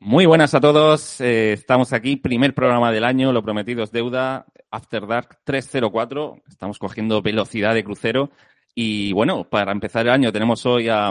[0.00, 1.20] Muy buenas a todos.
[1.20, 6.36] Eh, estamos aquí, primer programa del año, lo prometido es deuda, After Dark 304.
[6.48, 8.30] Estamos cogiendo velocidad de crucero.
[8.76, 11.10] Y bueno, para empezar el año tenemos hoy a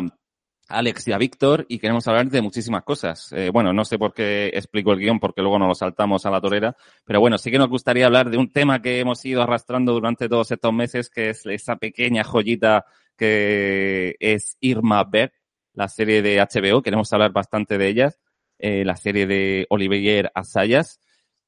[0.70, 3.33] Alex y a Víctor y queremos hablar de muchísimas cosas.
[3.33, 6.31] Eh, bueno, no sé por qué explico el guion porque luego nos lo saltamos a
[6.31, 9.42] la torera, pero bueno, sí que nos gustaría hablar de un tema que hemos ido
[9.42, 12.85] arrastrando durante todos estos meses, que es esa pequeña joyita
[13.17, 15.33] que es Irma Berg,
[15.74, 16.81] la serie de HBO.
[16.81, 18.17] Queremos hablar bastante de ellas.
[18.59, 20.99] Eh, la serie de Olivier Assayas,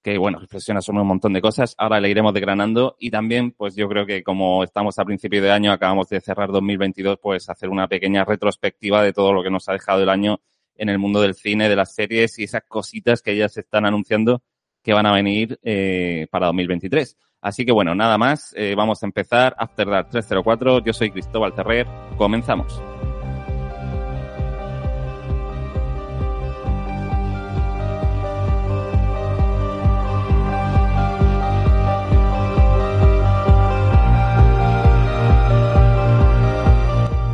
[0.02, 1.76] que bueno, reflexiona sobre un montón de cosas.
[1.78, 5.52] Ahora le iremos desgranando y también, pues yo creo que como estamos a principio de
[5.52, 9.68] año, acabamos de cerrar 2022, pues hacer una pequeña retrospectiva de todo lo que nos
[9.70, 10.40] ha dejado el año
[10.76, 14.42] en el mundo del cine, de las series y esas cositas que ellas están anunciando
[14.82, 17.18] que van a venir eh, para 2023.
[17.42, 19.56] Así que bueno, nada más, eh, vamos a empezar.
[19.58, 21.88] After Dark 304, yo soy Cristóbal Terrer,
[22.18, 22.82] comenzamos.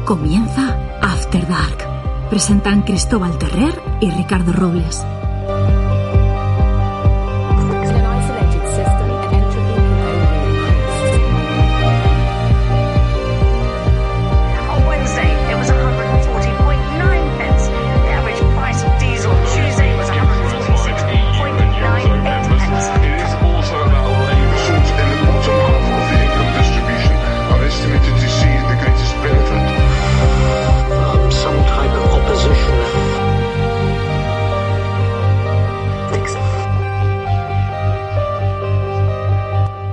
[0.06, 2.30] Comienza After Dark.
[2.30, 5.03] Presentan Cristóbal Terrer y Ricardo Robles.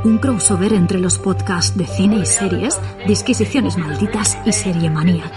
[0.05, 5.31] Un crossover entre los podcasts de cine y series, Disquisiciones Malditas y Serie Manía.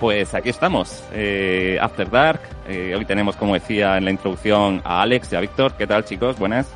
[0.00, 2.40] Pues aquí estamos, eh, After Dark.
[2.66, 5.74] Eh, hoy tenemos, como decía en la introducción, a Alex y a Víctor.
[5.76, 6.38] ¿Qué tal, chicos?
[6.38, 6.72] Buenas.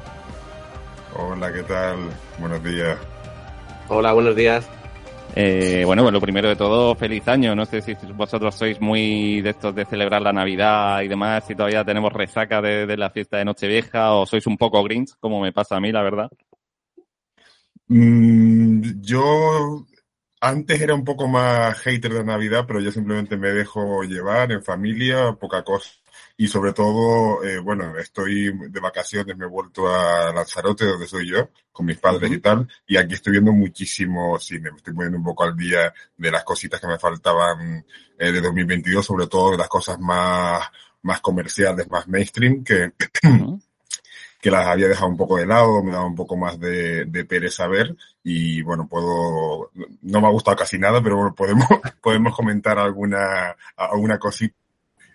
[1.16, 1.96] Hola, ¿qué tal?
[2.38, 2.98] Buenos días.
[3.88, 4.68] Hola, buenos días.
[5.34, 7.56] Eh, bueno, pues lo primero de todo, feliz año.
[7.56, 11.54] No sé si vosotros sois muy de estos de celebrar la Navidad y demás, si
[11.54, 15.52] todavía tenemos resaca de, la fiesta de Nochevieja o sois un poco grinch, como me
[15.52, 16.30] pasa a mí, la verdad.
[17.88, 19.86] Mm, yo
[20.44, 24.62] antes era un poco más hater de Navidad, pero yo simplemente me dejo llevar en
[24.62, 25.90] familia, poca cosa.
[26.36, 31.30] Y sobre todo, eh, bueno, estoy de vacaciones, me he vuelto a Lanzarote, donde soy
[31.30, 34.70] yo, con mis padres y tal, y aquí estoy viendo muchísimo cine.
[34.70, 37.84] Me estoy poniendo un poco al día de las cositas que me faltaban
[38.18, 40.68] eh, de 2022, sobre todo de las cosas más,
[41.02, 42.92] más comerciales, más mainstream, que,
[44.44, 47.24] que las había dejado un poco de lado, me daba un poco más de, de
[47.24, 49.70] pereza ver y bueno, puedo,
[50.02, 51.66] no me ha gustado casi nada, pero bueno, podemos,
[52.02, 54.54] podemos comentar alguna, alguna cosita.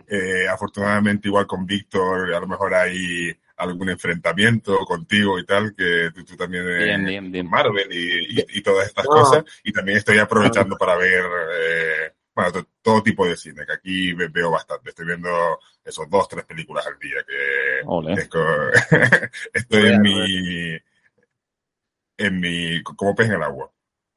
[0.07, 6.09] Eh, afortunadamente igual con Víctor, a lo mejor hay algún enfrentamiento contigo y tal, que
[6.11, 6.65] tú, también
[7.05, 9.43] bien, bien, Marvel y, y, todas estas cosas.
[9.63, 11.23] Y también estoy aprovechando para ver
[11.53, 14.89] eh, bueno, todo tipo de cine, que aquí veo bastante.
[14.89, 15.29] Estoy viendo
[15.83, 17.79] esos dos, tres películas al día, que
[19.53, 20.77] estoy en mi,
[22.17, 23.71] en mi, como pez en el agua.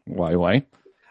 [0.06, 0.68] Guay, guay.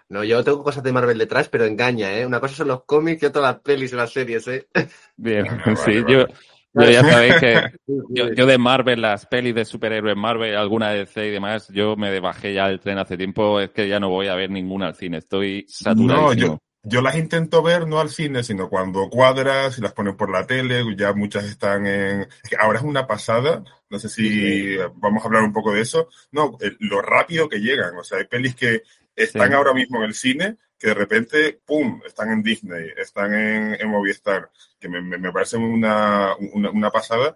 [0.09, 2.25] No, yo tengo cosas de Marvel detrás, pero engaña, ¿eh?
[2.25, 4.67] Una cosa son los cómics y otra las pelis y las series, ¿eh?
[5.15, 5.45] Bien,
[5.85, 6.25] sí, yo,
[6.73, 7.61] yo ya sabéis que
[8.09, 12.19] yo, de Marvel, las pelis de superhéroes Marvel, alguna de DC y demás, yo me
[12.19, 14.95] bajé ya el tren hace tiempo, es que ya no voy a ver ninguna al
[14.95, 16.21] cine, estoy saturado.
[16.21, 20.17] No, yo, yo las intento ver no al cine, sino cuando cuadras y las ponen
[20.17, 22.27] por la tele, ya muchas están en...
[22.59, 26.57] Ahora es una pasada, no sé si vamos a hablar un poco de eso, no,
[26.79, 28.81] lo rápido que llegan, o sea, hay pelis que
[29.15, 33.87] están ahora mismo en el cine, que de repente, ¡pum!, están en Disney, están en,
[33.87, 34.49] Movistar,
[34.79, 37.35] que me, me, parece una, una, pasada.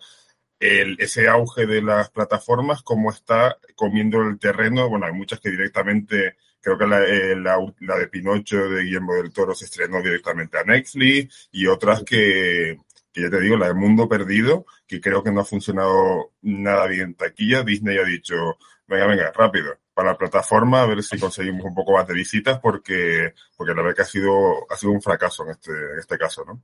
[0.59, 5.51] El, ese auge de las plataformas, como está comiendo el terreno, bueno, hay muchas que
[5.51, 10.01] directamente, creo que la, eh, la, la, de Pinocho de Guillermo del Toro se estrenó
[10.01, 12.79] directamente a Netflix y otras que,
[13.13, 16.88] que ya te digo, la de Mundo Perdido, que creo que no ha funcionado nada
[16.88, 17.62] bien taquilla.
[17.62, 18.57] Disney ha dicho,
[18.88, 22.59] venga, venga, rápido, para la plataforma, a ver si conseguimos un poco más de visitas,
[22.59, 26.17] porque, porque la verdad que ha sido, ha sido un fracaso en este, en este
[26.17, 26.63] caso, ¿no?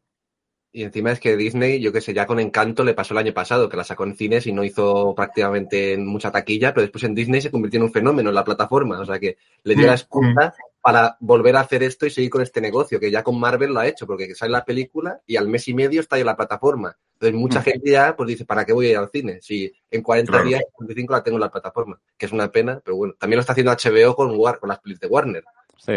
[0.74, 3.34] Y encima es que Disney, yo qué sé, ya con Encanto le pasó el año
[3.34, 7.14] pasado, que la sacó en cines y no hizo prácticamente mucha taquilla, pero después en
[7.14, 9.00] Disney se convirtió en un fenómeno en la plataforma.
[9.00, 12.42] O sea que le dio la excusa para volver a hacer esto y seguir con
[12.42, 15.50] este negocio, que ya con Marvel lo ha hecho, porque sale la película y al
[15.50, 16.98] mes y medio está ya en la plataforma.
[17.16, 19.40] Entonces mucha gente ya pues dice, ¿para qué voy a ir al cine?
[19.42, 22.96] Si en 40 días, 45 la tengo en la plataforma, que es una pena, pero
[22.96, 25.44] bueno, también lo está haciendo HBO con, con las pelis de Warner.
[25.78, 25.94] Sí.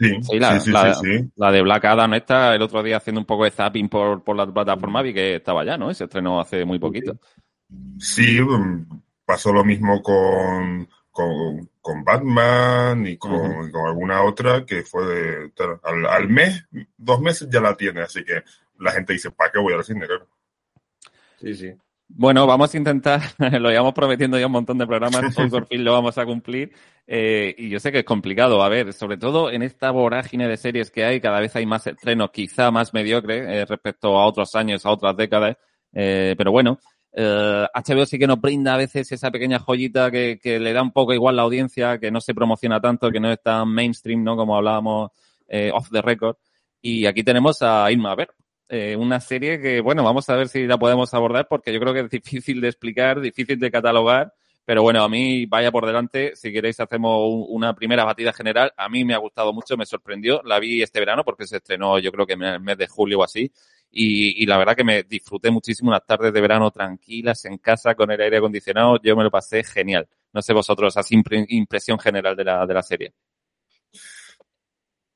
[0.00, 0.58] Sí, la,
[1.36, 4.34] la, de Black Adam esta, el otro día haciendo un poco de zapping por, por
[4.34, 5.92] la plataforma, vi que estaba ya, ¿no?
[5.92, 7.18] Se estrenó hace muy poquito.
[7.98, 8.86] Sí, um,
[9.26, 15.52] pasó lo mismo con, con, Batman y con, alguna otra que fue de,
[15.82, 16.64] al, al, mes,
[16.96, 18.42] dos meses ya la tiene, así que
[18.78, 20.06] la gente dice, ¿para qué voy al cine?
[20.06, 20.26] Claro.
[21.38, 21.74] Sí, sí.
[22.12, 23.20] Bueno, vamos a intentar,
[23.60, 26.72] lo llevamos prometiendo ya un montón de programas, hoy por fin lo vamos a cumplir.
[27.06, 30.56] Eh, y yo sé que es complicado, a ver, sobre todo en esta vorágine de
[30.56, 34.54] series que hay, cada vez hay más estrenos, quizá más mediocres eh, respecto a otros
[34.56, 35.56] años, a otras décadas.
[35.92, 36.78] Eh, pero bueno,
[37.12, 40.92] HBO sí que nos brinda a veces esa pequeña joyita que, que, le da un
[40.92, 44.36] poco igual la audiencia, que no se promociona tanto, que no es tan mainstream, ¿no?
[44.36, 45.10] Como hablábamos
[45.72, 46.36] off the record.
[46.82, 48.30] Y aquí tenemos a Irma ver
[48.70, 51.92] eh, una serie que, bueno, vamos a ver si la podemos abordar porque yo creo
[51.92, 54.32] que es difícil de explicar, difícil de catalogar,
[54.64, 58.88] pero bueno, a mí vaya por delante, si queréis hacemos una primera batida general, a
[58.88, 62.12] mí me ha gustado mucho, me sorprendió, la vi este verano porque se estrenó yo
[62.12, 63.50] creo que en el mes de julio o así,
[63.90, 67.96] y, y, la verdad que me disfruté muchísimo unas tardes de verano tranquilas en casa
[67.96, 70.08] con el aire acondicionado, yo me lo pasé genial.
[70.32, 73.12] No sé vosotros, así impresión general de la, de la serie.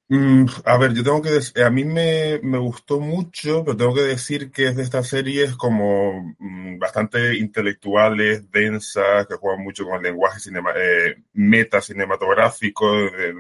[0.09, 3.95] Mm, a ver, yo tengo que decir, a mí me, me, gustó mucho, pero tengo
[3.95, 9.85] que decir que es de estas series como mm, bastante intelectuales, densas, que juegan mucho
[9.85, 12.87] con el lenguaje cinema, eh, meta cinematográfico,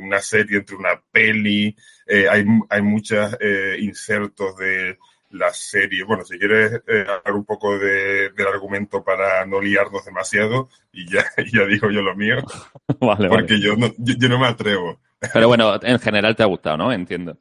[0.00, 1.76] una serie entre una peli,
[2.06, 4.96] eh, hay, hay muchos eh, insertos de
[5.34, 6.04] la serie.
[6.04, 11.10] Bueno, si quieres eh, hablar un poco de, del argumento para no liarnos demasiado, y
[11.10, 12.36] ya, ya digo yo lo mío,
[13.00, 14.98] vale, porque Yo, no, yo no me atrevo.
[15.32, 16.92] Pero bueno, en general te ha gustado, ¿no?
[16.92, 17.38] Entiendo.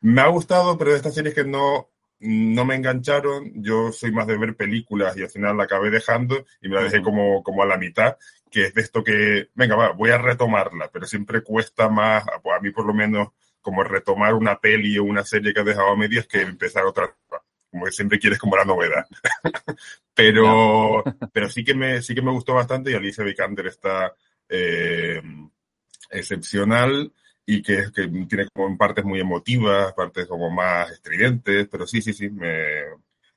[0.00, 4.26] Me ha gustado, pero de estas series que no, no me engancharon, yo soy más
[4.26, 7.62] de ver películas y al final la acabé dejando y me la dejé como, como
[7.62, 8.16] a la mitad,
[8.50, 12.60] que es de esto que, venga, va, voy a retomarla, pero siempre cuesta más, a
[12.60, 13.28] mí por lo menos,
[13.60, 17.14] como retomar una peli o una serie que has dejado a medias que empezar otra
[17.72, 19.06] como que siempre quieres como la novedad.
[20.14, 21.02] pero,
[21.32, 24.14] pero sí que me, sí que me gustó bastante y Alicia Vikander está,
[24.48, 25.22] eh,
[26.12, 27.12] excepcional
[27.44, 32.12] y que, que tiene como partes muy emotivas, partes como más estridentes, pero sí, sí,
[32.12, 32.84] sí, me,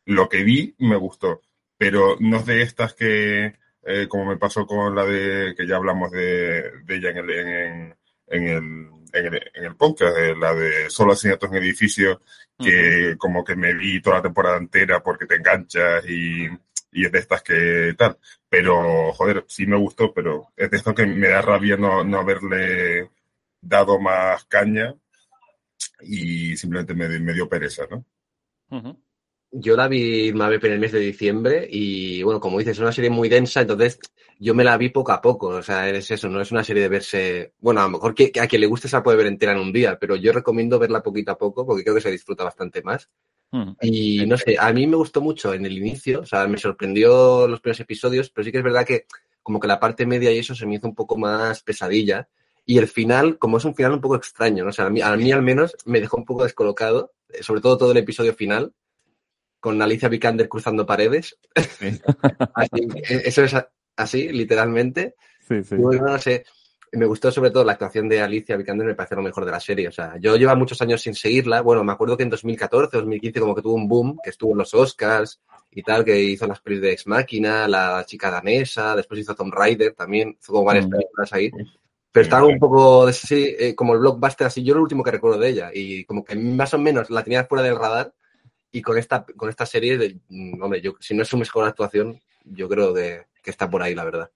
[0.06, 1.42] lo que vi me gustó,
[1.78, 5.78] pero no es de estas que, eh, como me pasó con la de, que ya
[5.78, 10.36] hablamos de, de ella en el, en, en el, en el, en el podcast, de
[10.36, 12.22] la de Solo asesinatos en edificio,
[12.58, 16.48] que como que me vi toda la temporada entera porque te enganchas y,
[16.96, 18.18] y es de estas que tal.
[18.50, 22.20] Pero, joder, sí me gustó, pero es de esto que me da rabia no, no
[22.20, 23.10] haberle
[23.62, 24.96] dado más caña
[26.02, 28.06] y simplemente me, me dio pereza, ¿no?
[29.52, 33.10] Yo la vi en el mes de diciembre y, bueno, como dices, es una serie
[33.10, 34.00] muy densa, entonces
[34.40, 36.84] yo me la vi poco a poco, o sea, es eso, no es una serie
[36.84, 39.28] de verse, bueno, a lo mejor que, a quien le guste se la puede ver
[39.28, 42.12] entera en un día, pero yo recomiendo verla poquito a poco porque creo que se
[42.12, 43.10] disfruta bastante más.
[43.56, 43.72] Hmm.
[43.80, 47.48] Y no sé, a mí me gustó mucho en el inicio, o sea, me sorprendió
[47.48, 49.06] los primeros episodios, pero sí que es verdad que
[49.42, 52.28] como que la parte media y eso se me hizo un poco más pesadilla.
[52.66, 54.72] Y el final, como es un final un poco extraño, ¿no?
[54.72, 57.62] O sea, a mí, a mí al menos me dejó un poco descolocado, eh, sobre
[57.62, 58.74] todo todo el episodio final,
[59.62, 61.38] con Alicia Vikander cruzando paredes.
[62.56, 63.56] así, eso es
[63.96, 65.16] así, literalmente.
[65.48, 65.76] Sí, sí.
[65.76, 66.44] Y bueno, no sé,
[66.98, 69.60] me gustó sobre todo la actuación de Alicia Vikander, me parece lo mejor de la
[69.60, 69.88] serie.
[69.88, 71.62] O sea, yo llevo muchos años sin seguirla.
[71.62, 74.60] Bueno, me acuerdo que en 2014, 2015 como que tuvo un boom, que estuvo en
[74.60, 79.20] los Oscars y tal, que hizo las pelis de Ex Máquina, La chica danesa, después
[79.20, 80.92] hizo Tomb Raider también, hizo como varias Mm.
[80.92, 81.52] películas ahí.
[82.12, 84.64] Pero estaba un poco así, eh, como el blockbuster, así.
[84.64, 85.72] Yo lo último que recuerdo de ella.
[85.74, 88.14] Y como que más o menos la tenía fuera del radar.
[88.72, 91.66] Y con esta, con esta serie, de, mm, hombre, yo, si no es su mejor
[91.66, 94.32] actuación, yo creo que, que está por ahí, la verdad.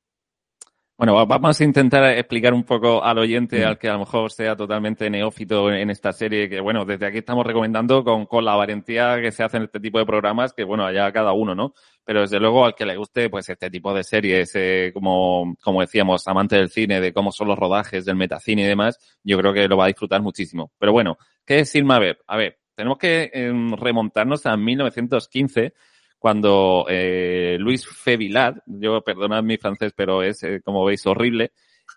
[0.99, 3.67] Bueno, va- vamos a intentar explicar un poco al oyente, Mm.
[3.69, 7.19] al que a lo mejor sea totalmente neófito en esta serie, que bueno, desde aquí
[7.19, 10.65] estamos recomendando con, con la valentía que se hace en este tipo de programas, que
[10.65, 11.73] bueno, allá cada uno, ¿no?
[12.03, 15.79] Pero desde luego al que le guste, pues este tipo de series, eh, como, como
[15.79, 19.53] decíamos, amante del cine, de cómo son los rodajes, del metacine y demás, yo creo
[19.53, 20.73] que lo va a disfrutar muchísimo.
[20.77, 22.19] Pero bueno, ¿qué es Irma Ver?
[22.27, 25.71] A ver, tenemos que em, remontarnos a 1915,
[26.19, 31.53] cuando eh, Luis Fevilad, yo perdonad mi francés, pero es, eh, como veis, horrible,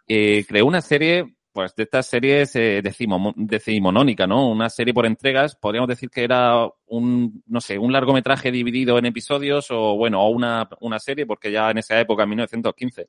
[0.07, 4.49] eh, creó una serie, pues de estas series eh, decimo, decimonónica, ¿no?
[4.49, 9.07] Una serie por entregas, podríamos decir que era un, no sé, un largometraje dividido en
[9.07, 13.09] episodios o, bueno, o una, una serie, porque ya en esa época, en 1915.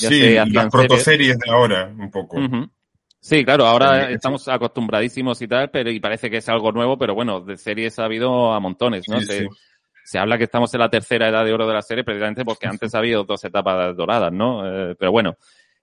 [0.00, 2.38] Ya Sí, se hacían las protoseries de ahora, un poco.
[3.20, 7.14] Sí, claro, ahora estamos acostumbradísimos y tal, pero y parece que es algo nuevo, pero
[7.14, 9.18] bueno, de series ha habido a montones, ¿no?
[9.20, 9.46] Sí, se, sí.
[10.04, 12.66] Se habla que estamos en la tercera edad de oro de la serie precisamente porque
[12.66, 14.64] antes ha habido dos etapas doradas, ¿no?
[14.90, 15.36] Eh, pero bueno,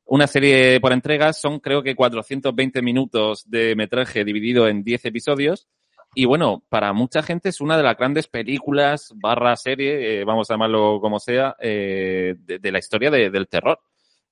[0.05, 5.67] una serie por entregas son creo que 420 minutos de metraje dividido en 10 episodios
[6.13, 10.49] y bueno, para mucha gente es una de las grandes películas barra serie, eh, vamos
[10.49, 13.79] a llamarlo como sea, eh, de, de la historia de- del terror.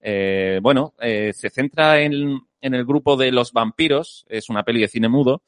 [0.02, 4.82] Eh, bueno, eh, se centra en, en el grupo de los vampiros, es una peli
[4.82, 5.42] de cine mudo,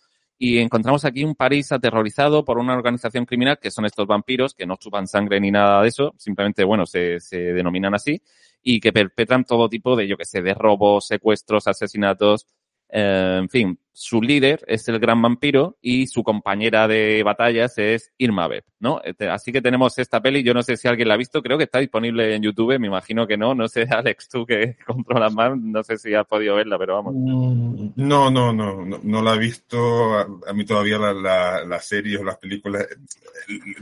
[0.44, 4.66] y encontramos aquí un París aterrorizado por una organización criminal que son estos vampiros que
[4.66, 8.20] no chupan sangre ni nada de eso, simplemente, bueno, se, se denominan así,
[8.64, 12.48] y que perpetran todo tipo de, yo que sé, de robos, secuestros, asesinatos,
[12.92, 18.12] eh, en fin, su líder es el gran vampiro y su compañera de batallas es
[18.18, 19.02] Irma Beb, ¿no?
[19.04, 21.58] Este, Así que tenemos esta peli, yo no sé si alguien la ha visto, creo
[21.58, 25.34] que está disponible en YouTube, me imagino que no, no sé, Alex, tú que controlas
[25.34, 27.14] más, no sé si has podido verla, pero vamos.
[27.16, 30.18] Mm, No, no, no, no, la he visto.
[30.18, 32.88] A, mí todavía la, la, las series o las películas,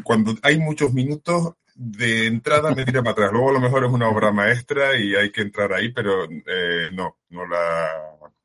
[0.03, 3.31] cuando hay muchos minutos de entrada me tira para atrás.
[3.31, 6.89] Luego a lo mejor es una obra maestra y hay que entrar ahí, pero eh,
[6.91, 7.87] no, no la,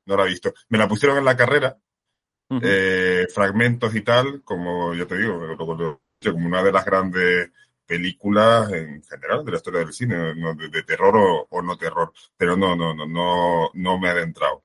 [0.06, 0.52] no la he visto.
[0.68, 1.76] Me la pusieron en la carrera,
[2.62, 7.50] eh, fragmentos y tal, como yo te digo, como una de las grandes
[7.86, 10.54] películas en general de la historia del cine, ¿no?
[10.54, 14.10] de, de terror o, o no terror, pero no, no, no, no, no me he
[14.12, 14.62] adentrado.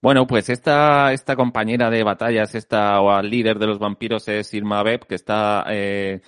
[0.00, 4.54] Bueno, pues esta, esta compañera de batallas, esta o al líder de los vampiros es
[4.54, 6.20] Irma Beb, que está, eh,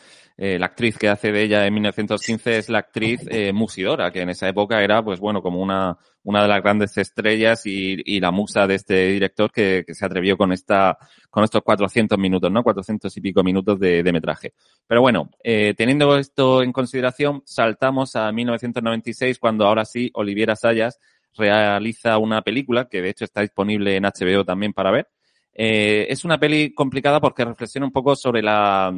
[0.42, 4.22] eh, la actriz que hace de ella en 1915 es la actriz eh, Musidora, que
[4.22, 8.20] en esa época era, pues bueno, como una, una de las grandes estrellas y, y
[8.20, 10.96] la musa de este director que, que se atrevió con esta,
[11.28, 12.62] con estos 400 minutos, ¿no?
[12.62, 14.54] 400 y pico minutos de, de metraje.
[14.86, 20.98] Pero bueno, eh, teniendo esto en consideración, saltamos a 1996, cuando ahora sí, Oliviera Sayas
[21.36, 25.10] realiza una película que de hecho está disponible en HBO también para ver.
[25.52, 28.94] Es una peli complicada porque reflexiona un poco sobre la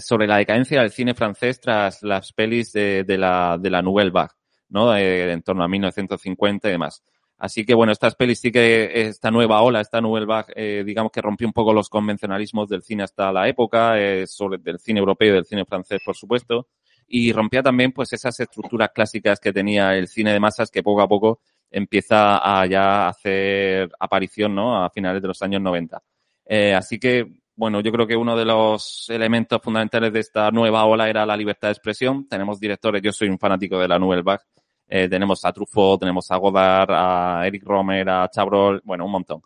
[0.00, 4.10] sobre la decadencia del cine francés tras las pelis de, de la de la Nouvelle
[4.10, 4.32] Vague,
[4.68, 4.96] ¿no?
[4.96, 7.02] Eh, en torno a 1950 y demás.
[7.38, 11.10] Así que bueno, estas pelis sí que esta nueva ola, esta Nouvelle Vague, eh, digamos
[11.10, 15.00] que rompió un poco los convencionalismos del cine hasta la época, eh, sobre del cine
[15.00, 16.68] europeo y del cine francés, por supuesto
[17.14, 21.02] y rompía también pues esas estructuras clásicas que tenía el cine de masas que poco
[21.02, 21.40] a poco
[21.70, 24.82] empieza a ya hacer aparición, ¿no?
[24.82, 26.02] A finales de los años 90.
[26.46, 30.84] Eh, así que, bueno, yo creo que uno de los elementos fundamentales de esta nueva
[30.84, 32.26] ola era la libertad de expresión.
[32.26, 34.42] Tenemos directores, yo soy un fanático de la Nouvelle Vague.
[34.88, 39.42] Eh, tenemos a Truffaut, tenemos a Godard, a Eric Romer, a Chabrol, bueno, un montón.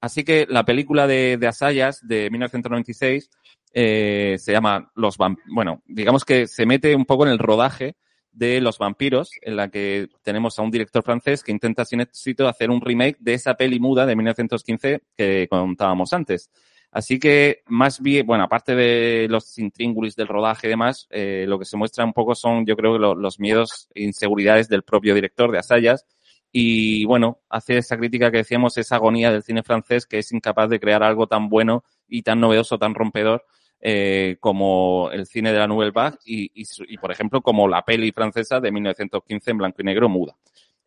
[0.00, 3.28] Así que la película de, Asayas de 1996
[3.72, 5.52] eh, se llama Los Vampiros.
[5.52, 7.96] Bueno, digamos que se mete un poco en el rodaje
[8.30, 12.46] de Los Vampiros, en la que tenemos a un director francés que intenta sin éxito
[12.46, 16.48] hacer un remake de esa peli muda de 1915 que contábamos antes.
[16.92, 21.58] Así que más bien, bueno, aparte de los intríngulis del rodaje y demás, eh, lo
[21.58, 25.14] que se muestra un poco son, yo creo, lo, los miedos e inseguridades del propio
[25.14, 26.06] director de Asayas.
[26.52, 30.68] Y bueno, hace esa crítica que decíamos, esa agonía del cine francés que es incapaz
[30.68, 33.46] de crear algo tan bueno y tan novedoso, tan rompedor
[33.80, 37.82] eh, como el cine de la Nouvelle Vague y, y, y, por ejemplo, como la
[37.86, 40.36] peli francesa de 1915 en blanco y negro muda.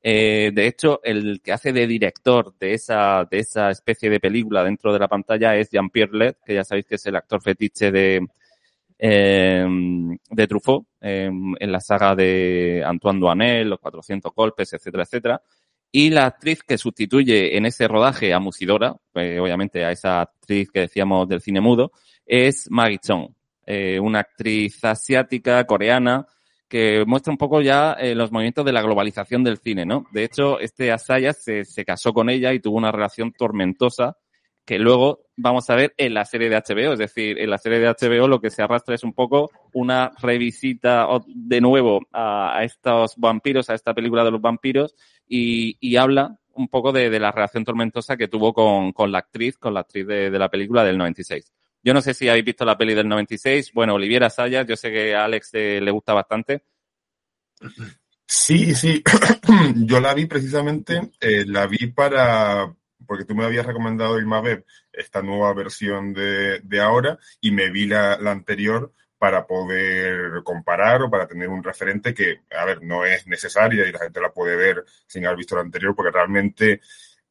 [0.07, 4.63] Eh, de hecho, el que hace de director de esa, de esa especie de película
[4.63, 7.91] dentro de la pantalla es Jean-Pierre Led, que ya sabéis que es el actor fetiche
[7.91, 8.27] de,
[8.99, 9.65] eh,
[10.29, 11.27] de Truffaut, eh,
[11.59, 15.41] en la saga de Antoine Duanel, Los 400 golpes, etcétera, etcétera.
[15.91, 20.69] Y la actriz que sustituye en ese rodaje a Musidora, eh, obviamente a esa actriz
[20.69, 21.91] que decíamos del cine mudo,
[22.27, 23.29] es Maggie Chong,
[23.65, 26.27] eh, una actriz asiática, coreana,
[26.67, 30.05] que muestra un poco ya eh, los movimientos de la globalización del cine, ¿no?
[30.11, 34.17] De hecho, este Asaya se, se casó con ella y tuvo una relación tormentosa
[34.65, 36.93] que luego vamos a ver en la serie de HBO.
[36.93, 40.11] Es decir, en la serie de HBO lo que se arrastra es un poco una
[40.19, 44.95] revisita de nuevo a, estos vampiros, a esta película de los vampiros,
[45.27, 49.19] y, y habla un poco de, de, la relación tormentosa que tuvo con, con la
[49.19, 51.51] actriz, con la actriz de, de, la película del 96.
[51.85, 53.71] Yo no sé si habéis visto la peli del 96.
[53.71, 56.63] Bueno, Oliviera Sayas, yo sé que a Alex le gusta bastante.
[58.27, 59.03] Sí, sí.
[59.75, 62.75] yo la vi precisamente, eh, la vi para,
[63.05, 67.85] porque tú me habías recomendado Ilmabeb, esta nueva versión de, de ahora, y me vi
[67.85, 73.05] la, la, anterior para poder comparar o para tener un referente que, a ver, no
[73.05, 76.81] es necesaria y la gente la puede ver sin haber visto la anterior, porque realmente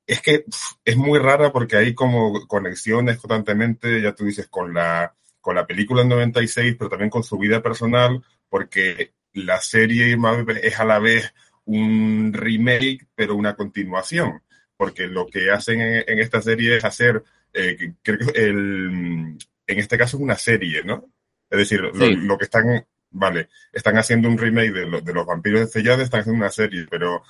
[0.06, 0.44] es que
[0.84, 5.66] es muy rara porque hay como conexiones constantemente, ya tú dices, con la, con la
[5.66, 10.16] película en 96, pero también con su vida personal, porque la serie
[10.62, 11.32] es a la vez
[11.64, 14.42] un remake, pero una continuación
[14.76, 19.78] porque lo que hacen en, en esta serie es hacer, eh, creo que el, en
[19.78, 21.10] este caso es una serie, ¿no?
[21.50, 21.98] Es decir, sí.
[21.98, 25.80] lo, lo, que están, vale, están haciendo un remake de, lo, de los vampiros de
[25.80, 27.22] están haciendo una serie, pero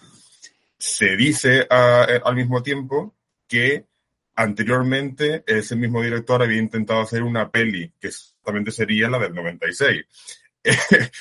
[0.85, 3.17] se dice a, al mismo tiempo
[3.49, 3.87] que
[4.35, 10.05] anteriormente ese mismo director había intentado hacer una peli que exactamente sería la del 96.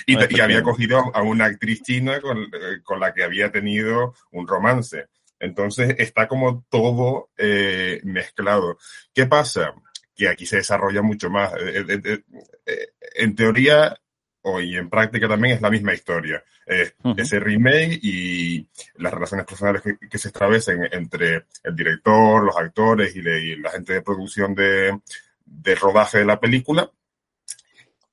[0.05, 2.51] y, y, había cogido a una actriz china con,
[2.83, 5.05] con la que había tenido un romance.
[5.39, 8.77] Entonces está como todo eh, mezclado.
[9.13, 9.73] ¿Qué pasa?
[10.13, 11.53] Que aquí se desarrolla mucho más.
[11.53, 12.23] Eh, eh,
[12.65, 13.97] eh en teoría
[14.43, 16.43] o y en práctica también es la misma historia.
[16.65, 17.21] Eh, uh -huh.
[17.21, 23.15] Ese remake y las relaciones personales que, que, se establecen entre el director, los actores
[23.15, 24.99] y, le, y la gente de producción de,
[25.45, 26.89] de, rodaje de la película.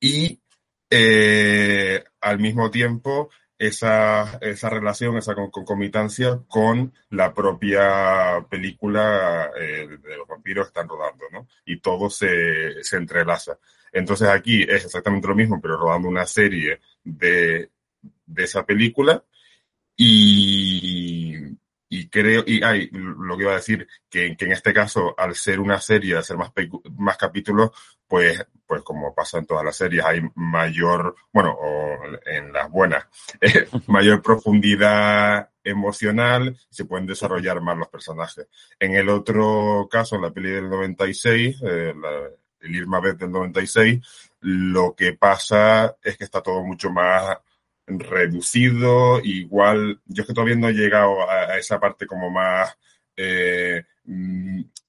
[0.00, 0.40] Y
[0.88, 10.16] eh, al mismo tiempo esa, esa relación, esa concomitancia con la propia película eh, de
[10.16, 11.46] los vampiros que están rodando, ¿no?
[11.66, 13.59] Y todo se, se entrelaza.
[13.92, 17.70] Entonces aquí es exactamente lo mismo, pero rodando una serie de,
[18.26, 19.22] de esa película
[19.96, 21.37] y,
[21.88, 25.35] y creo, y hay, lo que iba a decir, que, que, en este caso, al
[25.35, 26.53] ser una serie, al ser más,
[26.96, 27.70] más capítulos,
[28.07, 33.05] pues, pues como pasa en todas las series, hay mayor, bueno, o en las buenas,
[33.40, 38.46] eh, mayor profundidad emocional, se pueden desarrollar más los personajes.
[38.79, 43.33] En el otro caso, en la peli del 96, eh, la, el Irma Beth del
[43.33, 44.01] 96,
[44.40, 47.38] lo que pasa es que está todo mucho más
[47.87, 52.77] reducido, igual, yo es que todavía no he llegado a, a esa parte como más
[53.16, 53.85] eh,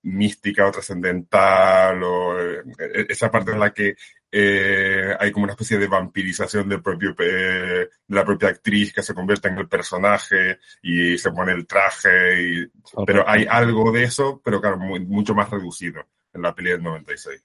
[0.04, 2.64] mística o trascendental, o eh,
[3.10, 3.96] esa parte en la que
[4.32, 9.14] eh, hay como una especie de vampirización del propio, de la propia actriz que se
[9.14, 12.72] convierte en el personaje y se pone el traje, y,
[13.06, 16.84] pero hay algo de eso, pero claro, muy, mucho más reducido en la peli del
[16.84, 17.44] 96.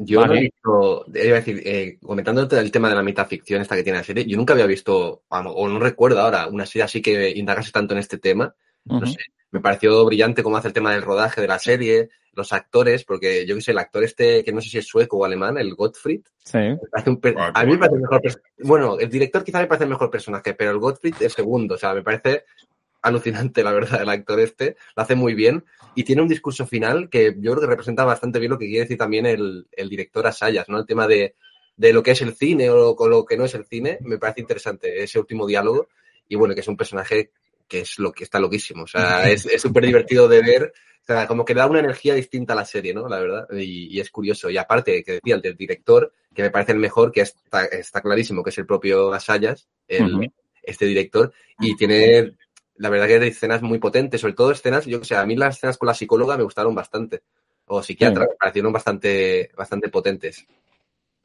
[0.00, 0.32] Yo vale.
[0.32, 3.82] no he visto, iba a decir, eh, comentándote el tema de la metaficción esta que
[3.82, 7.30] tiene la serie, yo nunca había visto, o no recuerdo ahora, una serie así que
[7.30, 8.54] indagase tanto en este tema.
[8.84, 9.00] Uh -huh.
[9.00, 9.18] No sé,
[9.50, 13.46] me pareció brillante cómo hace el tema del rodaje de la serie, los actores, porque
[13.46, 15.74] yo que sé, el actor este, que no sé si es sueco o alemán, el
[15.74, 16.58] Gottfried, sí.
[16.58, 18.22] a mí me parece el mejor,
[18.60, 21.78] bueno, el director quizá me parece el mejor personaje, pero el Gottfried es segundo, o
[21.78, 22.44] sea, me parece
[23.02, 25.64] alucinante, la verdad, el actor este, lo hace muy bien
[25.98, 28.82] y tiene un discurso final que yo creo que representa bastante bien lo que quiere
[28.82, 30.78] decir también el, el director Asayas, ¿no?
[30.78, 31.34] El tema de,
[31.76, 34.16] de, lo que es el cine o lo, lo, que no es el cine, me
[34.16, 35.88] parece interesante ese último diálogo
[36.28, 37.32] y bueno, que es un personaje
[37.66, 41.26] que es lo que está loquísimo, o sea, es súper divertido de ver, o sea,
[41.26, 43.08] como que da una energía distinta a la serie, ¿no?
[43.08, 44.48] La verdad, y, y es curioso.
[44.50, 48.00] Y aparte, que decía el del director, que me parece el mejor, que está, está
[48.00, 50.32] clarísimo, que es el propio Asayas, el, uh -huh.
[50.62, 52.36] este director, y tiene
[52.78, 55.36] la verdad que hay escenas muy potentes, sobre todo escenas, yo que sé, a mí
[55.36, 57.22] las escenas con la psicóloga me gustaron bastante,
[57.66, 58.30] o psiquiatra, sí.
[58.30, 60.46] me parecieron bastante, bastante potentes.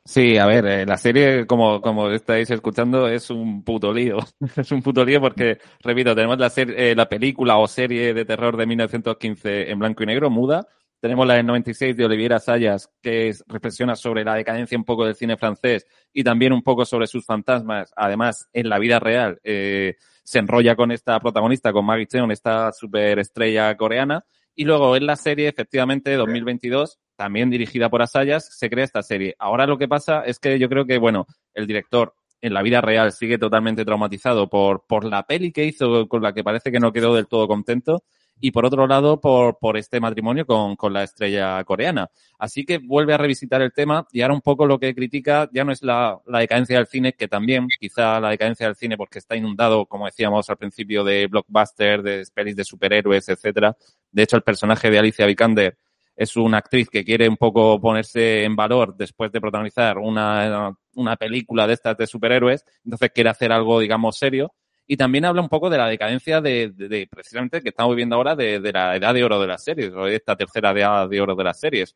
[0.05, 4.17] Sí, a ver, eh, la serie, como, como estáis escuchando, es un puto lío.
[4.57, 8.25] es un puto lío porque, repito, tenemos la, serie, eh, la película o serie de
[8.25, 10.67] terror de 1915 en blanco y negro, muda.
[10.99, 15.05] Tenemos la del 96 de Oliviera Sayas, que es, reflexiona sobre la decadencia un poco
[15.05, 19.39] del cine francés y también un poco sobre sus fantasmas, además, en la vida real.
[19.43, 24.25] Eh, se enrolla con esta protagonista, con Maggie Cheung, esta superestrella coreana.
[24.55, 29.35] Y luego en la serie, efectivamente, 2022, también dirigida por Asayas, se crea esta serie.
[29.39, 32.81] Ahora lo que pasa es que yo creo que, bueno, el director en la vida
[32.81, 36.79] real sigue totalmente traumatizado por, por la peli que hizo, con la que parece que
[36.79, 38.03] no quedó del todo contento
[38.39, 42.09] y por otro lado por, por este matrimonio con, con la estrella coreana.
[42.37, 45.63] Así que vuelve a revisitar el tema y ahora un poco lo que critica ya
[45.63, 49.19] no es la, la decadencia del cine, que también quizá la decadencia del cine porque
[49.19, 53.77] está inundado, como decíamos al principio, de blockbusters, de pelis de superhéroes, etcétera.
[54.11, 55.77] De hecho, el personaje de Alicia Vikander
[56.15, 61.15] es una actriz que quiere un poco ponerse en valor después de protagonizar una, una
[61.15, 64.53] película de estas de superhéroes, entonces quiere hacer algo, digamos, serio
[64.85, 68.35] y también habla un poco de la decadencia de, de, precisamente que estamos viviendo ahora
[68.35, 71.35] de, la edad de oro de las series, o de esta tercera edad de oro
[71.35, 71.95] de las series.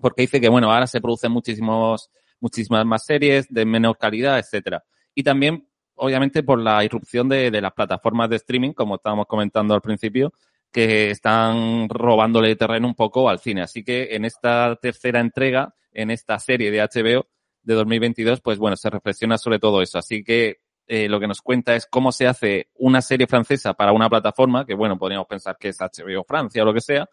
[0.00, 4.84] Porque dice que, bueno, ahora se producen muchísimos, muchísimas más series de menos calidad, etcétera.
[5.14, 9.74] Y también, obviamente, por la irrupción de, de las plataformas de streaming, como estábamos comentando
[9.74, 10.32] al principio,
[10.70, 13.62] que están robándole terreno un poco al cine.
[13.62, 17.26] Así que en esta tercera entrega, en esta serie de HBO
[17.62, 19.98] de 2022, pues bueno, se reflexiona sobre todo eso.
[19.98, 23.92] Así que eh, lo que nos cuenta es cómo se hace una serie francesa para
[23.92, 27.08] una plataforma, que bueno, podríamos pensar que es HBO Francia o lo que sea,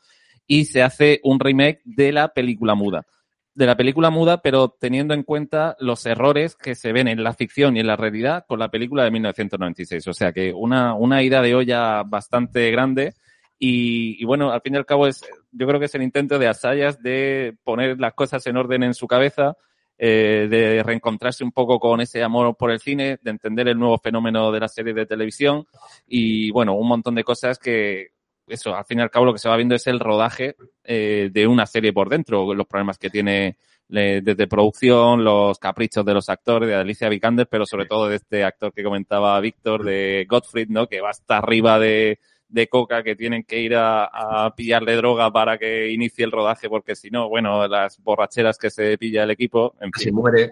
[0.48, 3.06] y se hace un remake de la película muda.
[3.54, 7.34] De la película muda, pero teniendo en cuenta los errores que se ven en la
[7.34, 10.08] ficción y en la realidad con la película de 1996.
[10.08, 13.14] O sea que una, una ida de olla bastante grande.
[13.60, 16.40] Y, y, bueno, al fin y al cabo es, yo creo que es el intento
[16.40, 19.58] de Asayas de poner las cosas en orden en su cabeza,
[20.02, 23.98] eh, de reencontrarse un poco con ese amor por el cine, de entender el nuevo
[23.98, 25.66] fenómeno de la serie de televisión
[26.08, 28.12] y bueno, un montón de cosas que
[28.48, 31.30] eso, al fin y al cabo lo que se va viendo es el rodaje eh,
[31.34, 33.58] de una serie por dentro, los problemas que tiene
[33.90, 38.44] desde producción, los caprichos de los actores, de Alicia Vikander, pero sobre todo de este
[38.44, 40.88] actor que comentaba Víctor, de Gottfried, ¿no?
[40.88, 45.32] Que va hasta arriba de, de coca que tienen que ir a, a, pillarle droga
[45.32, 49.32] para que inicie el rodaje, porque si no, bueno, las borracheras que se pilla el
[49.32, 49.76] equipo.
[49.80, 50.04] En fin.
[50.06, 50.52] Se muere.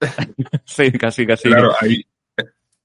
[0.64, 1.48] sí, casi, casi.
[1.48, 2.04] Claro, hay,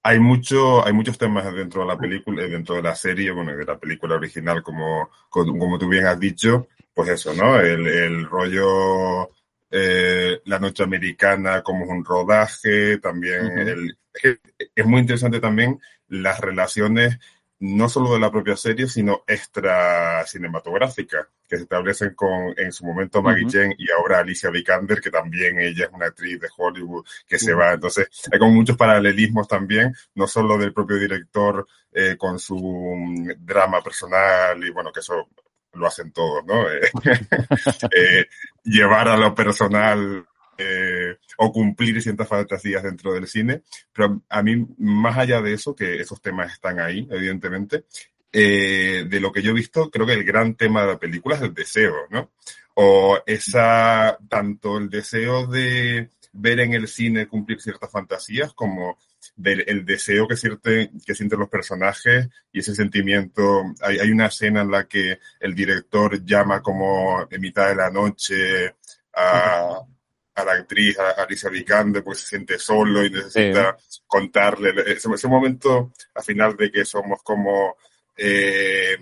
[0.02, 3.66] hay, mucho, hay muchos temas dentro de la película, dentro de la serie, bueno, de
[3.66, 7.60] la película original, como, como tú bien has dicho, pues eso, ¿no?
[7.60, 9.30] El, el rollo,
[9.70, 13.68] eh, la noche americana como un rodaje, también uh -huh.
[13.68, 14.40] el, es,
[14.74, 17.20] es muy interesante también las relaciones
[17.64, 22.86] no solo de la propia serie, sino extra cinematográfica, que se establecen con, en su
[22.86, 23.52] momento, Maggie uh -huh.
[23.52, 27.40] Chen y ahora Alicia Vikander, que también ella es una actriz de Hollywood que uh
[27.40, 27.46] -huh.
[27.46, 27.72] se va.
[27.72, 33.28] Entonces, hay como muchos paralelismos también, no solo del propio director eh, con su um,
[33.40, 35.30] drama personal y bueno, que eso
[35.72, 36.66] lo hacen todos, ¿no?
[37.96, 38.28] eh,
[38.66, 40.26] llevar a lo personal
[40.58, 43.64] eh, o cumplir ciertas fantasías dentro del cine.
[43.92, 47.86] Pero a mí, más allá de eso, que esos temas están ahí, evidentemente,
[48.32, 51.36] eh, de lo que yo he visto, creo que el gran tema de la película
[51.36, 52.32] es el deseo, ¿no?
[52.76, 58.98] O esa, tanto el deseo de ver en el cine cumplir ciertas fantasías como
[59.36, 63.64] del el deseo que, siente, que sienten los personajes y ese sentimiento.
[63.82, 67.90] Hay, hay una escena en la que el director llama como en mitad de la
[67.90, 68.76] noche
[69.14, 69.80] a,
[70.36, 74.00] a la actriz, a Alicia Vikander, porque se siente solo y necesita sí.
[74.08, 77.78] contarle ese, ese, momento al final de que somos como
[78.18, 78.98] eh,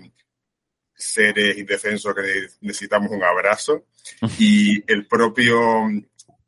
[0.94, 3.86] seres indefensos que necesitamos un abrazo
[4.38, 5.88] y el propio,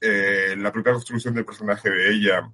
[0.01, 2.51] eh, la propia construcción del personaje de ella,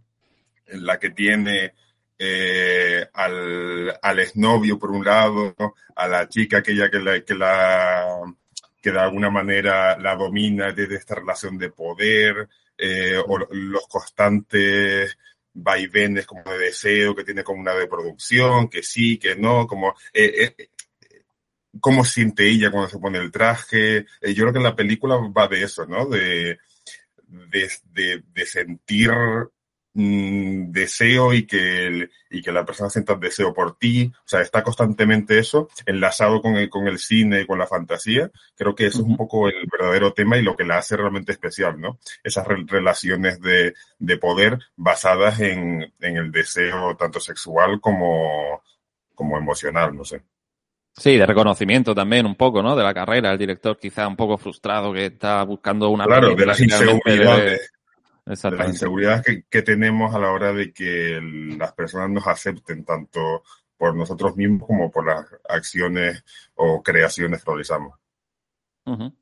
[0.66, 1.74] en la que tiene
[2.16, 5.54] eh, al, al exnovio por un lado,
[5.96, 8.22] a la chica aquella que la, que la
[8.80, 15.16] que de alguna manera la domina desde esta relación de poder eh, o los constantes
[15.52, 19.94] vaivenes como de deseo que tiene como una de producción, que sí, que no, como
[20.12, 20.68] eh, eh,
[21.80, 24.06] cómo siente ella cuando se pone el traje.
[24.22, 26.06] Yo creo que la película va de eso, ¿no?
[26.06, 26.58] De,
[27.26, 29.10] de, de, de sentir
[29.94, 34.10] mmm, deseo y que, el, y que la persona sienta deseo por ti.
[34.14, 38.30] O sea, está constantemente eso enlazado con el, con el cine y con la fantasía.
[38.56, 39.04] Creo que eso uh -huh.
[39.04, 41.98] es un poco el verdadero tema y lo que la hace realmente especial, ¿no?
[42.22, 48.62] Esas re relaciones de, de poder basadas en, en el deseo tanto sexual como,
[49.14, 50.22] como emocional, no sé.
[50.92, 52.74] Sí, de reconocimiento también un poco, ¿no?
[52.74, 56.04] De la carrera, el director quizá un poco frustrado que está buscando una...
[56.04, 57.72] Claro, de las inseguridades.
[58.30, 61.20] De las inseguridades que, que, tenemos a la hora de que
[61.58, 63.42] las personas nos acepten tanto
[63.76, 66.22] por nosotros mismos como por las acciones
[66.54, 67.98] o creaciones que realizamos.
[68.86, 69.14] Uh -huh.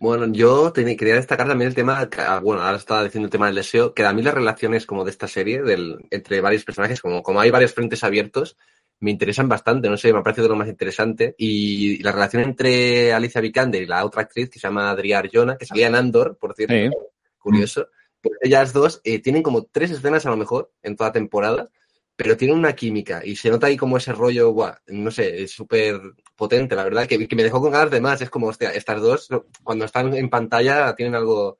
[0.00, 3.56] Bueno, yo quería destacar también el tema, ah, bueno, ahora estaba diciendo el tema del
[3.56, 7.22] deseo, que a mí las relaciones como de esta serie, del, entre varios personajes, como,
[7.22, 8.56] como hay varios frentes abiertos,
[9.00, 11.34] me interesan bastante, no sé, me ha parecido lo más interesante.
[11.38, 15.56] Y la relación entre Alicia Vikander y la otra actriz que se llama Adria Arjona,
[15.56, 16.96] que salía en Andor, por cierto,
[17.38, 17.88] curioso,
[18.20, 21.70] pues ellas dos eh, tienen como tres escenas a lo mejor en toda temporada,
[22.16, 25.52] pero tienen una química y se nota ahí como ese rollo, guau, no sé, es
[25.52, 26.00] súper
[26.34, 28.20] potente, la verdad, que, que, me dejó con ganas de más.
[28.20, 29.28] Es como, hostia, estas dos,
[29.62, 31.58] cuando están en pantalla, tienen algo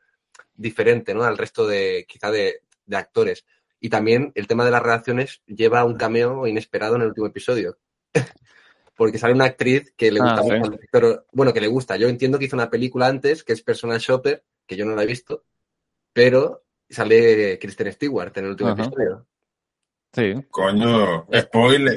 [0.54, 1.22] diferente, ¿no?
[1.22, 3.44] Al resto de, quizá de, de actores.
[3.80, 7.78] Y también el tema de las relaciones lleva un cameo inesperado en el último episodio.
[8.96, 11.96] Porque sale una actriz que le gusta ah, mucho pero bueno, que le gusta.
[11.96, 15.04] Yo entiendo que hizo una película antes, que es Personal Shopper, que yo no la
[15.04, 15.44] he visto,
[16.12, 19.26] pero sale Kristen Stewart en el último episodio.
[20.12, 20.34] Sí.
[20.50, 21.96] Coño, spoiler.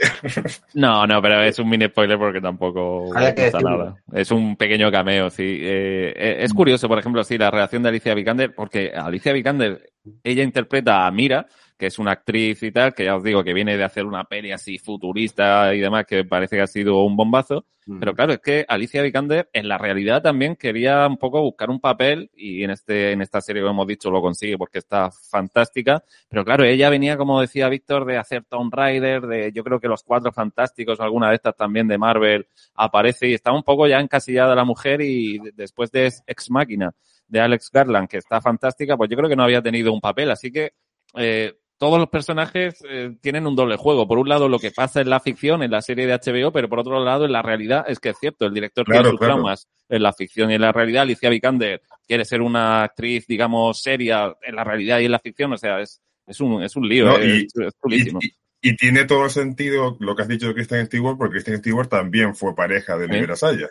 [0.74, 3.96] No, no, pero es un mini spoiler porque tampoco pasa nada.
[4.12, 5.60] Es un pequeño cameo, sí.
[5.62, 9.92] Eh, eh, es curioso, por ejemplo, sí, la reacción de Alicia Vikander, porque Alicia Vikander,
[10.24, 11.48] ella interpreta a Mira,
[11.82, 14.26] que es una actriz y tal, que ya os digo que viene de hacer una
[14.26, 17.66] peli así futurista y demás, que parece que ha sido un bombazo.
[17.88, 17.98] Mm.
[18.00, 21.80] Pero claro, es que Alicia Vikander en la realidad también quería un poco buscar un
[21.80, 26.04] papel y en este, en esta serie, como hemos dicho, lo consigue porque está fantástica.
[26.30, 29.88] Pero claro, ella venía, como decía Víctor, de hacer Tomb Raider, de yo creo que
[29.88, 34.00] los cuatro fantásticos, alguna de estas también de Marvel aparece y está un poco ya
[34.00, 36.94] encasillada la mujer y después de Ex Máquina
[37.28, 40.30] de Alex Garland, que está fantástica, pues yo creo que no había tenido un papel.
[40.30, 40.74] Así que
[41.16, 44.08] eh, todos los personajes eh, tienen un doble juego.
[44.08, 46.70] Por un lado, lo que pasa en la ficción, en la serie de HBO, pero
[46.70, 49.68] por otro lado, en la realidad, es que es cierto, el director tiene sus traumas
[49.90, 51.02] en la ficción y en la realidad.
[51.02, 55.54] Alicia Vikander quiere ser una actriz, digamos, seria en la realidad y en la ficción.
[55.54, 57.48] O sea, es, es, un, es un lío, y,
[58.62, 61.90] Y, tiene todo el sentido lo que has dicho de Kristen Stewart, porque Kristen Stewart
[61.90, 63.70] también fue pareja de Libera Saya.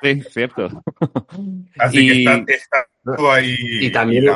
[0.00, 0.68] Sí, cierto.
[1.80, 2.22] Así que
[2.54, 3.56] está, todo ahí.
[3.80, 4.26] Y también,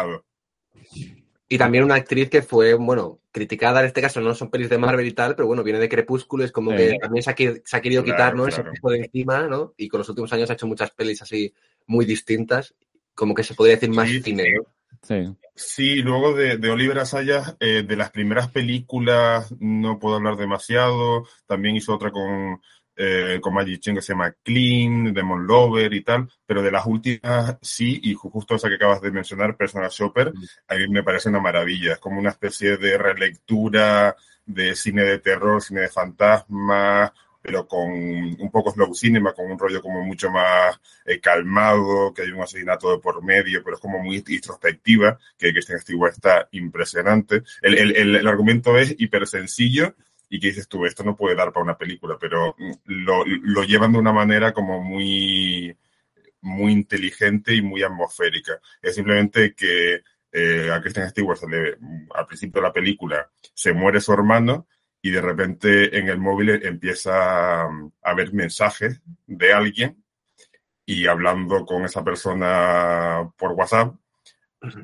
[1.49, 4.77] y también una actriz que fue, bueno, criticada en este caso, no son pelis de
[4.77, 8.05] Marvel y tal, pero bueno, viene de Crepúsculo, es como que también se ha, querido
[8.05, 8.47] quitar, ¿no?
[8.47, 9.73] Ese tipo de encima, ¿no?
[9.79, 11.55] Y con los últimos años ha hecho muchas pelis así
[11.87, 12.75] muy distintas,
[13.15, 14.67] como que se podría decir más cine, ¿no?
[15.01, 15.37] Sí.
[15.55, 21.25] sí, luego de, de Oliver Asayas, eh, de las primeras películas no puedo hablar demasiado,
[21.47, 22.61] también hizo otra con
[22.99, 26.85] eh, con Magic Chen que se llama Clean, Demon Lover y tal, pero de las
[26.85, 30.33] últimas sí, y justo esa que acabas de mencionar, Personal Shopper,
[30.67, 35.19] a mí me parece una maravilla, es como una especie de relectura de cine de
[35.21, 40.31] terror, cine de fantasma, pero con un poco slow cinema, con un rollo como mucho
[40.31, 45.19] más eh, calmado, que hay un asesinato de por medio, pero es como muy introspectiva,
[45.39, 47.43] que Kristen Stewart está impresionante.
[47.63, 49.95] El, el, el, el argumento es hiper sencillo,
[50.29, 53.93] y que dices tú, esto no puede dar para una película, pero lo, lo llevan
[53.93, 55.77] de una manera como muy,
[56.41, 58.61] muy inteligente y muy atmosférica.
[58.83, 61.39] Es simplemente que eh, a Kristen Stewart
[62.15, 64.67] al principio de la película se muere su hermano
[65.01, 70.05] y de repente en el móvil empieza a ver mensajes de alguien
[70.85, 73.95] y hablando con esa persona por WhatsApp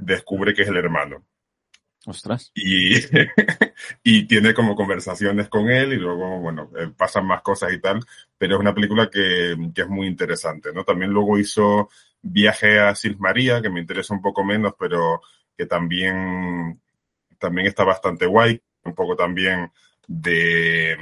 [0.00, 1.24] descubre que es el hermano.
[2.06, 2.52] Ostras.
[4.02, 8.00] Y, tiene como conversaciones con él y luego, bueno, eh, pasan más cosas y tal,
[8.38, 10.84] pero es una película que, que es muy interesante, ¿no?
[10.84, 11.88] También luego hizo
[12.22, 15.20] Viaje a Sils María, que me interesa un poco menos, pero
[15.56, 16.80] que también,
[17.38, 19.70] también está bastante guay, un poco también
[20.06, 20.96] de,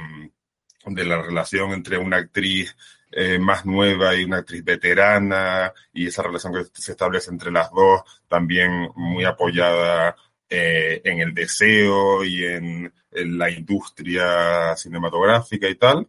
[0.85, 2.75] de la relación entre una actriz
[3.11, 7.71] eh, más nueva y una actriz veterana y esa relación que se establece entre las
[7.71, 10.15] dos, también muy apoyada
[10.55, 16.07] eh, en el deseo y en, la industria cinematográfica y tal.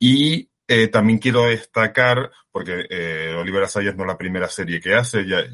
[0.00, 5.24] Y eh, también quiero destacar, porque eh, Oliver no es la primera serie que hace,
[5.24, 5.44] ya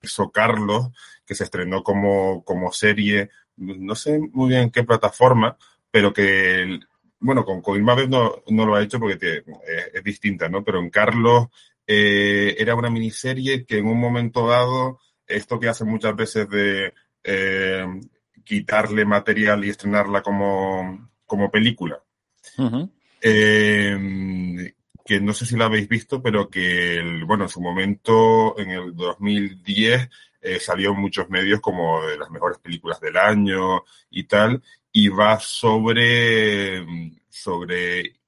[0.00, 0.88] hizo Carlos,
[1.26, 5.58] que se estrenó como, como serie, no sé muy bien en qué plataforma,
[5.90, 6.80] pero que,
[7.18, 9.42] bueno, con Coilma no, no lo ha hecho porque
[9.92, 10.64] es distinta, ¿no?
[10.64, 11.48] Pero en Carlos
[11.86, 16.94] era una miniserie que en un momento dado, esto que hace muchas veces de
[17.24, 17.86] eh,
[18.44, 22.02] quitarle material y estrenarla como, como película.
[23.20, 28.58] eh, que no sé si la habéis visto, pero que, el, bueno, en su momento,
[28.58, 30.08] en el 2010,
[30.42, 35.08] eh, salió en muchos medios como de las mejores películas del año y tal, y
[35.08, 36.86] va sobre,
[37.28, 38.20] sobre,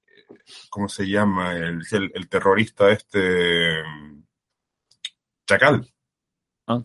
[0.69, 1.53] ¿cómo se llama?
[1.53, 3.83] El, el, el terrorista este,
[5.47, 5.87] Chacal.
[6.67, 6.83] Ah.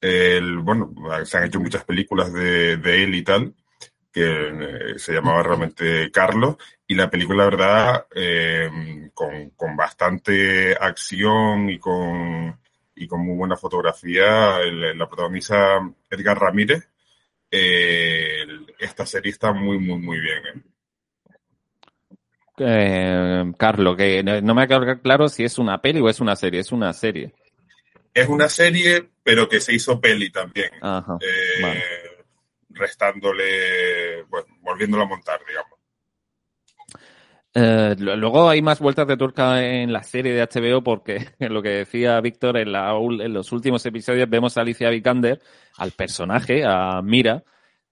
[0.00, 0.92] El, bueno,
[1.24, 3.54] se han hecho muchas películas de, él y tal,
[4.12, 6.56] que se llamaba realmente Carlos,
[6.86, 8.06] y la película, la verdad,
[9.14, 12.58] con, con, bastante acción y con,
[12.94, 15.80] y con muy buena fotografía, la protagoniza
[16.10, 16.88] Edgar Ramírez.
[17.50, 20.64] esta serie está muy, muy, muy bien.
[22.58, 26.36] Eh, Carlos, que no me ha quedado claro si es una peli o es una
[26.36, 26.60] serie.
[26.60, 27.34] Es una serie.
[28.16, 30.70] Es una serie, pero que se hizo peli también.
[31.20, 32.24] eh,
[32.70, 35.78] Restándole, bueno, volviéndola a montar, digamos.
[37.52, 41.68] Eh, luego hay más vueltas de turca en la serie de HBO porque lo que
[41.68, 45.38] decía Víctor en, la, en los últimos episodios vemos a Alicia Vikander,
[45.76, 47.44] al personaje, a Mira,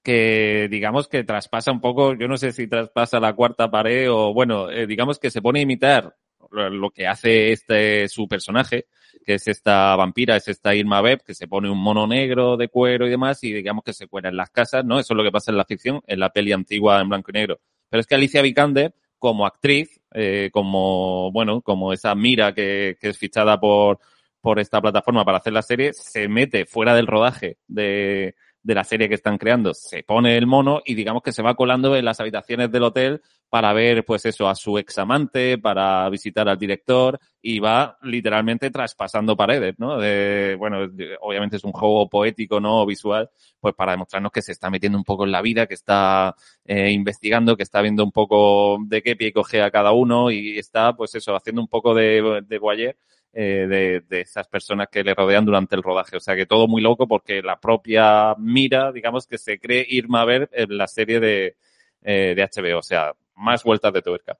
[0.02, 4.32] que digamos que traspasa un poco, yo no sé si traspasa la cuarta pared o
[4.32, 6.16] bueno, eh, digamos que se pone a imitar
[6.50, 8.86] lo que hace este su personaje,
[9.24, 12.68] que es esta vampira, es esta Irma Beb, que se pone un mono negro de
[12.68, 15.00] cuero y demás, y digamos que se cuela en las casas, ¿no?
[15.00, 17.34] Eso es lo que pasa en la ficción, en la peli antigua en blanco y
[17.34, 17.60] negro.
[17.88, 23.08] Pero es que Alicia Vikander, como actriz, eh, como, bueno, como esa mira que, que
[23.08, 23.98] es fichada por,
[24.40, 28.34] por esta plataforma para hacer la serie, se mete fuera del rodaje de,
[28.64, 31.54] de la serie que están creando, se pone el mono y digamos que se va
[31.54, 36.48] colando en las habitaciones del hotel para ver, pues eso, a su examante, para visitar
[36.48, 39.98] al director y va literalmente traspasando paredes, ¿no?
[39.98, 40.88] De, bueno,
[41.20, 42.84] obviamente es un juego poético, ¿no?
[42.86, 43.28] Visual,
[43.60, 46.90] pues para demostrarnos que se está metiendo un poco en la vida, que está eh,
[46.90, 50.96] investigando, que está viendo un poco de qué pie coge a cada uno y está,
[50.96, 52.96] pues eso, haciendo un poco de, de guayer
[53.36, 56.16] eh, de, de, esas personas que le rodean durante el rodaje.
[56.16, 60.24] O sea que todo muy loco porque la propia mira, digamos, que se cree Irma
[60.24, 61.56] ver en la serie de,
[62.02, 62.78] eh, de HBO.
[62.78, 64.38] O sea, más vueltas de tuerca.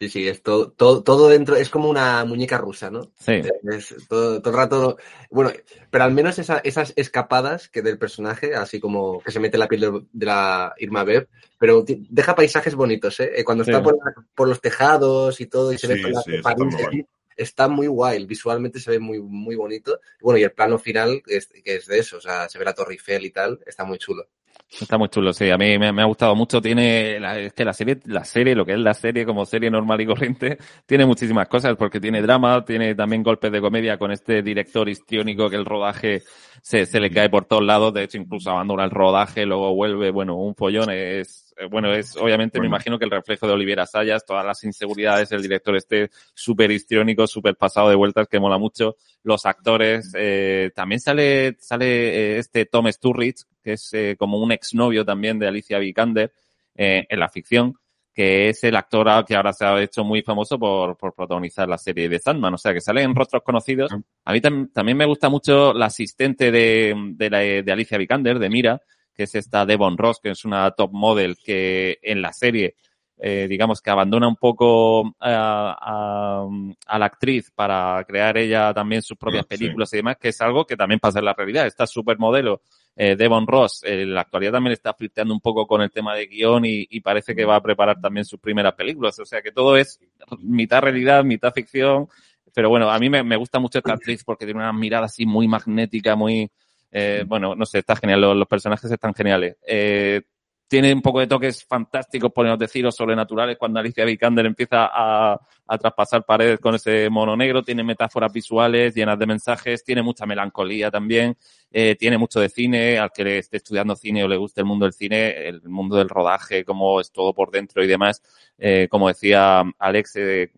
[0.00, 3.10] Sí, sí, es todo, todo, todo, dentro, es como una muñeca rusa, ¿no?
[3.18, 3.42] Sí.
[3.64, 4.96] Es todo, todo el rato.
[5.28, 5.50] Bueno,
[5.90, 9.66] pero al menos esa, esas escapadas que del personaje, así como que se mete la
[9.66, 13.42] piel de, de la Irma Beb, pero deja paisajes bonitos, ¿eh?
[13.44, 13.82] Cuando está sí.
[13.82, 13.98] por,
[14.36, 17.06] por, los tejados y todo, y se sí, ve por la sí, está, muy
[17.38, 20.00] está muy guay, visualmente se ve muy, muy bonito.
[20.20, 22.74] Bueno, y el plano final, es, que es de eso, o sea, se ve la
[22.74, 24.28] Torre Eiffel y tal, está muy chulo.
[24.70, 25.50] Está muy chulo, sí.
[25.50, 26.60] A mí me, me ha gustado mucho.
[26.60, 29.70] Tiene, la, es que la serie, la serie, lo que es la serie como serie
[29.70, 34.12] normal y corriente, tiene muchísimas cosas porque tiene drama, tiene también golpes de comedia con
[34.12, 36.22] este director histriónico que el rodaje
[36.60, 37.94] se, se le cae por todos lados.
[37.94, 40.90] De hecho, incluso abandona el rodaje, luego vuelve, bueno, un follón.
[40.90, 42.70] Es, bueno, es obviamente bueno.
[42.70, 46.70] me imagino que el reflejo de Olivera Sayas, todas las inseguridades, el director este súper
[46.70, 48.96] histriónico, súper pasado de vueltas, que mola mucho.
[49.22, 54.50] Los actores, eh, también sale, sale eh, este Tom Sturridge, que es eh, como un
[54.50, 56.32] exnovio también de Alicia Vikander
[56.74, 57.74] eh, en la ficción,
[58.14, 61.76] que es el actor que ahora se ha hecho muy famoso por, por protagonizar la
[61.76, 63.92] serie de Sandman, o sea, que sale en rostros conocidos.
[64.24, 68.38] A mí tam también me gusta mucho la asistente de, de, la, de Alicia Vikander,
[68.38, 68.80] de Mira,
[69.14, 72.74] que es esta Devon Ross, que es una top model que en la serie
[73.20, 76.48] eh, digamos que abandona un poco a, a,
[76.86, 79.96] a, la actriz para crear ella también sus propias películas sí.
[79.96, 81.66] y demás, que es algo que también pasa en la realidad.
[81.66, 82.62] Esta supermodelo
[83.00, 86.26] eh, Devon Ross en la actualidad también está flirteando un poco con el tema de
[86.26, 89.16] guion y, y, parece que va a preparar también sus primeras películas.
[89.20, 90.00] O sea que todo es
[90.40, 92.08] mitad realidad, mitad ficción.
[92.52, 95.24] Pero bueno, a mí me, me gusta mucho esta actriz porque tiene una mirada así
[95.26, 96.50] muy magnética, muy,
[96.90, 98.20] eh, bueno, no sé, está genial.
[98.20, 99.56] Los, los personajes están geniales.
[99.64, 100.22] Eh,
[100.68, 105.40] tiene un poco de toques fantásticos, podemos decir, o sobrenaturales, cuando Alicia Vikander empieza a,
[105.66, 110.26] a, traspasar paredes con ese mono negro, tiene metáforas visuales llenas de mensajes, tiene mucha
[110.26, 111.36] melancolía también,
[111.72, 114.66] eh, tiene mucho de cine, al que le esté estudiando cine o le guste el
[114.66, 118.22] mundo del cine, el mundo del rodaje, cómo es todo por dentro y demás,
[118.58, 120.52] eh, como decía Alex, eh,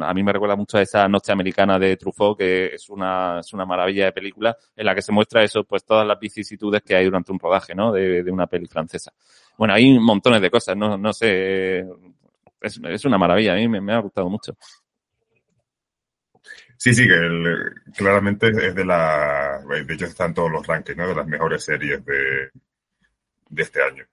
[0.00, 3.52] a mí me recuerda mucho a esa noche americana de Truffaut, que es una, es
[3.52, 6.96] una maravilla de película, en la que se muestra eso, pues todas las vicisitudes que
[6.96, 7.92] hay durante un rodaje, ¿no?
[7.92, 9.12] De, de una peli francesa.
[9.58, 11.80] Bueno, hay montones de cosas, no, no sé,
[12.60, 14.56] es, es una maravilla, a mí me, me ha gustado mucho.
[16.76, 21.08] Sí, sí, que el, claramente es de la, de hecho están todos los rankings, ¿no?
[21.08, 22.50] De las mejores series de,
[23.48, 24.04] de este año.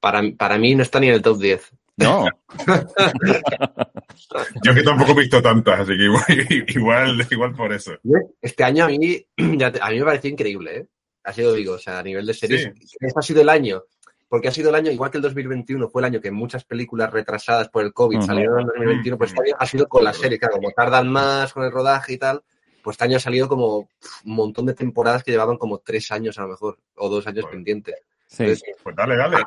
[0.00, 1.70] Para, para mí no está ni en el top 10.
[1.98, 2.24] No.
[4.64, 6.24] Yo que tampoco he visto tantas, así que igual,
[6.68, 7.92] igual, igual por eso.
[8.40, 10.86] Este año a mí, a mí me pareció increíble, ¿eh?
[11.22, 12.62] Así lo digo, o sea, a nivel de series.
[12.62, 12.70] Sí.
[12.98, 13.82] Este ha sido el año,
[14.30, 17.10] porque ha sido el año, igual que el 2021 fue el año que muchas películas
[17.12, 18.26] retrasadas por el COVID uh -huh.
[18.26, 21.08] salieron en el 2021, pues este año ha sido con la serie, claro, como tardan
[21.08, 22.40] más con el rodaje y tal,
[22.80, 23.88] pues este año ha salido como un
[24.24, 27.56] montón de temporadas que llevaban como tres años a lo mejor, o dos años bueno.
[27.56, 27.96] pendientes.
[28.28, 28.44] Sí.
[28.44, 29.38] Entonces, pues dale, dale.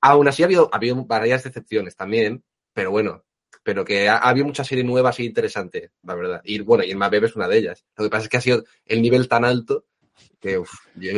[0.00, 2.42] Aún así ha habido, ha habido varias decepciones también,
[2.72, 3.22] pero bueno,
[3.62, 6.40] pero que ha, ha habido mucha serie nueva así interesante, la verdad.
[6.42, 7.84] Y bueno, y el Mapep es una de ellas.
[7.96, 9.84] Lo que pasa es que ha sido el nivel tan alto
[10.40, 10.72] Que, uf,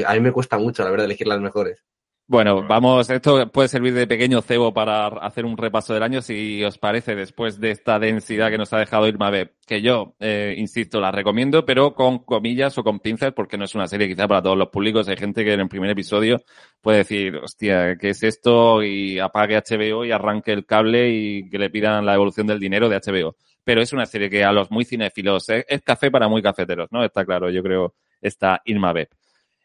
[0.06, 1.82] a mí me cuesta mucho, la verdad, elegir las mejores.
[2.30, 6.62] Bueno, vamos, esto puede servir de pequeño cebo para hacer un repaso del año, si
[6.62, 10.54] os parece, después de esta densidad que nos ha dejado Irma B, que yo, eh,
[10.56, 14.28] insisto, la recomiendo, pero con comillas o con pinzas, porque no es una serie quizá
[14.28, 15.08] para todos los públicos.
[15.08, 16.40] Hay gente que en el primer episodio
[16.80, 18.80] puede decir, hostia, ¿qué es esto?
[18.84, 22.88] Y apague HBO y arranque el cable y que le pidan la evolución del dinero
[22.88, 23.34] de HBO.
[23.64, 26.92] Pero es una serie que a los muy cinéfilos es, es café para muy cafeteros,
[26.92, 27.04] ¿no?
[27.04, 29.08] Está claro, yo creo, está Irma B.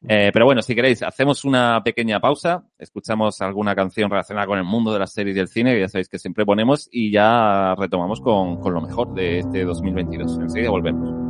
[0.08, 4.64] Eh, pero bueno, si queréis, hacemos una pequeña pausa, escuchamos alguna canción relacionada con el
[4.64, 7.74] mundo de las series y el cine, que ya sabéis que siempre ponemos, y ya
[7.76, 10.38] retomamos con, con lo mejor de este 2022.
[10.40, 11.25] Enseguida volvemos.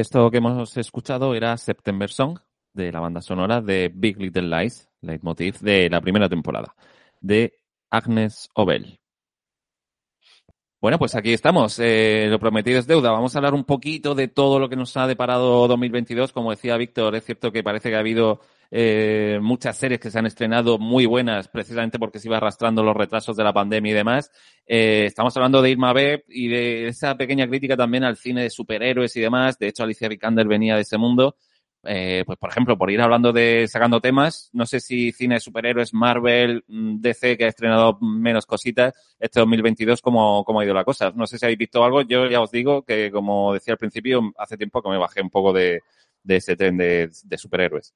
[0.00, 2.38] Esto que hemos escuchado era September Song,
[2.72, 6.74] de la banda sonora de Big Little Lies, leitmotiv de la primera temporada,
[7.20, 7.54] de
[7.90, 8.98] Agnes Obel.
[10.80, 11.78] Bueno, pues aquí estamos.
[11.78, 13.10] Eh, lo prometido es deuda.
[13.10, 16.32] Vamos a hablar un poquito de todo lo que nos ha deparado 2022.
[16.32, 18.40] Como decía Víctor, es cierto que parece que ha habido
[18.70, 22.96] eh, muchas series que se han estrenado muy buenas, precisamente porque se iba arrastrando los
[22.96, 24.30] retrasos de la pandemia y demás.
[24.66, 28.50] Eh, estamos hablando de Irma B y de esa pequeña crítica también al cine de
[28.50, 29.58] superhéroes y demás.
[29.58, 31.36] De hecho, Alicia Vikander venía de ese mundo.
[31.82, 35.40] Eh, pues por ejemplo, por ir hablando de sacando temas, no sé si cine de
[35.40, 40.74] superhéroes, Marvel, mm, DC, que ha estrenado menos cositas, este 2022, ¿cómo, cómo ha ido
[40.74, 41.10] la cosa?
[41.14, 44.20] No sé si habéis visto algo, yo ya os digo que, como decía al principio,
[44.36, 45.80] hace tiempo que me bajé un poco de,
[46.22, 47.94] de ese tren de superhéroes.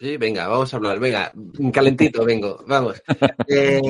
[0.00, 0.98] Sí, venga, vamos a hablar.
[0.98, 1.30] Venga,
[1.74, 3.02] calentito, vengo, vamos.
[3.46, 3.82] Eh,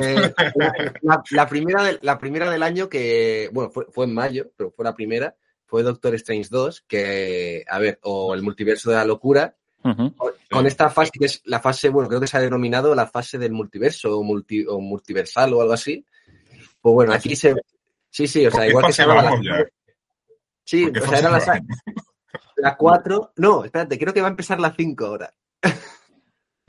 [1.03, 4.71] la, la, primera de, la primera del año que, bueno, fue, fue, en mayo, pero
[4.71, 5.35] fue la primera,
[5.65, 9.55] fue Doctor Strange 2, que, a ver, o el multiverso de la locura,
[9.85, 10.35] uh -huh.
[10.49, 13.37] con esta fase que es la fase, bueno, creo que se ha denominado la fase
[13.37, 16.05] del multiverso o, multi, o multiversal o algo así.
[16.81, 17.55] Pues bueno, aquí se...
[18.09, 19.23] Sí, sí, o sea, igual que se llama...
[19.41, 19.65] La...
[20.65, 21.63] Sí, o sea, era la,
[22.57, 23.33] la 4...
[23.37, 25.33] No, espérate, creo que va a empezar la 5 ahora.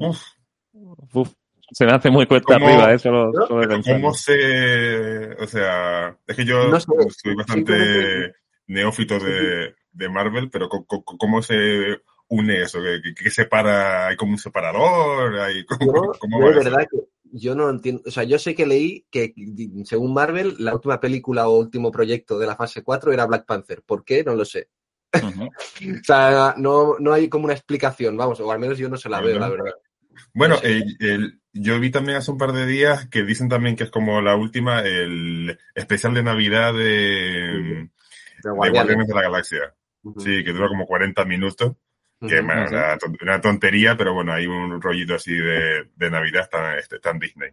[0.08, 0.22] Uf.
[1.14, 1.32] Uf.
[1.72, 2.98] Se me hace muy cuesta ¿Cómo, arriba, ¿eh?
[2.98, 3.94] Solo, solo de pensar.
[3.94, 5.32] ¿Cómo se...?
[5.34, 6.86] O sea, es que yo No sé,
[7.22, 8.34] soy bastante
[8.66, 12.78] neófito de, de Marvel, pero ¿cómo se une eso?
[13.16, 14.08] ¿Qué, separa?
[14.08, 15.38] ¿Hay como un separador?
[15.38, 16.70] ¿Hay, ¿Cómo, Yo, cómo yo va de eso?
[16.70, 16.98] verdad que
[17.32, 18.02] yo no entiendo.
[18.06, 19.34] O sea, yo sé que leí que,
[19.84, 23.82] según Marvel, la última película o último proyecto de la fase 4 era Black Panther.
[23.82, 24.22] ¿Por qué?
[24.22, 24.68] No lo sé.
[25.82, 29.08] O sea, no, no hay como una explicación, vamos, o al menos yo no se
[29.08, 29.72] la veo, la verdad.
[30.34, 33.84] Bueno, eh, el- yo vi también hace un par de días que dicen también que
[33.84, 36.80] es como la última, el especial de Navidad de,
[38.42, 39.08] De de Guardianes.
[39.08, 39.74] De la Galaxia.
[40.18, 41.76] Sí, que dura como 40 minutos,
[42.28, 46.42] que bueno, una, ton- una tontería, pero bueno, hay un rollito así de, de Navidad,
[46.42, 47.50] está, este- está en Disney.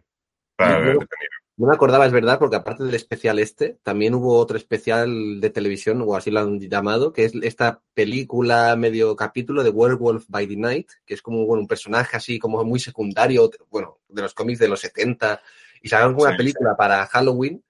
[0.52, 1.30] Está entretenido.
[1.60, 5.50] No me acordaba, es verdad, porque aparte del especial este, también hubo otro especial de
[5.50, 10.46] televisión, o así lo han llamado, que es esta película medio capítulo de Werewolf by
[10.46, 14.32] the Night, que es como bueno, un personaje así como muy secundario, bueno, de los
[14.32, 15.42] cómics de los 70,
[15.82, 16.38] y sacaron como una Sí.
[16.38, 17.62] película para Halloween,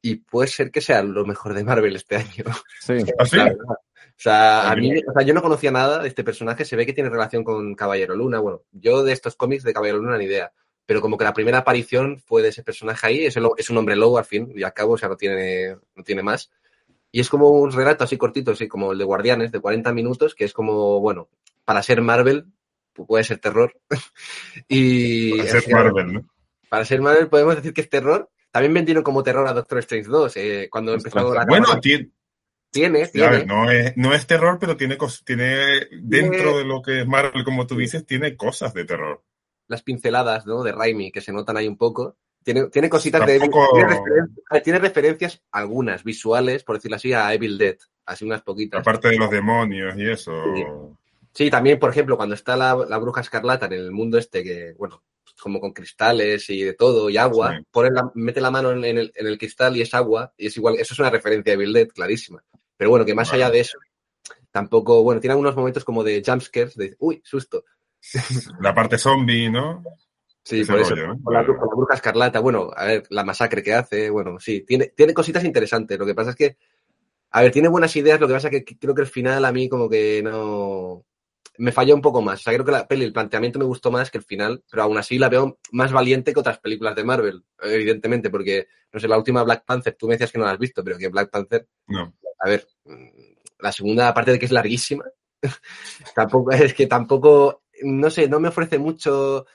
[0.00, 2.44] y puede ser que sea lo mejor de Marvel este año.
[2.80, 2.94] Sí.
[3.18, 3.36] ¿Ah, sí?
[3.36, 3.64] La verdad.
[3.68, 6.86] O sea, a mí, o sea, yo no conocía nada de este personaje, se ve
[6.86, 8.38] que tiene relación con Caballero Luna.
[8.38, 10.50] Bueno, yo de estos cómics de Caballero Luna ni idea.
[10.90, 13.76] Pero como que la primera aparición fue de ese personaje ahí, es, el- es un
[13.76, 16.50] hombre lobo al fin y al cabo, o sea, no tiene, no tiene más.
[17.12, 20.34] Y es como un relato así cortito, así como el de Guardianes, de 40 minutos,
[20.34, 21.28] que es como, bueno,
[21.64, 22.46] para ser Marvel,
[22.92, 23.72] pu- puede ser terror.
[24.68, 26.24] y Para o ser sea, Marvel, ¿no?
[26.68, 28.28] para ser Marvel podemos decir que es terror.
[28.50, 31.14] También vendieron como terror a Doctor Strange 2, eh, cuando Ostras.
[31.14, 31.80] empezó la Bueno, cámara.
[31.80, 32.10] tiene,
[32.72, 33.28] tiene, tiene.
[33.30, 37.06] ver, no es, no es terror, pero tiene, tiene dentro Tiene- de lo que es
[37.06, 39.22] Marvel, como tú dices, tiene cosas de terror.
[39.70, 40.62] Las pinceladas ¿no?
[40.62, 42.16] de Raimi que se notan ahí un poco.
[42.42, 47.56] Tiene, tiene cositas de tiene, referen- tiene referencias, algunas visuales, por decirlo así, a Evil
[47.58, 48.80] Dead, así unas poquitas.
[48.80, 50.32] Aparte de los demonios y eso.
[50.54, 50.64] Sí.
[51.32, 54.74] Sí, también, por ejemplo, cuando está la, la bruja escarlata en el mundo este, que,
[54.78, 55.02] bueno,
[55.40, 57.66] como con cristales y de todo, y agua, Sí.
[57.70, 60.46] pone la- mete la mano en, en el, en el cristal y es agua, y
[60.46, 62.42] es igual, eso es una referencia a Evil Dead, clarísima.
[62.76, 63.44] Pero bueno, que más Vale.
[63.44, 63.78] allá de eso,
[64.50, 67.64] tampoco, bueno, tiene algunos momentos como de jumpscares, de, uy, susto.
[68.60, 69.82] La parte zombie, ¿no?
[70.42, 70.90] Sí, Ese por eso.
[70.94, 71.20] rollo, ¿no?
[71.22, 74.62] Con la, con la bruja escarlata, bueno, a ver, la masacre que hace, bueno, sí,
[74.62, 75.98] tiene, tiene cositas interesantes.
[75.98, 76.56] Lo que pasa es que,
[77.30, 79.52] a ver, tiene buenas ideas, lo que pasa es que creo que el final a
[79.52, 81.04] mí como que no...
[81.58, 82.40] Me falló un poco más.
[82.40, 84.84] O sea, creo que la peli, el planteamiento me gustó más que el final, pero
[84.84, 89.06] aún así la veo más valiente que otras películas de Marvel, evidentemente, porque, no sé,
[89.08, 91.28] la última Black Panther, tú me decías que no la has visto, pero que Black
[91.30, 92.14] Panther, No.
[92.38, 93.08] a ver, mm,
[93.58, 95.04] la segunda, aparte de que es larguísima,
[96.14, 99.46] tampoco, es que tampoco, no sé, no me ofrece mucho.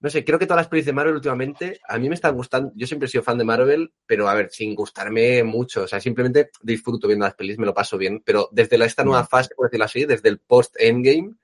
[0.00, 2.72] No sé, creo que todas las pelis de Marvel últimamente, a mí me están gustando.
[2.74, 5.84] Yo siempre he sido fan de Marvel, pero a ver, sin gustarme mucho.
[5.84, 8.22] O sea, simplemente disfruto viendo las pelis, me lo paso bien.
[8.24, 11.34] Pero desde la, esta nueva fase, por decirlo así, desde el post-endgame,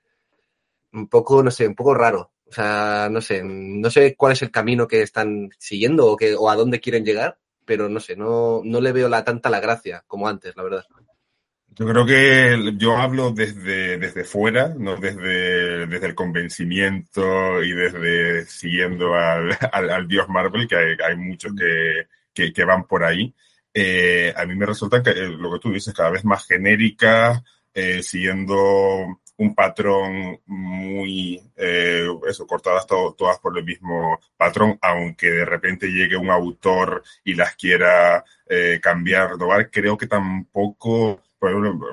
[0.93, 2.31] un poco, no sé, un poco raro.
[2.45, 6.35] O sea, no sé, no sé cuál es el camino que están siguiendo o, que,
[6.35, 9.61] o a dónde quieren llegar, pero no sé, no, no le veo la, tanta la
[9.61, 10.85] gracia como antes, la verdad.
[11.73, 18.45] Yo creo que yo hablo desde, desde fuera, no desde, desde el convencimiento y desde
[18.45, 23.03] siguiendo al, al, al dios Marvel, que hay, hay muchos que, que, que, van por
[23.03, 23.33] ahí.
[23.73, 27.41] Eh, a mí me resulta que eh, lo que tú dices, cada vez más genérica,
[27.73, 35.31] eh, siguiendo un patrón muy, eh, eso, cortadas to todas por el mismo patrón, aunque
[35.31, 41.49] de repente llegue un autor y las quiera eh, cambiar, robar, creo que tampoco, por
[41.49, 41.87] ejemplo,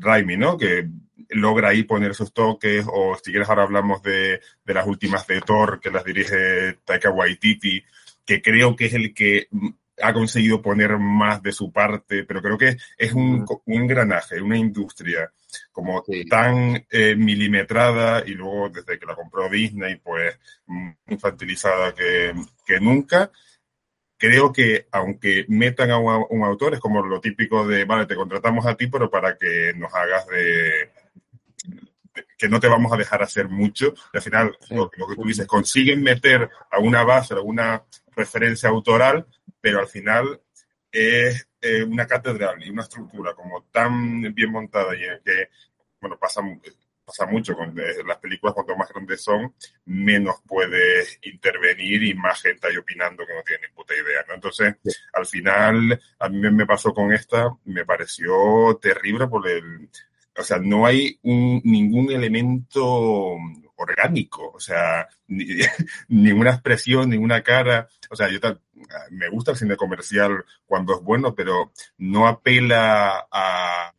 [0.00, 0.58] Raimi, ¿no?
[0.58, 0.88] Que
[1.30, 5.40] logra ahí poner sus toques, o si quieres ahora hablamos de, de las últimas de
[5.40, 7.82] Thor, que las dirige Taika Waititi,
[8.24, 9.48] que creo que es el que
[10.02, 14.58] ha conseguido poner más de su parte, pero creo que es un, un engranaje, una
[14.58, 15.30] industria
[15.70, 16.24] como sí.
[16.26, 20.36] tan eh, milimetrada y luego desde que la compró Disney, pues
[21.06, 22.34] infantilizada que,
[22.66, 23.30] que nunca.
[24.18, 28.16] Creo que aunque metan a un, un, autor, es como lo típico de, vale, te
[28.16, 30.90] contratamos a ti, pero para que nos hagas de,
[32.14, 33.94] de que no te vamos a dejar hacer mucho.
[34.12, 34.74] Y al final, sí.
[34.74, 39.26] lo, lo, que tú dices, consiguen meter a una base, alguna referencia autoral,
[39.60, 40.40] pero al final
[40.90, 45.50] es eh, una catedral y una estructura como tan bien montada y en que,
[46.00, 46.40] bueno, pasa
[47.06, 49.54] pasa mucho con eh, las películas, cuanto más grandes son,
[49.84, 54.34] menos puedes intervenir y más gente hay opinando que no tiene ni puta idea, ¿no?
[54.34, 54.74] Entonces,
[55.12, 59.88] al final, a mí me pasó con esta, me pareció terrible por el,
[60.36, 63.36] o sea, no hay un, ningún elemento
[63.76, 65.46] orgánico, o sea, ni,
[66.08, 68.60] ninguna expresión, ninguna cara, o sea, yo tal,
[69.10, 73.92] me gusta el cine comercial cuando es bueno, pero no apela a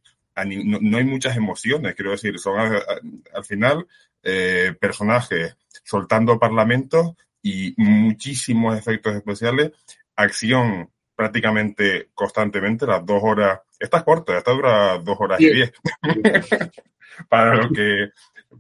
[0.45, 3.87] no, no, hay muchas emociones, quiero decir, son al final
[4.23, 9.71] eh, personajes soltando parlamentos y muchísimos efectos especiales,
[10.15, 15.71] acción prácticamente constantemente, las dos horas, esta es corta, esta dura dos horas y diez,
[17.29, 18.09] para lo que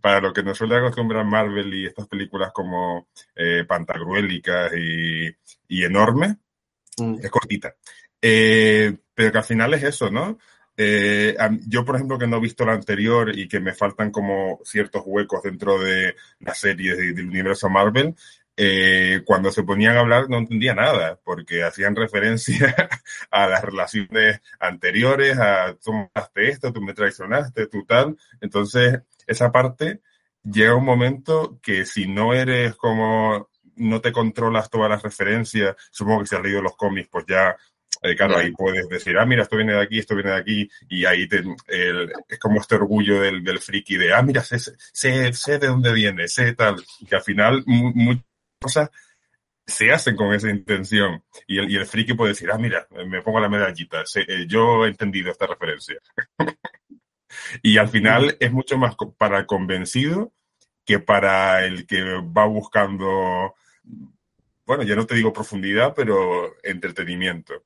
[0.01, 5.27] para lo que nos suele acostumbrar Marvel y estas películas como eh, pantagruélicas y,
[5.67, 6.35] y enormes,
[6.97, 7.19] mm.
[7.23, 7.75] es cortita.
[8.21, 10.37] Eh, pero que al final es eso, ¿no?
[10.77, 11.35] Eh,
[11.67, 15.01] yo, por ejemplo, que no he visto la anterior y que me faltan como ciertos
[15.05, 18.15] huecos dentro de las series de, del universo Marvel,
[18.59, 22.75] eh, cuando se ponían a hablar no entendía nada, porque hacían referencia
[23.31, 28.17] a las relaciones anteriores, a tú me esto, tú me traicionaste, tú tal.
[28.41, 30.01] Entonces, esa parte
[30.43, 36.21] llega un momento que si no eres como, no te controlas todas las referencias, supongo
[36.21, 37.55] que si has leído los cómics, pues ya
[38.01, 40.69] eh, claro, ahí puedes decir, ah, mira, esto viene de aquí, esto viene de aquí,
[40.89, 44.59] y ahí te, el, es como este orgullo del, del friki de, ah, mira, sé,
[44.59, 48.25] sé, sé de dónde viene, sé tal, que al final muchas
[48.59, 48.89] cosas
[49.67, 51.23] se hacen con esa intención.
[51.45, 54.85] Y el, y el friki puede decir, ah, mira, me pongo la medallita, eh, yo
[54.85, 55.97] he entendido esta referencia.
[57.61, 60.31] y al final es mucho más para el convencido
[60.85, 63.55] que para el que va buscando,
[64.67, 67.63] bueno, ya no te digo profundidad, pero entretenimiento.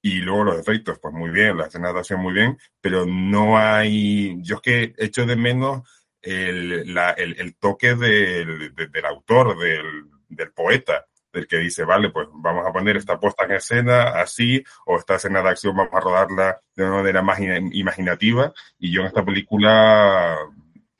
[0.00, 3.58] Y luego los efectos, pues muy bien, la escena de acción muy bien, pero no
[3.58, 5.82] hay, yo es que echo de menos
[6.22, 11.82] el, la, el, el toque del, de, del autor, del, del poeta, del que dice,
[11.84, 15.76] vale, pues vamos a poner esta puesta en escena así, o esta escena de acción
[15.76, 20.36] vamos a rodarla de una manera más imaginativa, y yo en esta película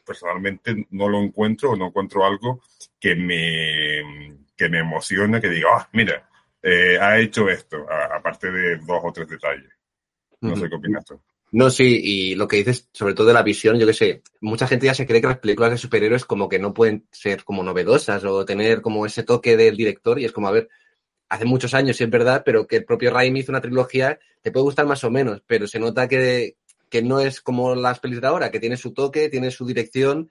[0.04, 2.60] personalmente no lo encuentro, no encuentro algo
[2.98, 6.28] que me, que me emocione, que diga, ah, mira,
[6.62, 9.70] eh, ha hecho esto, aparte de dos o tres detalles.
[10.40, 10.60] No uh -huh.
[10.60, 11.20] sé qué opinas tú.
[11.50, 14.66] No, sí, y lo que dices, sobre todo de la visión, yo qué sé, mucha
[14.66, 17.62] gente ya se cree que las películas de superhéroes como que no pueden ser como
[17.62, 20.68] novedosas o tener como ese toque del director y es como, a ver,
[21.30, 24.50] hace muchos años, sí es verdad, pero que el propio Raimi hizo una trilogía, te
[24.50, 26.56] puede gustar más o menos, pero se nota que,
[26.90, 30.30] que no es como las pelis de ahora, que tiene su toque, tiene su dirección,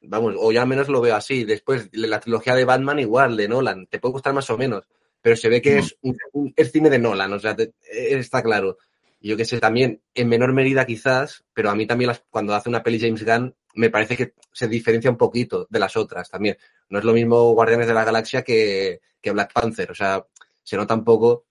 [0.00, 1.44] vamos, o ya al menos lo veo así.
[1.44, 4.84] Después, la trilogía de Batman igual, de Nolan, te puede gustar más o menos,
[5.20, 8.42] pero se ve que es, un, un, es cine de Nolan, o sea, te, está
[8.42, 8.78] claro.
[9.20, 12.68] Yo que sé, también en menor medida quizás, pero a mí también las, cuando hace
[12.68, 16.56] una peli James Gunn me parece que se diferencia un poquito de las otras también.
[16.88, 20.24] No es lo mismo Guardianes de la Galaxia que, que Black Panther, o sea,
[20.62, 21.46] se nota un poco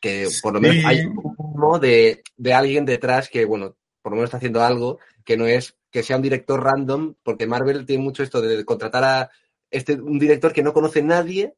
[0.00, 0.82] que por lo menos sí.
[0.84, 5.36] hay un de, de alguien detrás que, bueno, por lo menos está haciendo algo que
[5.36, 9.30] no es que sea un director random, porque Marvel tiene mucho esto de contratar a
[9.70, 11.54] este, un director que no conoce nadie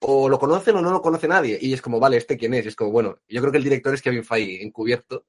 [0.00, 1.58] o lo conocen o no lo conoce nadie.
[1.60, 2.64] Y es como, vale, ¿este quién es?
[2.64, 5.26] Y es como, bueno, yo creo que el director es Kevin Feige, encubierto.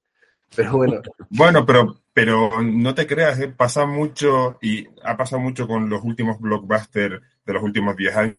[0.55, 1.01] Pero bueno.
[1.29, 3.49] Bueno, pero, pero no te creas, ¿eh?
[3.49, 8.37] pasa mucho y ha pasado mucho con los últimos blockbusters de los últimos 10 años.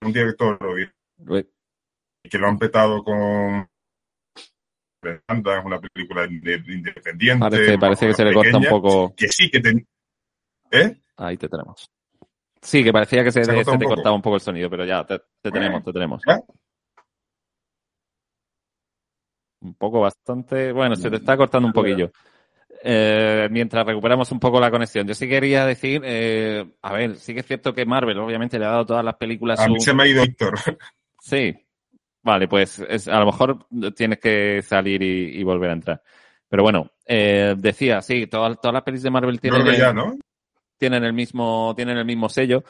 [0.00, 0.58] Un director
[2.22, 3.68] que lo han petado con
[5.02, 7.38] es una película independiente.
[7.38, 9.14] Parece, parece que se le corta un poco.
[9.16, 9.86] Que sí, que te...
[10.70, 11.00] ¿Eh?
[11.16, 11.90] Ahí te tenemos.
[12.60, 13.94] Sí, que parecía que se, se, se te poco.
[13.94, 16.22] cortaba un poco el sonido, pero ya, te, te tenemos, te tenemos.
[16.26, 16.40] ¿Eh?
[19.60, 20.72] Un poco bastante.
[20.72, 22.10] Bueno, se te está cortando un poquillo.
[22.82, 25.06] Eh, mientras recuperamos un poco la conexión.
[25.06, 28.66] Yo sí quería decir, eh, a ver, sí que es cierto que Marvel obviamente le
[28.66, 29.58] ha dado todas las películas.
[29.58, 29.72] A su...
[29.72, 30.54] mí se me ha ido Héctor.
[31.20, 31.54] Sí.
[32.22, 36.02] Vale, pues es, a lo mejor tienes que salir y, y volver a entrar.
[36.48, 39.64] Pero bueno, eh, decía, sí, todas, todas las pelis de Marvel tienen.
[39.76, 40.16] Ya, ¿no?
[40.78, 42.64] tienen el mismo, tienen el mismo sello,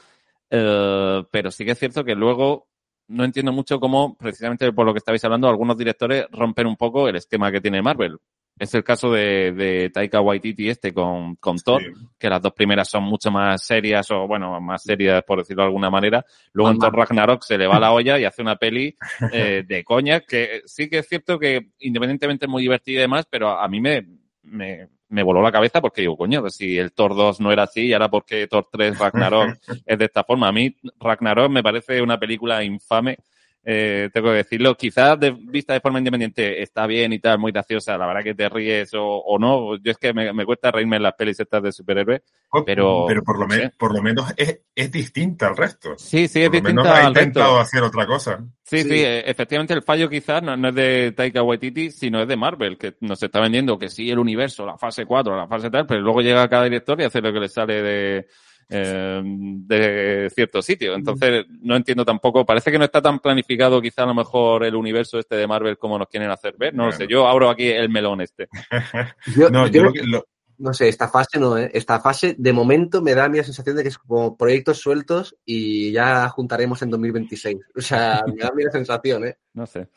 [0.50, 2.68] eh, pero sí que es cierto que luego
[3.08, 7.08] no entiendo mucho cómo, precisamente por lo que estabais hablando, algunos directores rompen un poco
[7.08, 8.18] el esquema que tiene Marvel.
[8.58, 11.92] Es el caso de, de Taika Waititi este con, con Thor, sí.
[12.18, 15.68] que las dos primeras son mucho más serias, o bueno, más serias por decirlo de
[15.68, 16.24] alguna manera.
[16.52, 18.96] Luego en Thor Ragnarok se le va la olla y hace una peli
[19.32, 23.26] eh, de coña, que sí que es cierto que independientemente es muy divertida y demás,
[23.30, 24.06] pero a mí me,
[24.42, 27.86] me, me voló la cabeza porque digo, coño, si el Thor 2 no era así,
[27.86, 29.56] y ahora porque Thor 3 Ragnarok
[29.86, 30.48] es de esta forma.
[30.48, 33.18] A mí Ragnarok me parece una película infame
[33.64, 34.74] eh, tengo que decirlo.
[34.76, 38.34] Quizás de vista de forma independiente está bien y tal, muy graciosa, la verdad que
[38.34, 39.76] te ríes o, o no.
[39.76, 42.22] Yo es que me, me, cuesta reírme en las pelis estas de superhéroes,
[42.64, 43.04] pero...
[43.06, 43.72] Pero por lo, no sé.
[43.76, 45.98] por lo menos es, es, distinta al resto.
[45.98, 47.60] Sí, sí, es por distinta lo menos ha al intentado resto.
[47.60, 48.44] hacer otra cosa.
[48.62, 52.28] Sí, sí, sí, efectivamente el fallo quizás no, no, es de Taika Waititi, sino es
[52.28, 55.70] de Marvel, que nos está vendiendo que sí el universo, la fase 4, la fase
[55.70, 58.26] tal, pero luego llega cada director y hace lo que le sale de
[58.68, 60.94] eh, de cierto sitio.
[60.94, 64.74] Entonces, no entiendo tampoco, parece que no está tan planificado quizá a lo mejor el
[64.74, 66.74] universo este de Marvel como nos quieren hacer ver.
[66.74, 66.92] No bueno.
[66.92, 68.48] lo sé, yo abro aquí el melón este.
[69.36, 70.24] yo, no, yo, yo lo,
[70.58, 71.70] no sé, esta fase no, ¿eh?
[71.72, 74.78] Esta fase, de momento, me da a mí la sensación de que es como proyectos
[74.78, 77.56] sueltos y ya juntaremos en 2026.
[77.76, 79.38] O sea, me da a mí la sensación, ¿eh?
[79.54, 79.88] No sé.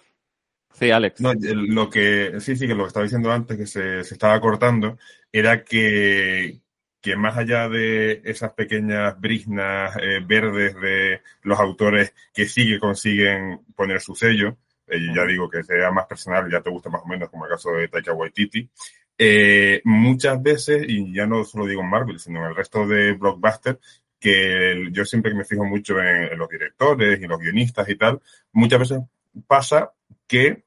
[0.73, 1.19] Sí, Alex.
[1.19, 4.39] No, lo que, sí, sí, que lo que estaba diciendo antes, que se, se estaba
[4.39, 4.97] cortando,
[5.31, 6.61] era que,
[7.01, 12.79] que más allá de esas pequeñas brisnas eh, verdes de los autores que sí que
[12.79, 17.01] consiguen poner su sello, eh, ya digo que sea más personal, ya te gusta más
[17.03, 18.69] o menos, como el caso de Taika Waititi,
[19.17, 23.13] eh, muchas veces, y ya no solo digo en Marvel, sino en el resto de
[23.13, 23.79] blockbusters,
[24.19, 28.21] que yo siempre me fijo mucho en, en los directores y los guionistas y tal,
[28.51, 28.99] muchas veces
[29.47, 29.91] pasa
[30.27, 30.63] que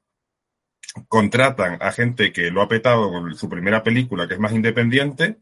[1.07, 5.37] contratan a gente que lo ha petado con su primera película, que es más independiente,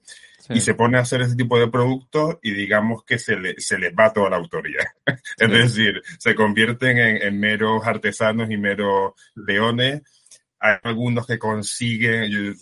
[0.48, 0.54] sí.
[0.54, 3.78] y se pone a hacer ese tipo de productos y digamos que se, le, se
[3.78, 4.80] les va toda la autoría.
[5.36, 5.46] Sí.
[5.46, 10.02] es decir, se convierten en, en, meros artesanos y meros leones.
[10.60, 12.56] Hay algunos que consiguen,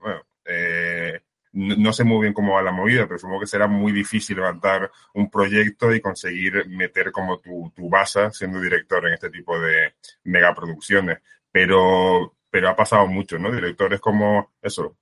[0.00, 1.20] bueno, eh,
[1.52, 4.90] no, sé muy bien cómo va la movida, pero supongo que será muy difícil levantar
[5.14, 9.94] un proyecto y conseguir meter como tu, tu base siendo director en este tipo de
[10.24, 11.18] megaproducciones.
[11.52, 13.50] Pero pero ha pasado mucho, ¿no?
[13.50, 14.96] Directores como eso,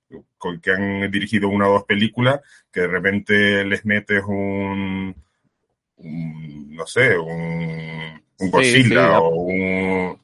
[0.59, 2.41] que han dirigido una o dos películas,
[2.71, 5.15] que de repente les metes un,
[5.97, 10.19] un no sé, un, un Godzilla sí, sí, o, un,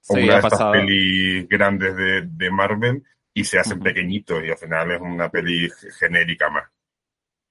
[0.00, 0.72] sí, una de estas pasado.
[0.74, 3.02] pelis grandes de, de, Marvel
[3.34, 3.84] y se hacen uh -huh.
[3.86, 5.68] pequeñitos y al final es una peli
[5.98, 6.70] genérica más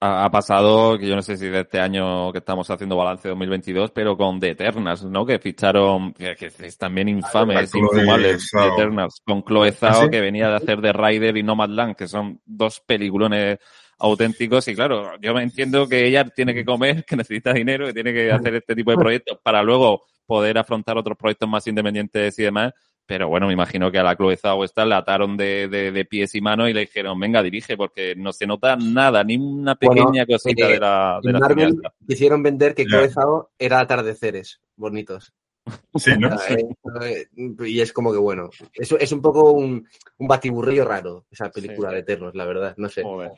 [0.02, 3.92] ha pasado, que yo no sé si de este año que estamos haciendo balance 2022,
[3.92, 5.26] pero con The Eternals, ¿no?
[5.26, 10.04] Que ficharon, que, que es también infame, ah, es infumable, The Eternals, con Chloe Zhao,
[10.04, 10.10] ¿Sí?
[10.10, 13.60] que venía de hacer The Rider y Nomadland, que son dos peliculones
[13.98, 17.94] auténticos y claro, yo me entiendo que ella tiene que comer, que necesita dinero, que
[17.94, 22.40] tiene que hacer este tipo de proyectos para luego poder afrontar otros proyectos más independientes
[22.40, 22.72] y demás,
[23.10, 26.06] pero bueno, me imagino que a la Chloe Zhao esta la ataron de, de, de,
[26.06, 29.74] pies y manos y le dijeron, venga, dirige, porque no se nota nada, ni una
[29.74, 33.80] pequeña bueno, cosita eh, de la, de la Marvel quisieron vender que Chloe Zhao era
[33.80, 35.34] atardeceres bonitos.
[35.96, 36.30] Sí, ¿no?
[37.02, 37.28] Eh,
[37.66, 39.88] y es como que bueno, es, es un poco un,
[40.20, 41.96] un batiburrillo raro esa película sí.
[41.96, 43.02] de Eternos, la verdad, no sé.
[43.02, 43.32] Joder.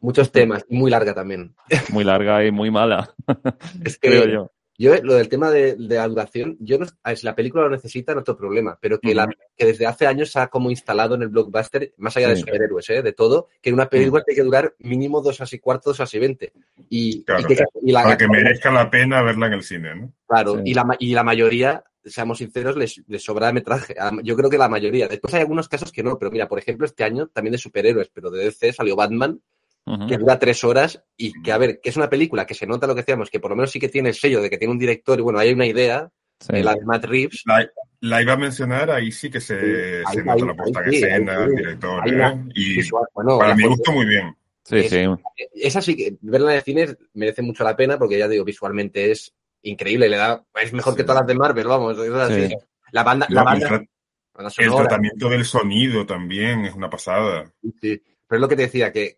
[0.00, 1.54] Muchos temas, muy larga también.
[1.92, 3.14] Muy larga y muy mala.
[3.84, 4.50] Es que, creo yo.
[4.78, 8.14] Yo, lo del tema de, de la duración, yo no, si la película lo necesita,
[8.14, 9.16] no otro problema, pero que, uh -huh.
[9.16, 12.36] la, que desde hace años se ha como instalado en el blockbuster, más allá de
[12.36, 13.02] superhéroes, ¿eh?
[13.02, 14.24] de todo, que una película uh -huh.
[14.26, 16.52] tiene que durar mínimo dos horas y cuarto, dos horas y veinte.
[16.88, 19.94] Y, claro, y que, y la, para que merezca la pena verla en el cine,
[19.94, 20.12] ¿no?
[20.26, 20.62] Claro, sí.
[20.64, 23.94] y, la, y la mayoría, seamos sinceros, les, les sobra metraje.
[24.24, 25.06] Yo creo que la mayoría.
[25.06, 28.08] Después hay algunos casos que no, pero mira, por ejemplo, este año también de superhéroes,
[28.12, 29.40] pero de DC salió Batman,
[29.84, 30.08] Uh -huh.
[30.08, 32.86] que dura tres horas y que, a ver, que es una película que se nota
[32.86, 34.72] lo que decíamos, que por lo menos sí que tiene el sello de que tiene
[34.72, 36.08] un director y bueno, hay una idea,
[36.38, 36.52] sí.
[36.52, 37.42] de la de Matt Reeves.
[37.46, 37.68] La,
[37.98, 39.66] la, iba a mencionar, ahí sí que se, sí,
[40.12, 42.44] se ahí, nota ahí, la puesta en escena, el director, ¿eh?
[42.54, 44.36] y visual, bueno, para mi gusto muy bien.
[44.62, 45.04] Sí, es, sí.
[45.54, 49.34] Esa sí que, verla de cine merece mucho la pena porque ya digo, visualmente es
[49.62, 52.54] increíble, le da, es mejor que todas las de Marvel, vamos, es así.
[52.92, 53.68] La banda, la, la banda,
[54.38, 57.52] el, el tratamiento del sonido también es una pasada.
[57.80, 59.16] Sí, pero es lo que te decía, que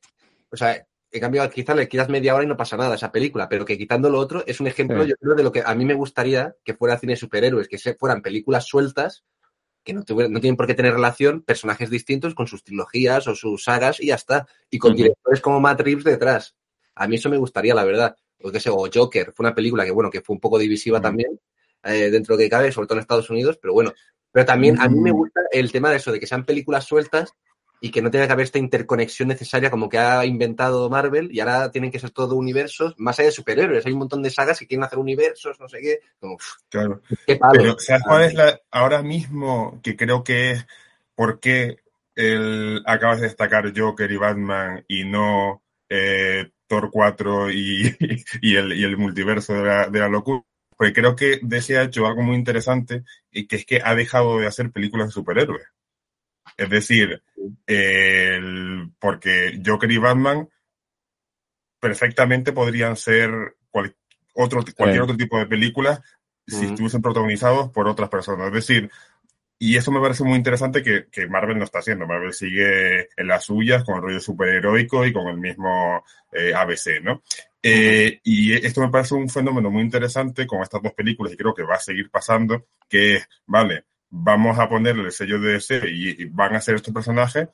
[0.54, 3.48] o sea, en cambio, quizás le quitas media hora y no pasa nada esa película,
[3.48, 5.10] pero que quitando lo otro es un ejemplo, sí.
[5.10, 8.22] yo creo, de lo que a mí me gustaría que fuera cine superhéroes, que fueran
[8.22, 9.24] películas sueltas,
[9.84, 13.34] que no, tuvieran, no, tienen por qué tener relación, personajes distintos con sus trilogías o
[13.34, 14.48] sus sagas y ya está.
[14.70, 14.96] Y con uh -huh.
[14.96, 16.56] directores como Matt Reeves detrás.
[16.94, 18.16] A mí eso me gustaría, la verdad.
[18.42, 20.98] O, que sé, o Joker, fue una película que, bueno, que fue un poco divisiva
[20.98, 21.04] uh -huh.
[21.04, 21.40] también,
[21.84, 23.92] eh, dentro de que cabe, sobre todo en Estados Unidos, pero bueno.
[24.32, 27.34] Pero también a mí me gusta el tema de eso, de que sean películas sueltas
[27.80, 31.40] y que no tenga que haber esta interconexión necesaria como que ha inventado Marvel y
[31.40, 33.84] ahora tienen que ser todo universos, más allá de superhéroes.
[33.84, 36.00] Hay un montón de sagas que quieren hacer universos, no sé qué.
[36.18, 36.38] Como,
[36.70, 37.02] claro.
[37.26, 37.60] Qué palo.
[37.60, 40.66] Pero, ¿sabes cuál es la, ahora mismo que creo que es
[41.14, 41.78] por qué
[42.14, 47.96] el, acabas de destacar Joker y Batman y no eh, Thor 4 y,
[48.40, 50.42] y, el, y el multiverso de la, de la locura?
[50.76, 54.38] Porque creo que DC ha hecho algo muy interesante y que es que ha dejado
[54.38, 55.66] de hacer películas de superhéroes.
[56.56, 57.22] Es decir,
[57.66, 60.48] el, porque Joker y Batman
[61.80, 63.94] perfectamente podrían ser cual,
[64.34, 65.02] otro, cualquier sí.
[65.02, 66.00] otro tipo de películas
[66.46, 68.48] si estuviesen protagonizados por otras personas.
[68.48, 68.90] Es decir,
[69.58, 72.06] y eso me parece muy interesante que, que, Marvel no está haciendo.
[72.06, 77.02] Marvel sigue en las suyas con el rollo superheroico y con el mismo eh, ABC,
[77.02, 77.22] ¿no?
[77.62, 81.54] Eh, y esto me parece un fenómeno muy interesante con estas dos películas y creo
[81.54, 83.84] que va a seguir pasando, que es, vale,
[84.16, 87.48] vamos a ponerle el sello de DC y, van a ser estos personajes,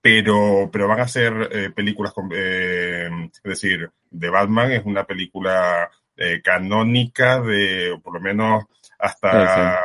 [0.00, 5.04] pero, pero van a ser eh, películas, con, eh, es decir, de Batman es una
[5.04, 8.64] película eh, canónica de, por lo menos
[8.98, 9.80] hasta,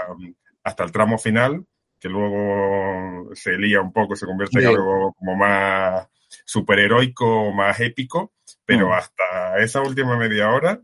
[0.63, 1.63] hasta el tramo final,
[1.99, 6.07] que luego se lía un poco, se convierte en algo como más
[6.45, 8.33] superheroico, más épico,
[8.65, 8.91] pero mm.
[8.91, 10.81] hasta esa última media hora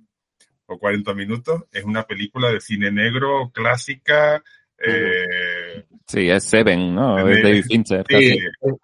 [0.67, 4.43] o 40 minutos es una película de cine negro clásica.
[4.79, 7.27] Eh, sí, es Seven, ¿no?
[7.27, 8.05] Es David Fincher.
[8.09, 8.37] Sí,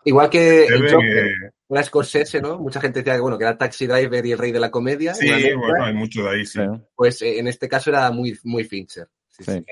[0.06, 2.58] igual que Joker, una Scorsese, ¿no?
[2.58, 5.14] Mucha gente decía que, bueno, que era Taxi Driver y el rey de la comedia.
[5.14, 6.60] Sí, bueno, hay mucho de ahí, sí.
[6.96, 9.08] Pues eh, en este caso era muy, muy Fincher.
[9.28, 9.64] Sí,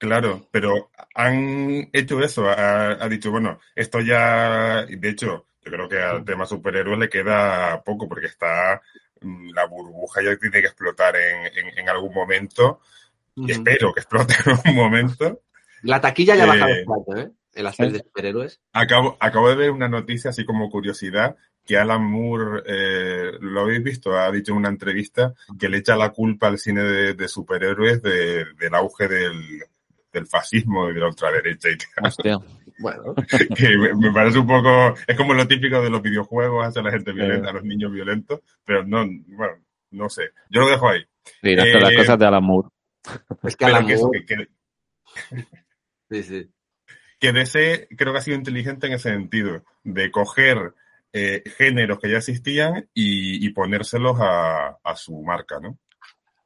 [0.00, 5.88] Claro, pero han hecho eso, ha, ha, dicho, bueno, esto ya, de hecho, yo creo
[5.90, 8.80] que al tema superhéroes le queda poco porque está
[9.20, 12.80] mm, la burbuja ya tiene que explotar en, en, algún momento.
[13.36, 15.42] y espero que explote en algún momento.
[15.82, 16.84] La taquilla ya ha bajado eh,
[17.16, 17.30] ¿eh?
[17.54, 18.60] En las series de superhéroes.
[18.72, 23.82] Acabo, acabo de ver una noticia así como curiosidad que Alan Moore, eh, lo habéis
[23.82, 27.28] visto, ha dicho en una entrevista que le echa la culpa al cine de, de
[27.28, 29.62] superhéroes de, del auge del,
[30.12, 32.42] del fascismo y de la ultraderecha y tal.
[32.78, 33.14] Bueno.
[33.56, 37.12] que me, parece un poco, es como lo típico de los videojuegos hacia la gente
[37.12, 40.30] violenta, a los niños violentos, pero no, bueno, no sé.
[40.48, 41.04] Yo lo dejo ahí.
[41.42, 42.68] Sí, las eh, cosas de Alan Moore.
[43.42, 44.24] Es que Alan Moore...
[44.24, 44.48] Que,
[46.10, 46.50] sí, sí.
[47.18, 50.74] Que DC creo que ha sido inteligente en ese sentido, de coger
[51.12, 55.78] eh, géneros que ya existían y, y ponérselos a, a, su marca, ¿no?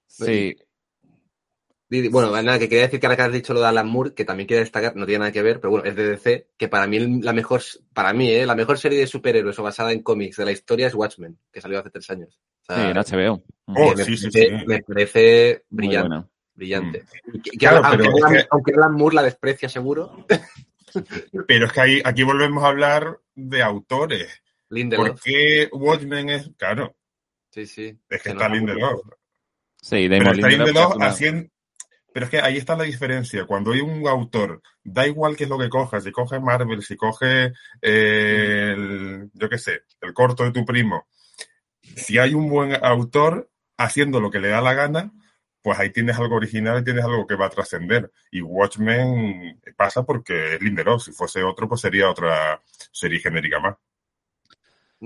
[0.06, 0.56] Sí,
[2.10, 4.24] bueno, nada, que quería decir que ahora que has dicho lo de Alan Moore, que
[4.24, 6.86] también quiero destacar, no tiene nada que ver, pero bueno, es de DC, que para
[6.86, 7.62] mí la mejor,
[7.92, 8.46] para mí, ¿eh?
[8.46, 11.60] la mejor serie de superhéroes o basada en cómics de la historia es Watchmen, que
[11.60, 12.40] salió hace tres años.
[12.68, 13.42] sí, en HBO.
[13.66, 14.48] Oh, me, sí, sí, sí.
[14.66, 16.28] me, parece brillante.
[16.54, 17.04] Brillante.
[17.26, 17.38] Mm.
[17.58, 20.26] claro, aunque, Alan, aunque, Alan, Moore la desprecia seguro.
[21.48, 24.42] Pero es que ahí, aquí volvemos a hablar de autores.
[24.68, 25.08] Lindelof.
[25.08, 26.96] Porque Watchmen es, claro.
[27.50, 27.98] Sí, sí.
[28.08, 29.00] Es que, está Lindelof.
[29.80, 31.48] Sí, Pero está Lindelof haciendo,
[32.14, 33.44] pero es que ahí está la diferencia.
[33.44, 36.94] Cuando hay un autor, da igual qué es lo que cojas, si coges Marvel, si
[36.94, 37.52] coges,
[37.82, 41.08] eh, el, yo qué sé, el corto de tu primo.
[41.82, 45.10] Si hay un buen autor haciendo lo que le da la gana,
[45.64, 48.12] pues ahí tienes algo original y tienes algo que va a trascender.
[48.30, 51.02] Y Watchmen pasa porque es Lindelof.
[51.02, 52.60] Si fuese otro, pues sería otra
[52.92, 53.76] serie genérica más.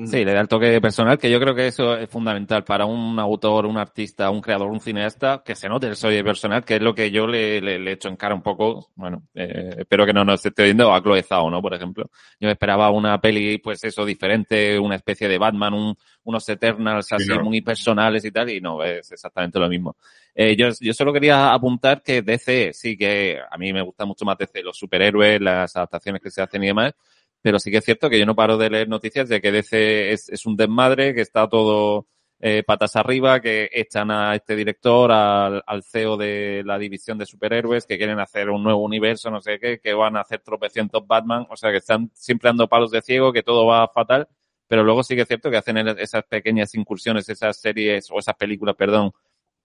[0.07, 3.19] Sí, le da el toque personal, que yo creo que eso es fundamental para un
[3.19, 6.83] autor, un artista, un creador, un cineasta, que se note el soy personal, que es
[6.83, 8.91] lo que yo le, le, le echo en cara un poco.
[8.95, 11.61] Bueno, eh, espero que no nos esté viendo a Chloe Zhao, ¿no?
[11.61, 12.11] Por ejemplo.
[12.39, 17.33] Yo esperaba una peli, pues eso, diferente, una especie de Batman, un, unos Eternals así
[17.43, 19.97] muy personales y tal, y no, es exactamente lo mismo.
[20.35, 24.25] Eh, yo, yo solo quería apuntar que DC, sí que a mí me gusta mucho
[24.25, 26.95] más DC, los superhéroes, las adaptaciones que se hacen y demás,
[27.43, 30.13] pero sí que es cierto que yo no paro de leer noticias de que DC
[30.13, 32.07] es, un desmadre, que está todo
[32.41, 37.27] eh, patas arriba, que echan a este director, al, al, CEO de la división de
[37.27, 41.07] superhéroes, que quieren hacer un nuevo universo, no sé qué, que van a hacer tropecientos
[41.07, 44.29] Batman, o sea que están siempre dando palos de ciego, que todo va fatal,
[44.69, 48.37] pero luego sí que es cierto que hacen esas pequeñas incursiones, esas series o esas
[48.37, 49.13] películas, perdón,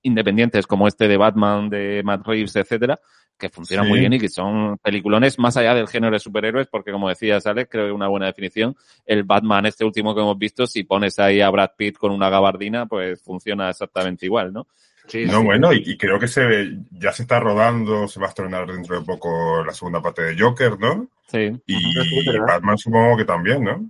[0.03, 2.99] independientes como este de Batman, de Matt Reeves, etcétera,
[3.37, 3.89] que funcionan sí.
[3.89, 7.45] muy bien y que son peliculones más allá del género de superhéroes, porque como decías,
[7.47, 8.75] Alex, creo que una buena definición,
[9.05, 12.29] el Batman este último que hemos visto, si pones ahí a Brad Pitt con una
[12.29, 14.67] gabardina, pues funciona exactamente igual, ¿no?
[15.07, 15.43] Sí, no, sí.
[15.43, 18.97] bueno, y, y, creo que se ya se está rodando, se va a estrenar dentro
[18.97, 21.09] de poco la segunda parte de Joker, ¿no?
[21.27, 21.51] Sí.
[21.65, 23.89] Y Batman supongo que también, ¿no?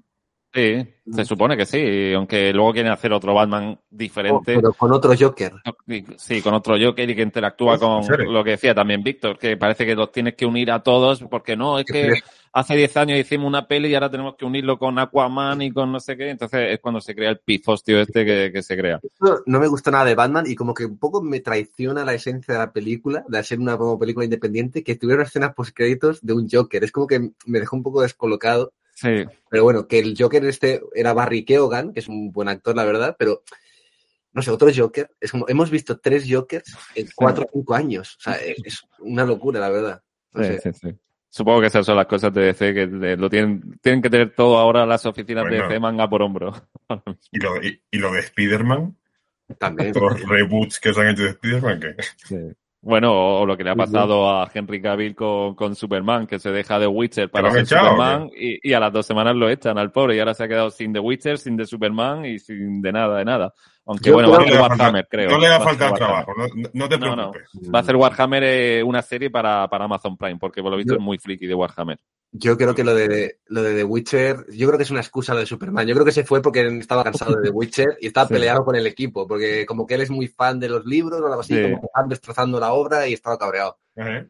[0.53, 4.55] Sí, se supone que sí, aunque luego quieren hacer otro Batman diferente.
[4.55, 5.51] Oh, pero con otro Joker.
[6.17, 9.83] Sí, con otro Joker y que interactúa con lo que decía también Víctor, que parece
[9.83, 12.13] que los tienes que unir a todos, porque no, es que
[12.51, 15.91] hace 10 años hicimos una peli y ahora tenemos que unirlo con Aquaman y con
[15.91, 18.99] no sé qué, entonces es cuando se crea el pifostio este que, que se crea.
[19.21, 22.13] No, no, me gusta nada de Batman y como que un poco me traiciona la
[22.13, 26.33] esencia de la película, de ser una película independiente, que tuviera escenas post créditos de
[26.33, 26.83] un Joker.
[26.83, 28.71] Es como que me dejó un poco descolocado
[29.03, 29.25] Sí.
[29.49, 32.85] Pero bueno, que el Joker este era Barry Keoghan, que es un buen actor, la
[32.85, 33.43] verdad, pero
[34.31, 35.11] no sé, otro Joker.
[35.19, 38.15] Es como, hemos visto tres Jokers en cuatro o cinco años.
[38.17, 40.01] O sea, es una locura, la verdad.
[40.31, 40.73] No sí, sé.
[40.73, 40.95] sí, sí.
[41.29, 42.85] Supongo que esas son las cosas de DC que
[43.17, 46.53] lo tienen, tienen que tener todo ahora las oficinas bueno, de DC manga por hombro.
[47.31, 48.95] ¿Y lo, y, y lo de Spider-Man?
[49.57, 49.93] También.
[49.93, 51.95] Los reboots que se han hecho de Spider-Man, ¿qué?
[52.25, 52.37] Sí.
[52.85, 56.51] Bueno, o lo que le ha pasado a Henry Cavill con, con Superman, que se
[56.51, 59.77] deja de Witcher para ser echado, Superman y, y a las dos semanas lo echan
[59.77, 62.81] al pobre y ahora se ha quedado sin The Witcher, sin The Superman y sin
[62.81, 63.53] de nada, de nada.
[63.85, 65.29] Aunque Yo bueno, va a No hacer le va a faltar- Warhammer, creo.
[65.31, 66.25] No le va a Va a hacer faltar Warhammer.
[66.25, 67.31] trabajo, no, no te No, no.
[67.31, 67.73] preocupes.
[67.73, 70.93] Va a hacer Warhammer eh, una serie para, para Amazon Prime, porque por lo visto
[70.93, 71.99] Yo- es muy friki de Warhammer.
[72.35, 75.33] Yo creo que lo de, lo de The Witcher, yo creo que es una excusa
[75.35, 75.85] lo de Superman.
[75.85, 78.33] Yo creo que se fue porque estaba cansado de The Witcher y estaba Sí.
[78.33, 81.27] peleado con el equipo, porque como que él es muy fan de los libros o
[81.27, 81.61] algo así, Sí.
[81.61, 83.77] como que están destrozando la obra y estaba cabreado.
[83.97, 84.25] Ajá.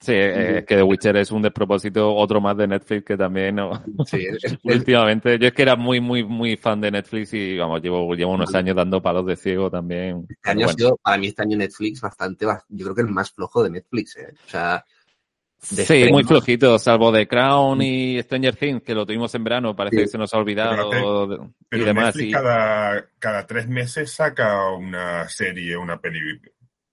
[0.00, 3.56] Sí, eh, es que The Witcher es un despropósito, otro más de Netflix que también
[3.56, 3.82] no.
[4.06, 7.58] Sí, es- es- Últimamente, yo es que era muy, muy, muy fan de Netflix y
[7.58, 10.18] vamos, llevo, llevo unos años dando palos de ciego también.
[10.28, 13.02] Este Pero año ha sido, para mí este año Netflix bastante, ba- yo creo que
[13.02, 14.28] el más flojo de Netflix, ¿eh?
[14.46, 14.84] O sea,
[15.60, 16.26] Sí, muy estrenos.
[16.28, 20.02] flojito, salvo The Crown y Stranger Things, que lo tuvimos en verano, parece Sí.
[20.02, 20.90] que se nos ha olvidado y
[21.68, 22.14] Pero demás.
[22.14, 26.20] Netflix y- cada, cada tres meses saca una serie, una peli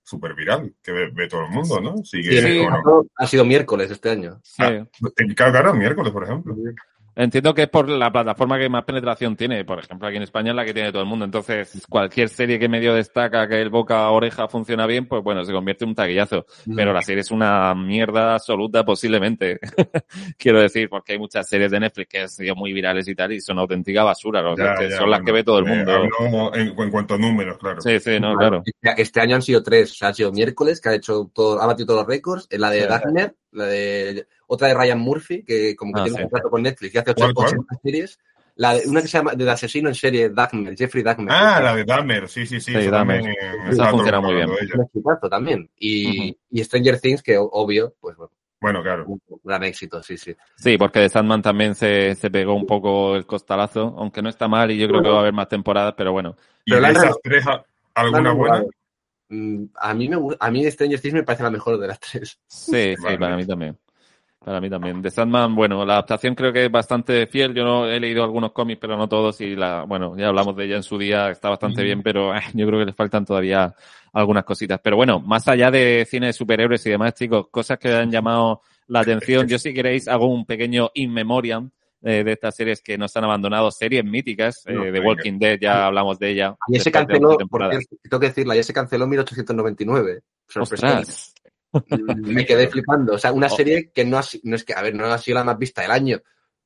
[0.05, 1.97] súper viral, que ve, ve todo el mundo, ¿no?
[2.05, 2.59] Sigue, Sí, en Sí.
[2.59, 2.75] o no.
[2.77, 4.39] caso ha sido miércoles este año.
[4.43, 4.61] sí.
[4.63, 4.85] Ah,
[5.35, 6.55] Claro, claro, miércoles, por ejemplo.
[7.15, 9.63] Entiendo que es por la plataforma que más penetración tiene.
[9.63, 11.23] Por ejemplo, aquí en España es la que tiene todo el mundo.
[11.23, 15.43] Entonces, cualquier serie que medio destaca que el boca a oreja funciona bien, pues bueno,
[15.45, 16.45] se convierte en un taquillazo.
[16.75, 19.59] Pero la serie es una mierda absoluta, posiblemente.
[20.37, 23.31] Quiero decir, porque hay muchas series de Netflix que han sido muy virales y tal,
[23.31, 24.41] y son auténtica basura.
[24.41, 24.57] ¿no?
[24.57, 25.91] Ya, que ya, son las que ve todo el eh, mundo.
[25.93, 27.81] hablo en, en cuanto a números, claro.
[27.81, 28.61] Sí, sí, no, claro.
[28.65, 31.61] Este, este año han sido tres, o sea, ha sido miércoles, que ha hecho todo,
[31.61, 32.87] ha batido todos los récords, la de Sí.
[32.87, 36.23] Dagner, la de otra de Ryan Murphy, que como que Ah, tiene sí.
[36.23, 37.47] un contrato con Netflix y hace ocho, ¿Cuál, cuál?
[37.47, 38.19] 80 series.
[38.57, 41.33] La de, una que se llama de asesino en serie, Dagmer, Jeffrey Dagmer.
[41.33, 42.71] Ah, la de Dahmer, sí, sí, sí.
[42.73, 43.21] Sí, Dahmer.
[43.21, 44.87] también, eh, funciona mundo muy ella.
[44.93, 45.69] un también.
[45.77, 48.31] Y, y Stranger Things, que obvio, pues bueno,
[48.61, 49.05] Bueno, claro.
[49.07, 50.33] un gran éxito, sí, sí.
[50.55, 54.47] Sí, porque de Sandman también se, se pegó un poco el costalazo, aunque no está
[54.47, 56.37] mal y yo creo que va a haber más temporadas, pero bueno.
[56.65, 57.63] Y Pero de esas tres, ¿a- La
[57.95, 58.63] ¿alguna buena?
[59.27, 62.39] Mm, A mí, me, a mí Stranger Things me parece la mejor de las tres.
[62.47, 63.17] Sí, sí, Vale.
[63.17, 63.77] para mí también.
[64.45, 65.01] Para mí también.
[65.01, 67.51] De Sandman, bueno, la adaptación creo que es bastante fiel.
[67.55, 69.41] Yo no he leído algunos cómics, pero no todos.
[69.41, 72.41] Y la, bueno, ya hablamos de ella en su día, está bastante bien, pero eh,
[72.53, 73.73] yo creo que le faltan todavía
[74.13, 74.79] algunas cositas.
[74.83, 78.61] Pero bueno, más allá de cine de superhéroes y demás, chicos, cosas que han llamado
[78.87, 79.47] la atención.
[79.47, 81.71] Yo, si queréis, hago un pequeño in memoriam
[82.03, 84.63] eh, de estas series que nos han abandonado, series míticas.
[84.67, 85.07] eh, No, de venga.
[85.07, 86.55] Walking Dead, ya hablamos de ella.
[86.67, 90.21] Y ese canceló, 11 por cierto, tengo que decirla, ya se canceló en 1899.
[90.47, 91.01] Sorpresa.
[91.97, 93.13] Me quedé flipando.
[93.13, 95.35] O sea, una serie que no ha, no es que, a ver, no ha sido
[95.35, 96.21] la más vista del año,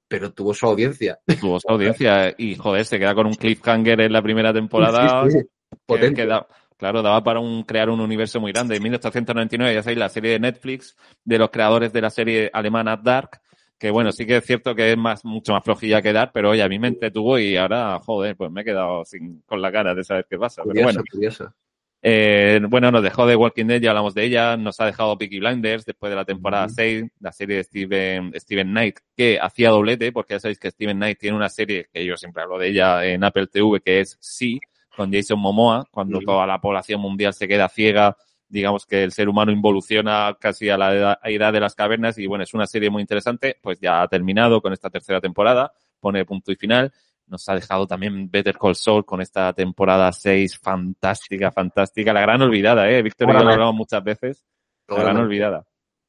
[0.07, 1.19] pero tuvo su audiencia.
[1.39, 5.29] Tuvo su audiencia y, joder, se queda con un cliffhanger en la primera temporada.
[5.29, 5.37] Sí,
[5.85, 6.21] potente.
[6.21, 6.47] que da-
[6.77, 8.77] claro, daba para un, crear un universo muy grande.
[8.77, 12.97] En 1899, ya sabéis, la serie de Netflix de los creadores de la serie alemana
[12.97, 13.41] Dark,
[13.77, 16.51] que bueno, sí que es cierto que es más, mucho más flojilla que Dark, pero
[16.51, 19.71] oye, a mí me entretuvo y ahora, joder, pues me he quedado sin, con la
[19.71, 20.63] cara de saber qué pasa.
[20.63, 21.53] Pero Curioso, bueno, curioso.
[22.01, 25.39] Eh, bueno, nos dejó de Walking Dead, ya hablamos de ella, nos ha dejado Peaky
[25.39, 26.69] Blinders después de la temporada.
[26.69, 30.97] 6, la serie de Steven, Steven Knight, que hacía doblete, porque ya sabéis que Steven
[30.97, 34.17] Knight tiene una serie, que yo siempre hablo de ella en Apple TV, que es
[34.21, 34.59] Sí,
[34.95, 38.15] con Jason Momoa, cuando toda la población mundial se queda ciega,
[38.47, 42.17] digamos que el ser humano involuciona casi a la edad, a edad de las cavernas,
[42.17, 45.73] y bueno, es una serie muy interesante, pues ya ha terminado con esta tercera temporada,
[45.99, 46.91] pone punto y final,
[47.29, 52.11] nos ha dejado también Better Call Saul con esta temporada 6 fantástica, fantástica.
[52.13, 53.01] La gran olvidada, ¿eh?
[53.01, 54.45] Víctor y yo lo hablamos muchas veces.
[54.87, 55.65] La gran olvidada.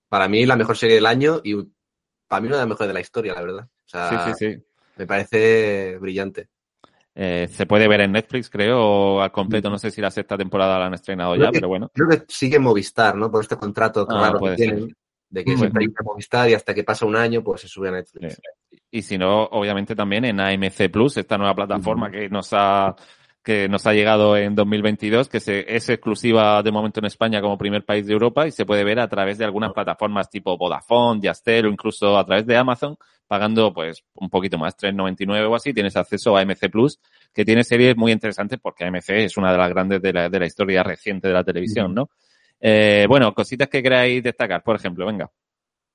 [0.08, 1.54] Para mí, la mejor serie del año y
[2.26, 3.64] para mí una de las mejores de la historia, la verdad.
[3.64, 4.64] O sea, Sí, sí, sí.
[4.96, 6.48] me parece brillante.
[7.14, 9.68] Eh, se puede ver en Netflix, creo, al completo.
[9.68, 11.90] No sé si la sexta temporada la han estrenado Creo ya, que- pero bueno.
[11.92, 13.30] Creo que sigue Movistar, ¿no?
[13.30, 14.86] Por este contrato Ah, raro que ser.
[15.30, 17.88] De que siempre hay que Movistar y hasta que pasa un año, pues se sube
[17.88, 18.40] a Netflix.
[18.90, 22.94] Y si no, obviamente también en AMC Plus, esta nueva plataforma que nos ha
[23.42, 27.56] que nos ha llegado en 2022, que se, es exclusiva de momento en España como
[27.56, 31.22] primer país de Europa y se puede ver a través de algunas plataformas tipo Vodafone,
[31.22, 35.72] Yastel o incluso a través de Amazon, pagando pues un poquito más, 3,99 o así,
[35.72, 37.00] tienes acceso a AMC Plus,
[37.32, 40.38] que tiene series muy interesantes porque AMC es una de las grandes de la, de
[40.38, 41.94] la historia reciente de la televisión.
[41.94, 42.10] ¿no?
[42.60, 45.30] Eh, bueno, cositas que queráis destacar, por ejemplo, venga,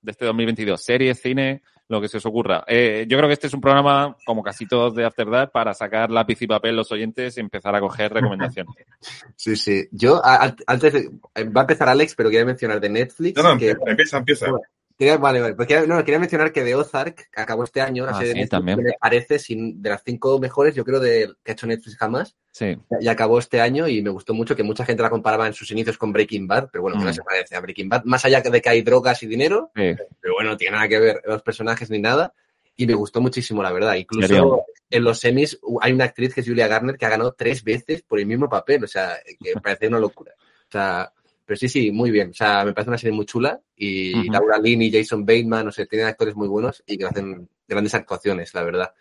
[0.01, 2.63] de este 2022, series, cine, lo que se os ocurra.
[2.67, 5.73] Eh, yo creo que este es un programa, como casi todos de After Dark, para
[5.75, 8.73] sacar lápiz y papel los oyentes y empezar a coger recomendaciones.
[9.35, 9.87] Sí, sí.
[9.91, 11.09] Yo, a- a- antes de,
[11.51, 13.35] va a empezar Alex, pero quería mencionar de Netflix.
[13.37, 14.49] No, no, que, empieza, empieza.
[14.49, 14.63] Bueno,
[14.97, 15.53] quería, vale, vale.
[15.55, 18.33] Pues quería, no, quería mencionar que The Ozark acabó este año, la Ah, serie de
[18.33, 18.77] sí, Netflix, también.
[18.77, 21.97] que me parece sin, de las cinco mejores, yo creo, de, que ha hecho Netflix
[21.97, 22.35] jamás.
[22.51, 25.53] Sí, Y acabó este año y me gustó mucho que mucha gente la comparaba en
[25.53, 27.07] sus inicios con Breaking Bad, pero bueno, que Mm.
[27.07, 29.93] no se parece a Breaking Bad, más allá de que hay drogas y dinero, sí.
[30.21, 32.33] pero bueno, no tiene nada que ver los personajes ni nada.
[32.77, 33.95] Y me gustó muchísimo, la verdad.
[33.95, 34.65] Incluso Serio.
[34.89, 38.01] en los semis hay una actriz que es Julia Garner que ha ganado tres veces
[38.01, 38.83] por el mismo papel.
[38.83, 40.33] O sea, que parece una locura.
[40.37, 41.09] O sea,
[41.45, 42.31] Pero sí, sí, muy bien.
[42.31, 44.31] O sea, me parece una serie muy chula y Ujú.
[44.31, 48.53] Laura Linney, Jason Bateman, no sé, tienen actores muy buenos y que hacen grandes actuaciones,
[48.53, 48.93] la verdad.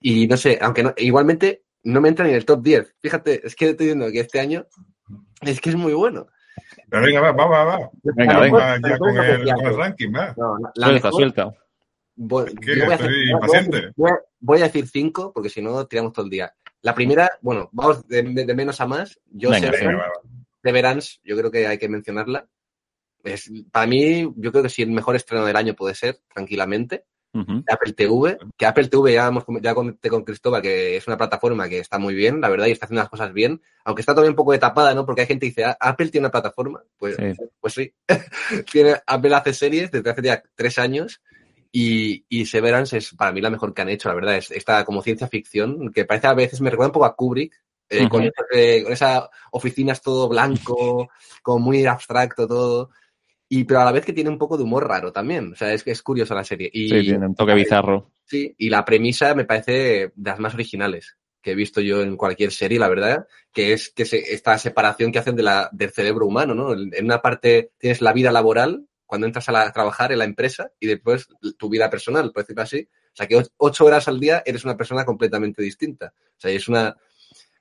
[0.00, 2.94] Y no sé, aunque no, igualmente no me entra ni en el top 10.
[3.00, 4.66] Fíjate, es que estoy diciendo que este año
[5.42, 6.26] es que es muy bueno.
[6.88, 7.90] Pero venga, va, va, va, va.
[8.02, 8.76] Venga, La venga.
[8.88, 10.34] ya con el, con el ranking, va.
[10.36, 11.44] No, no, la Suelta, mejor- suelta.
[12.18, 13.92] Voy, voy Estoy decir- impaciente.
[13.94, 16.52] voy a- voy a decir cinco, porque si no, tiramos todo el día.
[16.82, 19.18] La primera, bueno, vamos de, de menos a más.
[19.26, 20.12] Yo Venga, sé, Venga, va, va.
[20.66, 22.48] Severance, yo creo que hay que mencionarla.
[23.22, 27.04] Es, para mí, yo creo que sí, el mejor estreno del año puede ser, tranquilamente.
[27.68, 31.68] Apple TV, que Apple TV ya, hemos, ya comenté con Cristóbal que es una plataforma
[31.68, 34.30] que está muy bien, la verdad, y está haciendo las cosas bien, aunque está todavía
[34.30, 35.04] un poco de tapada, ¿no?
[35.04, 37.42] Porque hay gente que dice, "Ah, Apple tiene una plataforma, pues Sí.
[37.60, 37.92] pues sí.
[38.72, 41.20] tiene, Apple hace series desde hace ya tres años
[41.70, 44.36] y, y Severance es para mí la mejor que han hecho, la verdad.
[44.36, 47.54] Es esta como ciencia ficción, que parece a veces, me recuerda un poco a Kubrick,
[47.88, 51.08] eh, con, ese- con esa oficinas todo blanco,
[51.42, 52.90] como muy abstracto todo.
[53.48, 55.52] Y pero a la vez que tiene un poco de humor raro también.
[55.52, 56.68] O sea, es que es curiosa la serie.
[56.72, 58.10] Y, Sí, tiene un toque bizarro.
[58.24, 62.16] Sí, y la premisa me parece de las más originales que he visto yo en
[62.16, 65.90] cualquier serie, la verdad, que es que se, esta separación que hacen de la, del
[65.92, 66.72] cerebro humano, ¿no?
[66.72, 70.24] En una parte tienes la vida laboral, cuando entras a, la- a trabajar en la
[70.24, 72.88] empresa, y después tu vida personal, por decirlo así.
[72.90, 76.12] O sea, que och- ocho horas al día eres una persona completamente distinta.
[76.16, 76.96] O sea, y es una,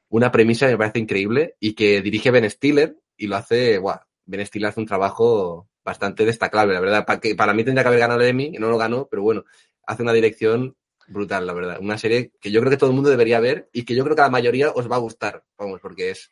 [0.09, 3.99] una premisa que me parece increíble y que dirige Ben Stiller y lo hace, guau,
[4.25, 7.05] Ben Stiller hace un trabajo bastante destacable, la verdad.
[7.05, 9.43] Pa- que para mí tendría que haber ganado el Emmy, no lo ganó, pero bueno,
[9.85, 10.75] hace una dirección
[11.07, 11.77] brutal, la verdad.
[11.79, 14.15] Una serie que yo creo que todo el mundo debería ver y que yo creo
[14.15, 16.29] que a la mayoría os va a gustar, vamos, porque es,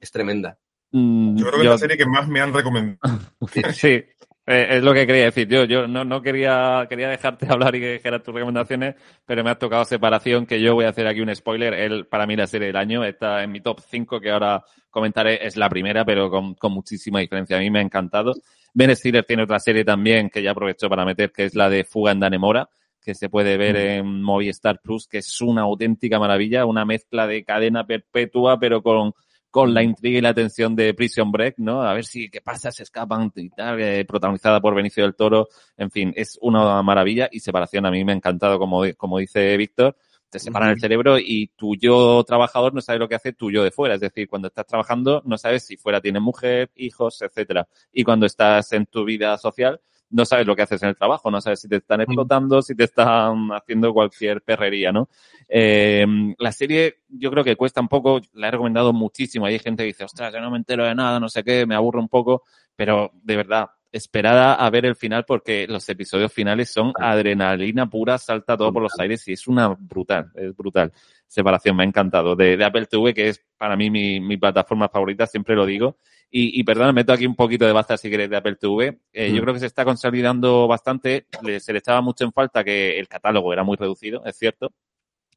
[0.00, 0.58] es tremenda.
[0.90, 3.00] Mm, Yo creo que es la serie que más me han recomendado.
[3.72, 4.04] Sí,
[4.46, 5.48] eh, es lo que quería decir.
[5.48, 9.50] Yo, yo no, no quería, quería dejarte hablar y que dijeras tus recomendaciones, pero me
[9.50, 11.74] ha tocado separación, que yo voy a hacer aquí un spoiler.
[11.74, 15.46] Él, para mí, la serie del año está en mi top 5, que ahora comentaré,
[15.46, 17.56] es la primera, pero con, con muchísima diferencia.
[17.56, 18.34] A mí me ha encantado.
[18.74, 21.84] Ben Stiller tiene otra serie también que ya aprovechó para meter, que es la de
[21.84, 22.68] Fuga en Danemora,
[23.00, 27.44] que se puede ver en Movistar Plus, que es una auténtica maravilla, una mezcla de
[27.44, 29.12] cadena perpetua, pero con,
[29.52, 31.82] con la intriga y la tensión de Prison Break, ¿no?
[31.82, 35.46] A ver si qué pasa, se escapan y tal, eh, protagonizada por Benicio del Toro.
[35.76, 39.54] En fin, es una maravilla y separación a mí me ha encantado, como, como dice
[39.58, 39.94] Víctor.
[40.30, 43.62] Te separan el cerebro y tu yo trabajador no sabe lo que hace tu yo
[43.62, 43.96] de fuera.
[43.96, 47.68] Es decir, cuando estás trabajando no sabes si fuera tienes mujer, hijos, etcétera.
[47.92, 49.82] Y cuando estás en tu vida social
[50.12, 52.74] no sabes lo que haces en el trabajo, no sabes si te están explotando, si
[52.74, 55.08] te están haciendo cualquier perrería, ¿no?
[55.48, 56.06] Eh,
[56.38, 59.46] la serie yo creo que cuesta un poco, la he recomendado muchísimo.
[59.46, 61.74] Hay gente que dice, ostras, yo no me entero de nada, no sé qué, me
[61.74, 62.42] aburro un poco,
[62.76, 68.16] pero de verdad, esperada a ver el final porque los episodios finales son adrenalina pura,
[68.18, 70.92] salta todo por los aires y es una brutal, es brutal.
[71.26, 72.36] Separación, me ha encantado.
[72.36, 75.96] De, de Apple TV, que es para mí mi, mi plataforma favorita, siempre lo digo.
[76.34, 78.98] Y, y perdón, meto aquí un poquito de baza si queréis de Apple TV.
[79.12, 79.34] Eh, Mm.
[79.34, 81.26] Yo creo que se está consolidando bastante.
[81.42, 84.72] Le- se le echaba mucho en falta que el catálogo era muy reducido, es cierto.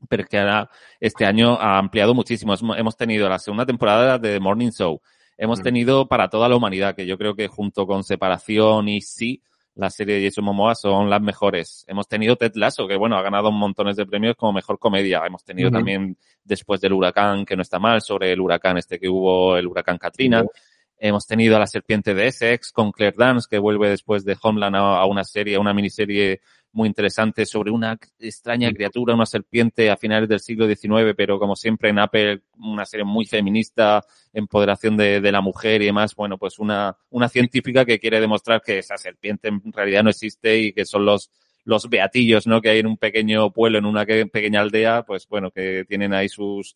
[0.07, 0.69] Pero es que ahora
[0.99, 2.53] este año ha ampliado muchísimo.
[2.77, 5.01] Hemos- tenido la segunda temporada de The Morning Show.
[5.37, 5.63] Hemos Mm.
[5.63, 9.41] tenido para toda la humanidad, que yo creo que junto con Separación y Sí,
[9.73, 11.83] la serie de Jason Momoa son las mejores.
[11.89, 15.23] Hemos tenido Ted Lasso, que bueno, ha ganado montones de premios como mejor comedia.
[15.25, 19.09] Hemos tenido también después del huracán, que no está mal, sobre el huracán este que
[19.09, 20.45] hubo, el huracán Katrina.
[20.97, 24.75] Hemos tenido a la serpiente de Essex con Claire Dance, que vuelve después de Homeland
[24.75, 26.41] a, a una serie, a una miniserie
[26.71, 31.55] muy interesante sobre una extraña criatura, una serpiente a finales del siglo XIX, pero como
[31.55, 36.13] siempre en Apple, una serie muy feminista, empoderación de, de la mujer y demás.
[36.15, 40.57] Bueno, pues una, una científica que quiere demostrar que esa serpiente en realidad no existe
[40.59, 41.31] y que son los,
[41.63, 42.61] los beatillos, ¿no?
[42.61, 46.13] Que hay en un pequeño pueblo, en una que- pequeña aldea, pues bueno, que tienen
[46.13, 46.75] ahí sus,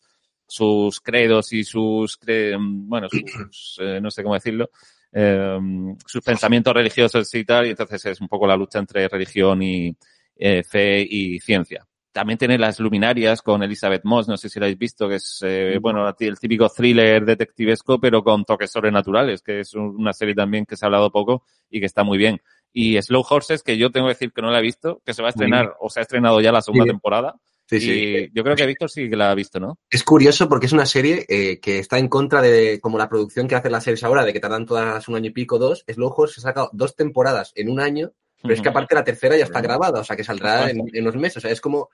[0.50, 4.70] sus credos y sus, cre- bueno, sus, eh, no sé cómo decirlo,
[5.12, 5.58] eh,
[6.06, 9.96] sus pensamientos religiosos y tal, y entonces es un poco la lucha entre religión y
[10.36, 11.86] eh, fe y ciencia.
[12.12, 15.40] También tiene las luminarias con Elizabeth Moss, no sé si la habéis visto, que es,
[15.44, 20.34] eh, bueno, el típico thriller detectivesco, pero con toques sobrenaturales, que es un- una serie
[20.34, 22.40] también que se ha hablado poco y que está muy bien.
[22.72, 25.22] Y Slow Horses, que yo tengo que decir que no la he visto, que se
[25.22, 26.90] va a estrenar, o se ha estrenado ya la segunda Sí.
[26.90, 27.36] temporada.
[27.70, 27.80] Sí, y
[28.26, 28.30] sí.
[28.34, 29.78] yo creo que Víctor sí que la ha visto, ¿no?
[29.88, 33.46] Es curioso porque es una serie eh, que está en contra de como la producción
[33.48, 35.84] que hacen las series ahora, de que tardan todas un año y pico, dos.
[35.86, 39.04] Slow Horse se ha sacado dos temporadas en un año, pero es que aparte la
[39.04, 41.36] tercera ya está grabada, o sea que saldrá en, en unos meses.
[41.38, 41.88] O sea, es como.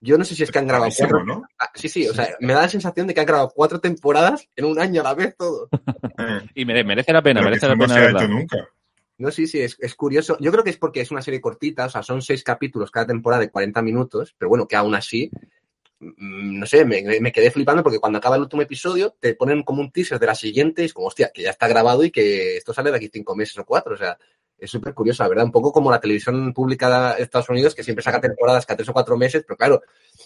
[0.00, 1.24] Yo no sé si es que han grabado cuatro.
[1.24, 1.42] ¿no?
[1.58, 4.48] Ah, sí, sí, o sea, me da la sensación de que han grabado cuatro temporadas
[4.54, 5.68] en un año a la vez todo.
[6.54, 8.20] Y mere- merece la pena, pero merece la no pena se ha verla.
[8.22, 8.68] hecho nunca.
[9.18, 10.36] No, sí, sí, es, es curioso.
[10.40, 13.08] Yo creo que es porque es una serie cortita, o sea, son seis capítulos cada
[13.08, 15.28] temporada de 40 minutos, pero bueno, que aún así
[15.98, 19.64] mm, no sé, me, me, quedé flipando porque cuando acaba el último episodio te ponen
[19.64, 22.12] como un teaser de la siguiente y es como, hostia, que ya está grabado y
[22.12, 23.94] que esto sale de aquí cinco meses o cuatro.
[23.94, 24.16] O sea,
[24.58, 25.44] es súper curioso, la verdad.
[25.44, 28.88] Un poco como la televisión pública de Estados Unidos, que siempre saca temporadas cada tres
[28.88, 29.82] o cuatro meses, pero claro,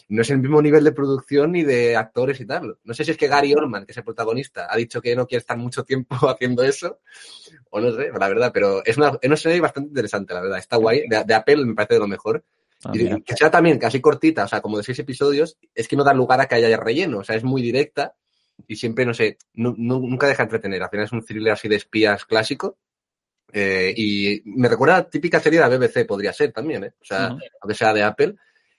[0.09, 2.78] no es el mismo nivel de producción ni de actores y tal.
[2.84, 5.26] No sé si es que Gary Oldman, que es el protagonista, ha dicho que no
[5.26, 7.00] quiere estar mucho tiempo haciendo eso,
[7.70, 10.59] o no sé, la verdad, pero es una, es una serie bastante interesante, la verdad.
[10.59, 11.09] Está guay.
[11.09, 12.44] De, de Apple me parece de lo mejor.
[12.84, 15.94] Ah, y que sea también casi cortita, o sea, como de seis episodios, es que
[15.94, 18.16] no da lugar a que haya relleno, o sea, es muy directa
[18.66, 20.82] y siempre, no sé, nunca deja entretener.
[20.82, 22.76] Al final es un thriller así de espías clásico.
[23.52, 26.94] Eh, y me recuerda a típica serie de la BBC, podría ser también, ¿eh?
[27.00, 28.34] O sea, aunque sea de Apple.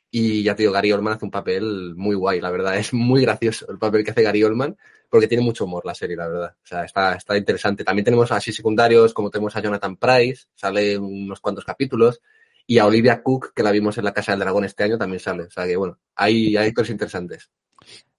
[0.10, 2.78] Y ya te digo, Gary Oldman hace un papel muy guay, la verdad.
[2.78, 4.78] Es muy gracioso el papel que hace Gary Oldman,
[5.10, 6.56] porque tiene mucho humor la serie, la verdad.
[6.56, 7.84] O sea, está, está interesante.
[7.84, 12.22] También tenemos así secundarios, como tenemos a Jonathan Price, sale unos cuantos capítulos.
[12.66, 15.20] Y a Olivia Cook, que la vimos en la Casa del Dragón este año, también
[15.20, 15.44] sale.
[15.44, 17.50] O sea que bueno, hay, hay cosas interesantes.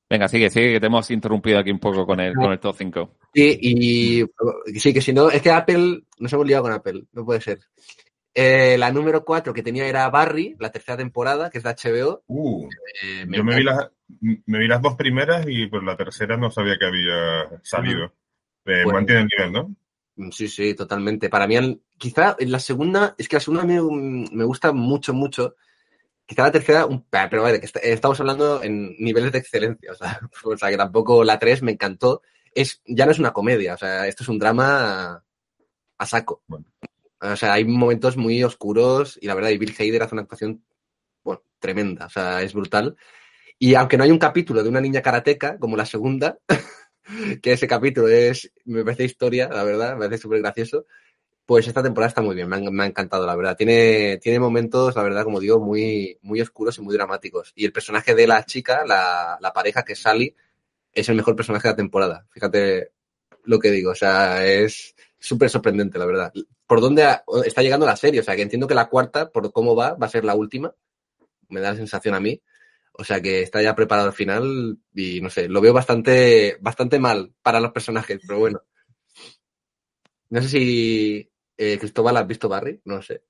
[0.09, 2.76] Venga, sigue, sigue, que te hemos interrumpido aquí un poco con el, con el top
[2.76, 3.16] 5.
[3.35, 7.24] Sí, y sí, que si no, es que Apple, nos hemos liado con Apple, no
[7.24, 7.60] puede ser.
[8.36, 12.24] Eh, la número 4 que tenía era Barry, la tercera temporada, que es de HBO.
[12.26, 12.68] Uh,
[13.02, 13.90] eh, yo me vi, las,
[14.20, 18.12] me vi las dos primeras y por la tercera no sabía que había salido.
[18.66, 19.76] Eh, mantiene el nivel, ¿no?
[20.16, 21.28] Mm, sí, sí, totalmente.
[21.28, 25.55] Para mí, quizá en la segunda, es que la segunda me, me gusta mucho, mucho.
[26.26, 30.56] Quizá la tercera, un, pero que estamos hablando en niveles de excelencia, o sea, o
[30.56, 32.22] sea, que tampoco la tres me encantó.
[32.55, 35.24] Es, ya no es una comedia, o sea, esto es un drama
[35.98, 36.42] a saco.
[37.20, 40.64] O sea, hay momentos muy oscuros y la verdad, y Bill Hader hace una actuación,
[41.22, 42.96] bueno, tremenda, o sea, es brutal.
[43.59, 46.38] Y aunque no hay un capítulo de una niña karateca, como la segunda,
[47.42, 50.86] que ese capítulo es, me parece historia, la verdad, me parece súper gracioso.
[51.47, 53.57] Pues esta temporada está muy bien, me ha, encantado, la verdad.
[53.57, 57.53] Tiene, tiene momentos, la verdad, como digo, muy, muy oscuros y muy dramáticos.
[57.55, 60.35] Y el personaje de la chica, la, la pareja que es Sally,
[60.93, 62.27] es el mejor personaje de la temporada.
[62.31, 62.93] Fíjate
[63.45, 66.33] lo que digo, o sea, es súper sorprendente, la verdad.
[66.66, 67.07] ¿Por dónde
[67.45, 68.21] está llegando la serie?
[68.21, 70.75] O sea, que entiendo que la cuarta, por cómo va, va a ser la última.
[71.49, 72.41] Me da la sensación a mí.
[72.93, 76.99] O sea que está ya preparado al final y no sé, lo veo bastante, bastante
[76.99, 78.62] mal para los personajes, pero bueno.
[80.31, 83.22] No sé si eh, Cristóbal has visto Barry, no sé.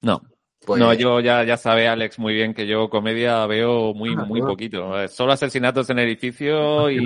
[0.00, 0.22] No.
[0.64, 4.24] Pues no, yo ya, ya sabe Alex muy bien que yo comedia veo muy, ah,
[4.24, 5.08] muy poquito.
[5.08, 7.04] Solo asesinatos en edificio y,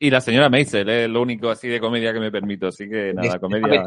[0.00, 3.12] y la señora Maisel es lo único así de comedia que me permito, así que
[3.12, 3.84] nada, comedia.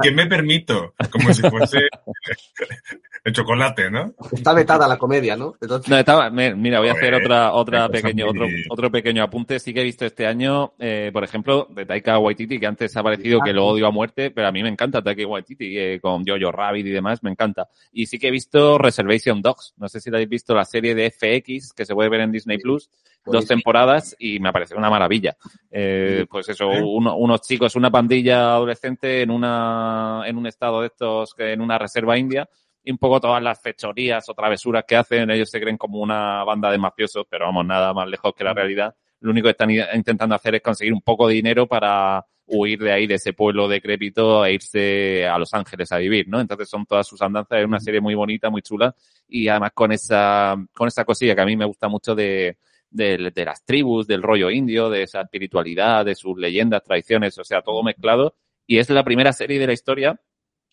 [0.00, 0.94] ¿Qué me permito?
[1.10, 1.78] Como si fuese
[3.24, 4.14] el chocolate, ¿no?
[4.30, 5.56] Está vetada la comedia, ¿no?
[5.88, 9.58] No, estaba, mira, voy a hacer otra, otra pequeño, otro, otro pequeño apunte.
[9.58, 13.02] Sí que he visto este año, eh, por ejemplo, de Taika Waititi, que antes ha
[13.02, 16.24] parecido que lo odio a muerte, pero a mí me encanta Taika Waititi, eh, con
[16.24, 17.68] Jojo Rabbit y demás, me encanta.
[17.92, 19.74] Y sí que he visto Reservation Dogs.
[19.78, 22.30] No sé si la habéis visto, la serie de FX, que se puede ver en
[22.30, 22.88] Disney Plus
[23.24, 25.36] dos temporadas y me ha parecido una maravilla.
[25.70, 31.34] Eh, pues eso, unos chicos, una pandilla adolescente en una, en un estado de estos,
[31.38, 32.48] en una reserva india,
[32.82, 36.44] y un poco todas las fechorías o travesuras que hacen, ellos se creen como una
[36.44, 38.94] banda de mafiosos, pero vamos, nada más lejos que la realidad.
[39.20, 42.90] Lo único que están intentando hacer es conseguir un poco de dinero para huir de
[42.90, 46.40] ahí, de ese pueblo decrépito, e irse a Los Ángeles a vivir, ¿no?
[46.40, 48.94] Entonces son todas sus andanzas, es una serie muy bonita, muy chula,
[49.28, 52.56] y además con esa, con esa cosilla que a mí me gusta mucho de,
[52.90, 57.44] de, de, las tribus, del rollo indio, de esa espiritualidad, de sus leyendas, tradiciones, o
[57.44, 58.36] sea, todo mezclado.
[58.66, 60.20] Y es la primera serie de la historia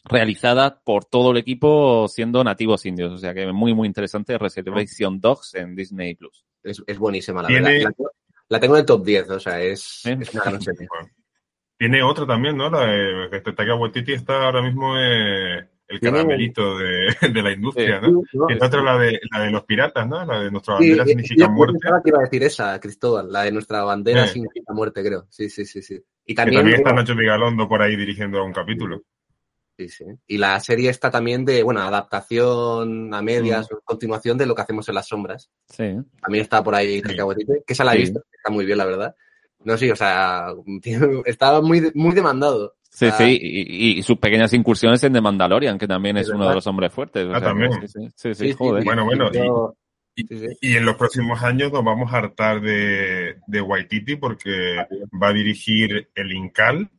[0.03, 3.13] realizada por todo el equipo siendo nativos indios.
[3.13, 4.37] O sea que muy, muy interesante.
[4.37, 6.45] Reservation Dogs en Disney Plus.
[6.63, 7.91] Es, es buenísima, la verdad.
[8.49, 10.87] La, tengo en el top 10, o sea, es, es una gran serie.
[11.77, 12.69] Tiene otra también, ¿no?
[12.69, 18.01] La de que Taika Waititi está ahora mismo eh, el caramelito de, de, la industria,
[18.01, 18.21] ¿no?
[18.49, 20.25] Es otra la de, la de los piratas, ¿no?
[20.25, 21.79] La de nuestra bandera sí, significa muerte.
[22.03, 25.27] que iba a decir esa, Cristóbal, la de nuestra bandera significa muerte, creo.
[25.29, 25.99] Sí, sí, sí, sí.
[26.25, 29.01] Y también, también está Nacho Vigalondo por ahí dirigiendo un capítulo.
[29.77, 30.05] Sí, sí.
[30.25, 33.75] Y la serie está también de, bueno, adaptación a medias, mm.
[33.85, 35.51] continuación de lo que hacemos en las sombras.
[35.67, 35.95] Sí.
[36.21, 37.15] También está por ahí sí.
[37.65, 39.15] que esa la he visto, está muy bien, la verdad.
[39.63, 40.53] No, sí, o sea,
[41.25, 42.75] estaba muy, muy demandado.
[42.97, 46.65] Sí, sí, y, sus pequeñas incursiones en The Mandalorian, que también es, uno de los
[46.65, 47.27] hombres fuertes.
[47.31, 47.71] Ah, también.
[48.15, 48.83] Sí, sí, joder.
[48.83, 49.29] Bueno, bueno,
[50.15, 54.77] y, en los próximos años nos vamos a hartar de, de Waititi porque
[55.21, 56.89] va a dirigir El Incal.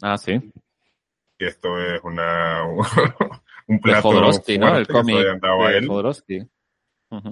[0.00, 0.40] Ah, sí.
[1.36, 2.62] Y esto es una
[3.66, 4.10] un plato.
[4.10, 4.76] De Jodorowsky, ¿no?
[4.76, 6.48] El cómic de Jodorowsky.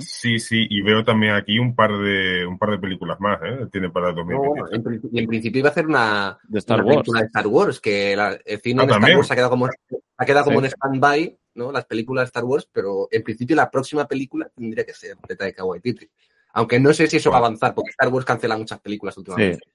[0.01, 3.67] Sí, sí, y veo también aquí un par de un par de películas más, ¿eh?
[3.71, 4.61] Tiene para 2020.
[4.61, 6.97] No, en, en, principio iba a hacer una, de Star Wars.
[6.97, 9.69] película de Star Wars, que la, el cine ah, de Star Wars ha quedado como,
[10.17, 10.67] ha quedado como sí.
[10.67, 11.73] en stand-by, ¿no?
[11.73, 15.37] Las películas de Star Wars, pero en principio la próxima película tendría que ser de
[15.37, 16.09] Taika Waititi.
[16.55, 19.67] Aunque no sé si eso va a avanzar, porque Star Wars cancela muchas películas últimamente.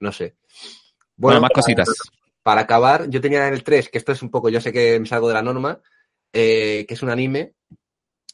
[0.00, 0.36] No sé.
[1.16, 1.88] Bueno, más cositas.
[2.42, 4.98] Para acabar, yo tenía en el 3, que esto es un poco, yo sé que
[5.00, 5.80] me salgo de la norma,
[6.32, 7.54] eh, que es un anime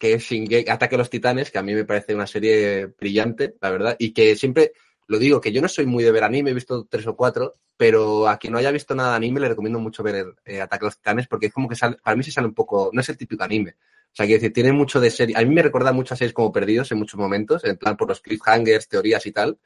[0.01, 0.29] que es
[0.69, 4.13] Ataque a los Titanes, que a mí me parece una serie brillante, la verdad, y
[4.13, 4.73] que siempre,
[5.07, 7.57] lo digo, que yo no soy muy de ver anime, he visto tres o cuatro,
[7.77, 10.87] pero a quien no haya visto nada de anime le recomiendo mucho ver eh, Ataque
[10.87, 13.01] a los Titanes, porque es como que sale, para mí se sale un poco, no
[13.03, 13.77] es el típico anime.
[14.13, 15.37] O sea, que decir, tiene mucho de serie.
[15.37, 18.09] A mí me recuerda mucho a series como Perdidos en muchos momentos, en plan por
[18.09, 19.59] los cliffhangers, teorías y tal.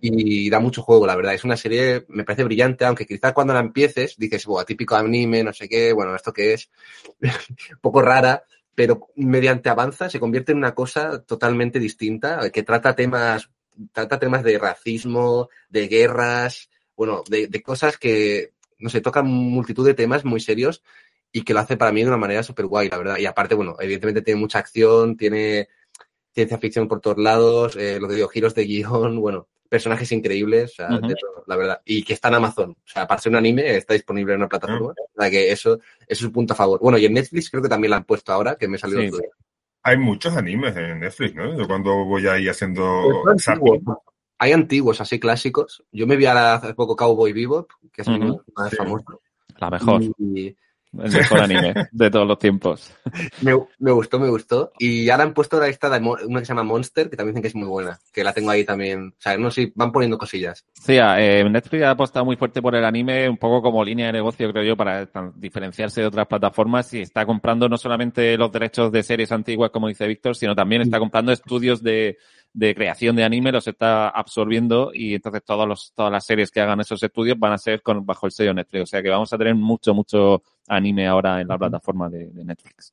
[0.00, 1.34] Y da mucho juego, la verdad.
[1.34, 5.42] Es una serie, me parece brillante, aunque quizás cuando la empieces dices, wow, típico anime,
[5.42, 6.70] no sé qué, bueno, ¿esto qué es?
[7.20, 8.44] un poco rara,
[8.74, 13.50] pero mediante avanza se convierte en una cosa totalmente distinta, que trata temas,
[13.92, 19.94] trata temas de racismo, de guerras, bueno, de, cosas que, no sé, tocan multitud de
[19.94, 20.82] temas muy serios
[21.32, 23.18] y que lo hace para mí de una manera súper guay, la verdad.
[23.18, 25.68] Y aparte, bueno, evidentemente tiene mucha acción, tiene
[26.34, 30.76] ciencia ficción por todos lados, eh, lo que digo, giros de guion, bueno, personajes increíbles,
[30.78, 31.80] la verdad.
[31.84, 32.70] Y que está en Amazon.
[32.72, 34.88] O sea, para ser un anime, está disponible en una plataforma.
[34.90, 36.80] O sea, que eso, es un punto a favor.
[36.80, 39.08] Bueno, y en Netflix creo que también la han puesto ahora, que me salió el
[39.08, 39.30] otro día.
[39.82, 41.58] Hay muchos animes en Netflix, ¿no?
[41.58, 43.24] Yo cuando voy ahí haciendo...
[44.38, 45.84] Hay antiguos, así clásicos.
[45.92, 49.20] Yo me vi hace poco Cowboy Bebop, que es uh más famoso.
[49.58, 50.02] La mejor.
[50.18, 50.56] Y,
[51.02, 52.92] el mejor anime de todos los tiempos.
[53.40, 53.52] Me,
[53.92, 54.72] gustó, me gustó.
[54.78, 57.42] Y ahora han puesto la lista de una que se llama Monster, que también dicen
[57.42, 57.98] que es muy buena.
[58.12, 59.08] Que la tengo ahí también.
[59.08, 60.64] O sea, no sé, van poniendo cosillas.
[60.72, 64.12] Sí, eh, Netflix ha apostado muy fuerte por el anime, un poco como línea de
[64.12, 66.92] negocio, creo yo, para diferenciarse de otras plataformas.
[66.94, 70.82] Y está comprando no solamente los derechos de series antiguas, como dice Víctor, sino también
[70.82, 72.18] está comprando estudios de,
[72.54, 76.60] de creación de anime los está absorbiendo y entonces todos los, todas las series que
[76.60, 78.82] hagan esos estudios van a ser con, bajo el sello Netflix.
[78.84, 82.92] O sea que vamos a tener mucho, mucho anime ahora en la plataforma de, Netflix.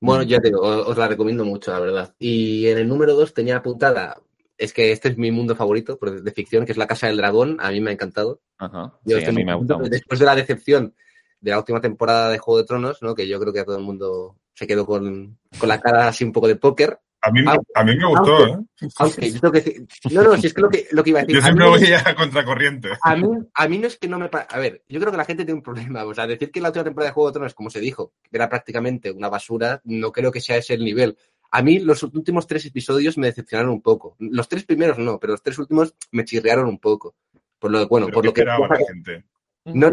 [0.00, 2.14] Bueno, ya te digo, os la recomiendo mucho, la verdad.
[2.18, 4.20] Y en el número dos tenía apuntada,
[4.58, 7.56] es que este es mi mundo favorito de ficción, que es La Casa del Dragón.
[7.60, 8.40] A mí me ha encantado.
[8.58, 8.98] Ajá.
[9.06, 9.80] sí, a mí me ha gustado.
[9.84, 10.94] Después de la decepción
[11.40, 13.14] de la última temporada de Juego de Tronos, ¿no?
[13.14, 16.24] que yo creo que a todo el mundo se quedó con, con la cara así
[16.24, 16.98] un poco de póker.
[17.26, 17.40] A mí,
[17.74, 18.58] a mí me gustó, ¿eh?
[18.98, 21.20] Aunque yo tengo que decir, no, no, si es que lo que, lo que iba
[21.20, 21.36] a decir.
[21.36, 22.90] Yo siempre voy a contracorriente.
[23.02, 24.28] A mí, a mí no es que no me.
[24.30, 26.04] A ver, yo creo que la gente tiene un problema.
[26.04, 28.48] O sea, decir que la última temporada de Juego de Tronos, como se dijo, era
[28.48, 31.16] prácticamente una basura, no creo que sea ese el nivel.
[31.50, 34.16] A mí los últimos tres episodios me decepcionaron un poco.
[34.18, 37.14] Los tres primeros no, pero los tres últimos me chirrearon un poco.
[37.58, 38.44] Por lo, bueno, por lo que.
[38.44, 39.24] la gente?
[39.64, 39.90] No,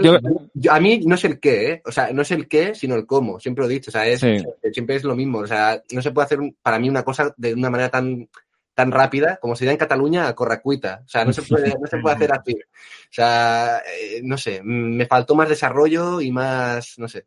[0.69, 1.81] a mí no es el qué, ¿eh?
[1.85, 3.39] O sea, no es el qué, sino el cómo.
[3.39, 3.89] Siempre lo he dicho.
[3.89, 5.39] O sea, es, siempre es lo mismo.
[5.39, 8.27] O sea, no se puede hacer para mí una cosa de una manera tan,
[8.73, 11.03] tan rápida como sería en Cataluña a corracuita.
[11.05, 12.53] O sea, no se puede, no se puede hacer así.
[12.53, 17.23] O sea, eh, no sé, me faltó más desarrollo y más, no sé.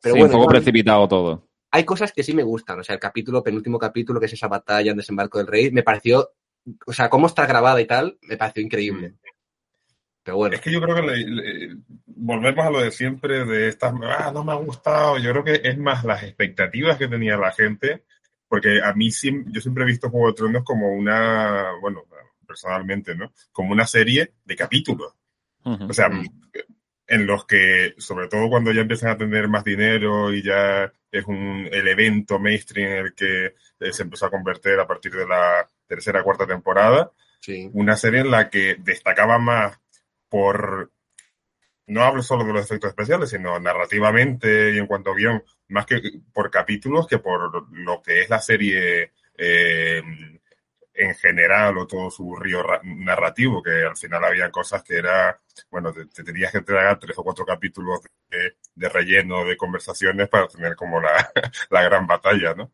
[0.00, 1.48] Pero bueno, un poco precipitado todo.
[1.72, 2.78] Hay cosas que sí me gustan.
[2.78, 5.82] O sea, el capítulo, penúltimo capítulo, que es esa batalla en Desembarco del Rey, me
[5.82, 6.30] pareció,
[6.86, 9.10] o sea, cómo está grabada y tal, me pareció increíble.
[9.10, 9.25] Mm.
[10.54, 11.76] Es que yo creo que
[12.06, 15.18] volvemos a lo de siempre, de estas, ah, no me ha gustado.
[15.18, 18.04] Yo creo que es más las expectativas que tenía la gente,
[18.48, 22.04] porque a mí yo siempre he visto Juego de Tronos como una, bueno,
[22.46, 23.32] personalmente, ¿no?
[23.52, 25.14] Como una serie de capítulos.
[25.62, 26.08] O sea,
[27.08, 31.24] en los que, sobre todo cuando ya empiezan a tener más dinero y ya es
[31.26, 33.46] un, el evento mainstream en el que
[33.80, 37.10] eh, se empezó a convertir a partir de la tercera, cuarta temporada,
[37.72, 39.78] una serie en la que destacaba más
[40.36, 40.92] por,
[41.86, 45.86] no hablo solo de los efectos especiales, sino narrativamente y en cuanto a guion, más
[45.86, 45.98] que
[46.30, 50.02] por capítulos que por lo que es la serie eh,
[50.92, 55.40] en general o todo su río narrativo, que al final había cosas que era,
[55.70, 60.48] bueno, te, tenías que entregar tres o cuatro capítulos de, de, relleno de conversaciones para
[60.48, 61.32] tener como la,
[61.70, 62.70] la gran batalla, ¿no?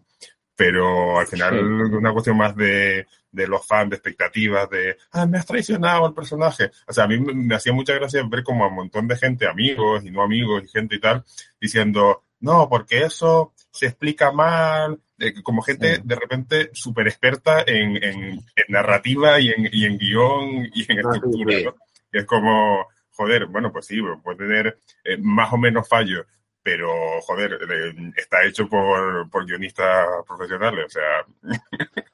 [0.56, 5.26] pero al final es una cuestión más de, de, los fans, de expectativas, de, ah,
[5.26, 6.70] me has traicionado el personaje.
[6.86, 9.48] O sea, a mí me hacía mucha gracia ver como a un montón de gente,
[9.48, 11.24] amigos y no amigos y gente y tal,
[11.60, 15.00] diciendo, no, porque eso se explica mal,
[15.42, 20.90] como gente de repente súper experta en, en, narrativa y en, y en guion y
[20.90, 21.76] en estructura, ¿no?
[22.12, 26.26] es como, joder, bueno, pues sí, puede tener eh, más o menos fallos,
[26.62, 27.58] pero joder,
[28.16, 31.26] está hecho por, por guionistas profesionales, o sea.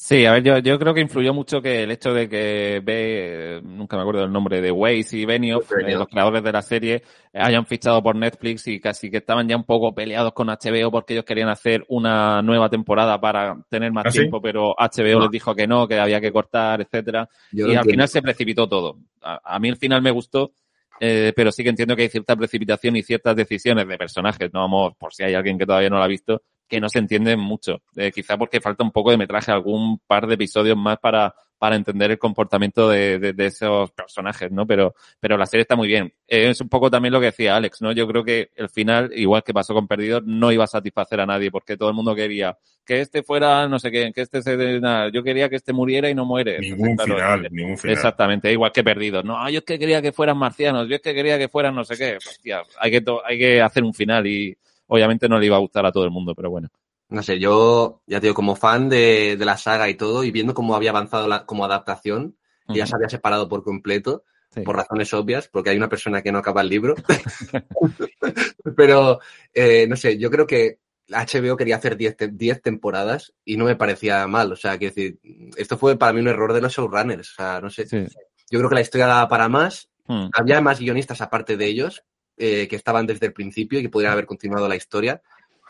[0.00, 3.60] Sí, a ver, yo, yo creo que influyó mucho que el hecho de que ve,
[3.64, 7.02] nunca me acuerdo del nombre, de Weiss y Benioff, eh, los creadores de la serie,
[7.34, 11.14] hayan fichado por Netflix y casi que estaban ya un poco peleados con HBO porque
[11.14, 15.52] ellos querían hacer una nueva temporada para tener más ¿Ah, tiempo, pero HBO les dijo
[15.52, 17.28] que no, que había que cortar, etcétera.
[17.50, 19.00] y al final se precipitó todo.
[19.20, 20.52] a mí el final me gustó,
[21.00, 24.60] eh, pero sí que entiendo que hay cierta precipitación y ciertas decisiones de personajes, no
[24.60, 27.40] vamos, por si hay alguien que todavía no lo ha visto, que no se entienden
[27.40, 27.82] mucho.
[27.96, 31.76] Eh, quizá porque falta un poco de metraje, algún par de episodios más para, para
[31.76, 34.66] entender el comportamiento de, de, de, esos personajes, ¿no?
[34.66, 36.12] Pero, pero la serie está muy bien.
[36.26, 37.92] Eh, es un poco también lo que decía Alex, ¿no?
[37.92, 41.26] Yo creo que el final, igual que pasó con Perdidos, no iba a satisfacer a
[41.26, 44.80] nadie porque todo el mundo quería que este fuera, no sé qué, que este se,
[44.80, 46.58] nada, yo quería que este muriera y no muere.
[46.58, 47.94] Ningún claro, final, eh, ningún final.
[47.94, 49.24] Exactamente, igual que Perdidos.
[49.26, 51.84] No, yo es que quería que fueran marcianos, yo es que quería que fueran no
[51.84, 52.16] sé qué.
[52.16, 54.56] Hostia, hay que, hay que hacer un final y
[54.88, 56.68] obviamente no le iba a gustar a todo el mundo, pero bueno.
[57.08, 60.30] No sé, yo ya te digo, como fan de, de la saga y todo, y
[60.30, 62.36] viendo cómo había avanzado la, como adaptación,
[62.66, 62.76] uh -huh.
[62.76, 64.60] ya se había separado por completo, sí.
[64.60, 66.94] por razones obvias, porque hay una persona que no acaba el libro.
[68.76, 69.20] Pero,
[69.54, 73.76] eh, no sé, yo creo que HBO quería hacer 10 te temporadas y no me
[73.76, 74.52] parecía mal.
[74.52, 75.18] O sea, quiero decir,
[75.56, 77.30] esto fue para mí un error de los showrunners.
[77.32, 77.86] O sea, no sé.
[77.86, 78.04] Sí.
[78.50, 79.88] Yo creo que la historia daba para más.
[80.06, 80.28] Hmm.
[80.32, 82.04] Había más guionistas aparte de ellos
[82.38, 85.20] eh, que estaban desde el principio y que podrían haber continuado la historia.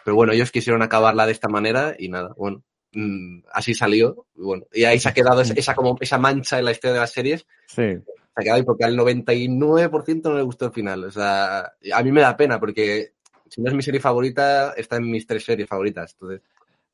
[0.05, 2.63] Pero bueno, ellos quisieron acabarla de esta manera y nada, bueno,
[2.93, 4.27] mmm, así salió.
[4.37, 7.01] Y bueno, y ahí se ha quedado esa, como, esa mancha en la historia de
[7.01, 7.47] las series.
[7.67, 7.77] Sí.
[7.77, 8.03] Se
[8.35, 11.05] ha quedado ahí porque al 99% no le gustó el final.
[11.05, 13.13] O sea, a mí me da pena porque
[13.49, 16.13] si no es mi serie favorita, está en mis tres series favoritas.
[16.15, 16.43] Entonces...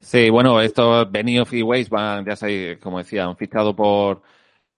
[0.00, 4.22] Sí, bueno, estos Benioff y Weiss van, ya sabéis, como decía, han fichado por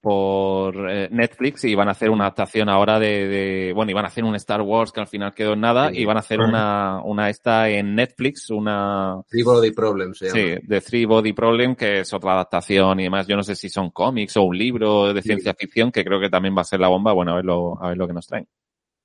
[0.00, 4.08] por eh, Netflix y van a hacer una adaptación ahora de, de, bueno, iban a
[4.08, 5.98] hacer un Star Wars que al final quedó en nada sí.
[5.98, 9.20] y van a hacer una, una esta en Netflix, una...
[9.28, 10.38] Three Body Problem se llama.
[10.38, 13.26] Sí, de Three Body Problem, que es otra adaptación y demás.
[13.26, 15.66] Yo no sé si son cómics o un libro de ciencia sí.
[15.66, 17.12] ficción, que creo que también va a ser la bomba.
[17.12, 18.46] Bueno, a ver lo, a ver lo que nos traen.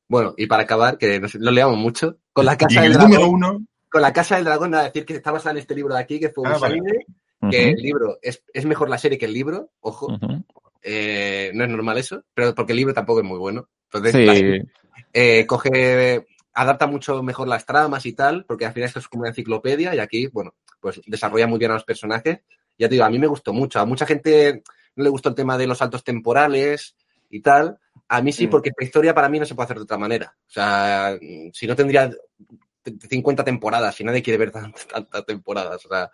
[0.08, 3.30] Bueno, y para acabar, que nos, lo leamos mucho, con la Casa del Dragón.
[3.30, 3.66] Uno?
[3.90, 6.20] Con la Casa del Dragón, a decir que está basada en este libro de aquí,
[6.20, 6.80] que fue un ah, vale.
[6.80, 7.74] que uh -huh.
[7.74, 10.08] el libro es, es mejor la serie que el libro, ojo.
[10.08, 10.46] Uh -huh.
[10.82, 13.70] Eh, no es normal eso, pero porque el libro tampoco es muy bueno.
[13.92, 14.70] Entonces, sí.
[15.14, 19.22] eh, coge, adapta mucho mejor las tramas y tal, porque al final esto es como
[19.22, 22.40] una enciclopedia y aquí, bueno, pues desarrolla muy bien a los personajes.
[22.78, 23.80] Ya te digo, a mí me gustó mucho.
[23.80, 24.64] A mucha gente
[24.96, 26.96] no le gustó el tema de los saltos temporales
[27.30, 27.78] y tal.
[28.08, 30.36] A mí sí, porque esta historia para mí no se puede hacer de otra manera.
[30.48, 31.18] O sea,
[31.54, 32.12] si no tendría
[33.10, 34.52] 50 temporadas, si nadie quiere ver
[34.92, 35.86] tantas temporadas.
[35.86, 36.12] O sea,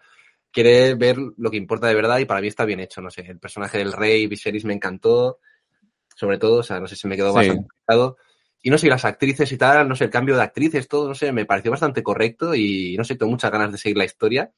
[0.58, 3.22] quiere ver lo que importa de verdad y para mí está bien hecho, no sé,
[3.22, 5.38] el personaje del rey Viserys me encantó,
[6.16, 7.36] sobre todo, o sea, no sé, se me quedó sí.
[7.36, 8.18] bastante encantado.
[8.64, 11.14] Y no sé, las actrices y tal, no sé, el cambio de actrices, todo, no
[11.14, 14.52] sé, me pareció bastante correcto y no sé, tengo muchas ganas de seguir la historia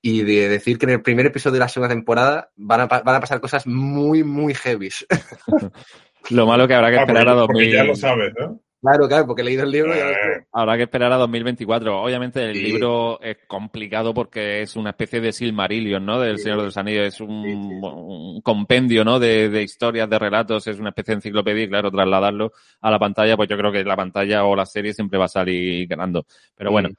[0.00, 3.16] y de decir que en el primer episodio de la segunda temporada van a, van
[3.16, 5.04] a pasar cosas muy, muy heavies.
[6.30, 7.46] Lo malo que habrá que ah, esperar porque, a 2000.
[7.46, 8.60] Porque ya lo sabes, ¿no?
[8.84, 9.94] Claro, claro, porque he leído el libro.
[9.94, 10.44] Eh.
[10.52, 12.02] Habrá que esperar a 2024.
[12.02, 12.60] Obviamente el sí.
[12.64, 16.20] libro es complicado porque es una especie de Silmarillion, ¿no?
[16.20, 16.42] Del sí.
[16.42, 17.06] Señor de los Anillos.
[17.06, 17.52] Es un, sí.
[17.54, 19.18] un compendio, ¿no?
[19.18, 20.66] De, de, historias, de relatos.
[20.66, 22.52] Es una especie de enciclopedia y, claro, trasladarlo
[22.82, 25.28] a la pantalla, pues yo creo que la pantalla o la serie siempre va a
[25.28, 26.26] salir ganando.
[26.54, 26.90] Pero bueno.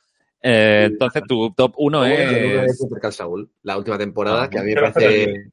[0.41, 2.79] Eh, entonces tu top 1 es...
[3.11, 5.51] Saúl, la última temporada, ah, que a mí me parece...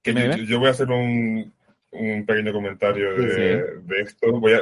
[0.00, 1.52] Que yo, yo voy a hacer un,
[1.90, 3.82] un pequeño comentario de, sí.
[3.82, 4.32] de esto.
[4.40, 4.60] Voy a,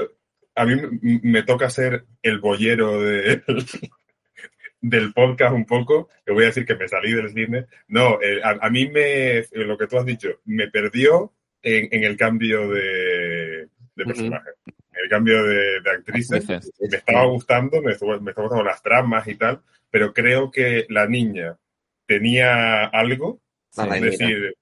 [0.55, 3.43] a mí me toca ser el boyero de,
[4.81, 6.09] del podcast un poco.
[6.27, 7.67] Voy a decir que me salí del cine.
[7.89, 11.33] No, eh, a, a, mí me, lo que tú has dicho, me perdió
[11.63, 14.51] en, en el cambio de, de personaje.
[14.67, 14.75] Uh -huh.
[15.03, 16.49] El cambio de, de actrices.
[16.49, 20.87] Me estaba gustando, me, estuvo, me estaba gustando las tramas y tal, pero creo que
[20.89, 21.59] la niña
[22.07, 23.43] tenía algo.
[23.77, 24.57] Es decir,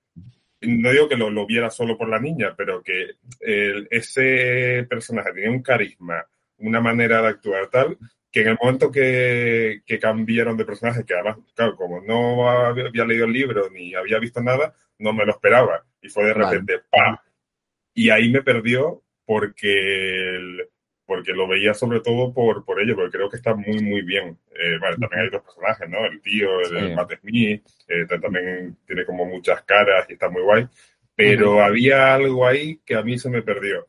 [0.67, 5.33] no digo que lo, lo, viera solo por la niña, pero que el, ese personaje
[5.33, 6.27] tenía un carisma,
[6.59, 7.99] una manera de actuar tal,
[8.31, 13.05] que en el momento que, que cambiaron de personaje, que además, claro, como no había
[13.05, 15.85] leído el libro ni había visto nada, no me lo esperaba.
[16.03, 16.85] Y fue de repente, vale.
[16.91, 17.17] ¡pam!
[17.95, 20.69] Y ahí me perdió porque el,
[21.07, 24.39] porque lo veía sobre todo por, por ello, porque creo que está muy, muy bien.
[24.55, 26.05] Eh, bueno, también hay otros personajes, ¿no?
[26.07, 26.77] El tío, el, sí.
[26.77, 30.67] el Matt Smith, eh, también tiene como muchas caras y está muy guay,
[31.15, 31.65] pero uh -huh.
[31.65, 33.87] había algo ahí que a mí se me perdió.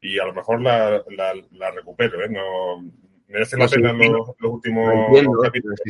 [0.00, 2.28] Y a lo mejor la, la, la recupero, ¿eh?
[2.28, 2.84] No,
[3.28, 5.10] merece la pena los, los, últimos
[5.42, 5.80] capítulos.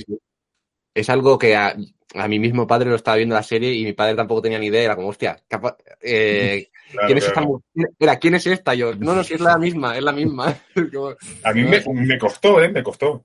[0.98, 1.76] Es algo que a,
[2.14, 4.66] a, mi mismo padre lo estaba viendo la serie y mi padre tampoco tenía ni
[4.66, 7.62] idea, era como, hostia, capa, eh, Claro, ¿Quién, es claro.
[7.74, 8.74] esta, Era, ¿quién es esta?
[8.74, 10.56] Yo, no, no, si es la misma, es la misma.
[11.44, 12.70] a mí me, me, costó, ¿eh?
[12.70, 13.24] Me costó.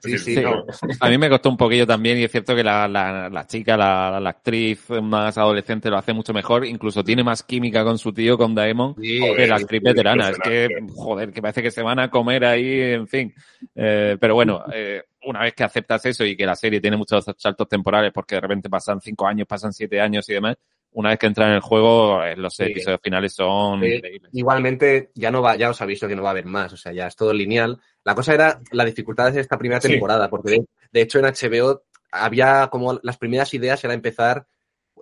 [0.00, 0.40] Sí, sí, sí.
[0.42, 0.64] No.
[1.00, 3.76] A mí me costó un poquillo también y es cierto que la, la, la chica,
[3.76, 8.12] la, la, actriz más adolescente lo hace mucho mejor, incluso tiene más química con su
[8.12, 10.30] tío, con Daemon, sí, que la actriz veterana.
[10.30, 13.34] Es que, joder, que parece que se van a comer ahí, en fin.
[13.74, 17.24] Eh, pero bueno, eh, una vez que aceptas eso y que la serie tiene muchos
[17.36, 20.56] saltos temporales porque de repente pasan cinco años, pasan siete años y demás,
[20.92, 22.64] una vez que entran en el juego, eh, los Sí.
[22.64, 23.94] episodios finales son Sí.
[23.96, 24.30] increíbles.
[24.34, 26.92] Igualmente, ya no va, ya os aviso que no va a haber más, o sea,
[26.92, 27.78] ya es todo lineal.
[28.04, 29.88] La cosa era la dificultad de esta primera Sí.
[29.88, 34.46] temporada, porque de, de hecho en HBO había como las primeras ideas era empezar,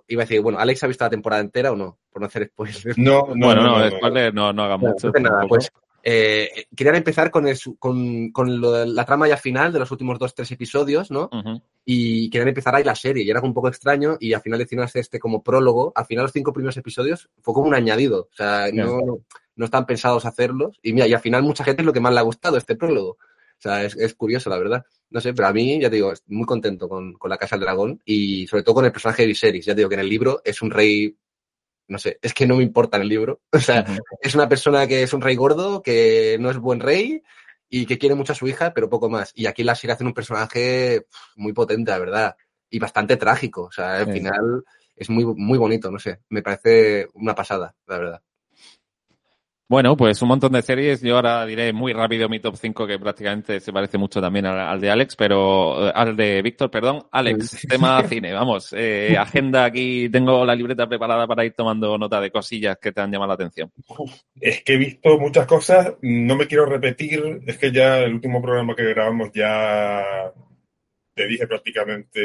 [0.09, 2.47] iba a decir, bueno, Alex ha visto la temporada entera o no, por no hacer
[2.47, 2.97] spoilers.
[2.97, 5.11] No, no, bueno, no, no, no, spoiler, no, no hagan Bueno, mucho.
[5.19, 5.71] nada, pues
[6.09, 10.17] eh, querían empezar con, el con, con lo la trama ya final de los últimos
[10.17, 11.29] dos, tres episodios, ¿no?
[11.83, 15.01] Y querían empezar ahí la serie y era un poco extraño y al final hacer
[15.01, 15.91] este como prólogo.
[15.95, 19.19] Al final los cinco primeros episodios fue como un añadido, o sea, no, no,
[19.57, 22.13] no están pensados hacerlos y mira, y al final mucha gente es lo que más
[22.13, 23.17] le ha gustado este prólogo.
[23.57, 24.85] O sea, es, es curioso, la verdad.
[25.09, 27.57] No sé, pero a mí, ya te digo, estoy muy contento con, con la Casa
[27.57, 29.65] del Dragón y sobre todo con el personaje de Viserys.
[29.65, 31.17] Ya te digo que en el libro es un rey,
[31.87, 33.41] no sé, es que no me importa en el libro.
[33.53, 33.85] O sea,
[34.21, 37.23] es una persona que es un rey gordo, que no es buen rey
[37.69, 39.31] y que quiere mucho a su hija, pero poco más.
[39.35, 41.05] Y aquí la serie hacen un personaje
[41.35, 42.35] muy potente, la verdad,
[42.69, 43.63] y bastante trágico.
[43.63, 44.11] O sea, al Sí.
[44.13, 44.63] final
[44.95, 46.19] es muy, muy bonito, no sé.
[46.29, 48.21] Me parece una pasada, la verdad.
[49.69, 51.01] Bueno, pues un montón de series.
[51.01, 54.57] Yo ahora diré muy rápido mi top 5, que prácticamente se parece mucho también al,
[54.57, 57.05] al de Alex, pero eh, al de Víctor, perdón.
[57.11, 58.71] Alex, tema cine, vamos.
[58.71, 63.01] eh, agenda aquí, tengo la libreta preparada para ir tomando nota de cosillas que te
[63.01, 63.69] han llamado la atención.
[64.39, 68.41] Es que he visto muchas cosas, no me quiero repetir, es que ya el último
[68.41, 70.31] programa que grabamos ya
[71.13, 72.21] te dije prácticamente,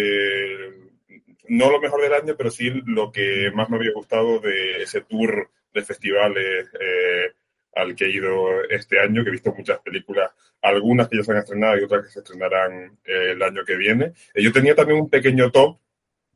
[1.48, 5.01] no lo mejor del año, pero sí lo que más me había gustado de ese
[5.01, 7.32] tour de festivales eh,
[7.74, 10.31] al que he ido este año, que he visto muchas películas,
[10.61, 13.77] algunas que ya se han estrenado y otras que se estrenarán eh, el año que
[13.77, 14.12] viene.
[14.35, 15.78] Eh, yo tenía también un pequeño top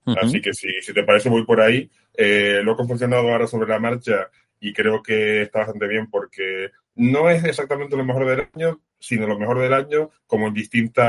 [0.06, 0.18] Ujú.
[0.20, 1.90] Así que si, si te parece, voy por ahí.
[2.16, 4.30] Eh, lo he confeccionado ahora sobre la marcha
[4.60, 9.26] y creo que está bastante bien porque no es exactamente lo mejor del año, sino
[9.26, 11.04] lo mejor del año como en distintos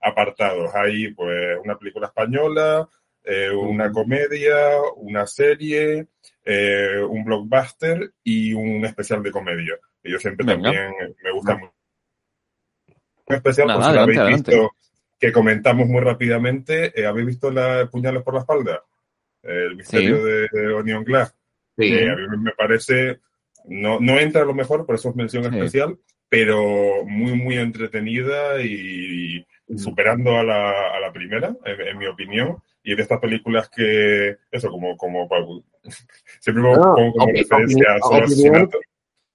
[0.00, 0.74] apartados.
[0.74, 2.88] Hay pues una película española,
[3.26, 4.56] eh, una comedia,
[4.96, 6.06] una serie,
[6.44, 9.74] eh, un blockbuster y un especial de comedia.
[10.02, 10.62] Que yo siempre Venga.
[10.70, 11.74] también me gusta mucho.
[13.28, 14.50] Un especial, Nada, por si lo adelante, habéis adelante.
[14.52, 14.76] visto,
[15.18, 16.98] que comentamos muy rápidamente.
[17.00, 18.84] Eh, ¿Habéis visto la Puñales por la espalda?
[19.42, 20.22] El misterio Sí.
[20.22, 21.34] de, de Onion Glass.
[21.76, 23.18] Sí, que a mí me parece,
[23.66, 25.50] no, no entra a lo mejor, por eso es mención Sí.
[25.56, 25.98] especial,
[26.28, 29.44] pero muy, muy entretenida y
[29.76, 32.56] superando a la, a la primera, en, en mi opinión.
[32.88, 35.28] Y de estas películas que, eso, como, como
[36.40, 38.78] siempre pongo No, pongo como opinión- referencia a opinión- asesinato.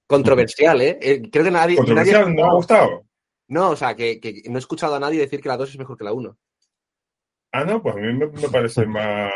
[0.08, 1.00] Controversial, ¿eh?
[1.02, 1.76] Eh, Creo que nadie.
[1.76, 3.06] Controversial, nadie- ¿no ha gustado?
[3.50, 5.78] No, o sea, que, que no he escuchado a nadie decir que la 2 es
[5.78, 6.38] mejor que la 1.
[7.52, 9.32] Ah, no, pues a mí me, me parece más.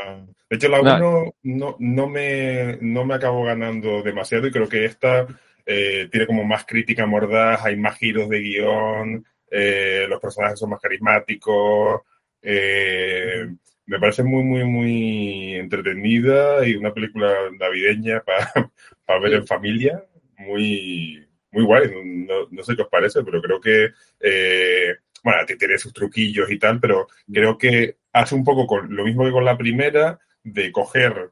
[0.49, 1.19] De hecho, la No.
[1.19, 5.27] 1 no, no, me, no me acabó ganando demasiado y creo que esta
[5.65, 10.69] eh, tiene como más crítica mordaz, hay más giros de guion, eh, los personajes son
[10.69, 12.01] más carismáticos.
[12.41, 13.47] eh,
[13.87, 18.21] me parece muy, muy, muy entretenida y una película navideña
[19.05, 19.35] para ver Sí.
[19.35, 20.03] en familia.
[20.37, 21.89] Muy, muy guay.
[22.27, 23.89] No, no sé qué os parece, pero creo que.
[24.19, 29.03] eh, bueno, tiene sus truquillos y tal, pero creo que hace un poco con lo
[29.03, 31.31] mismo que con la primera, de coger,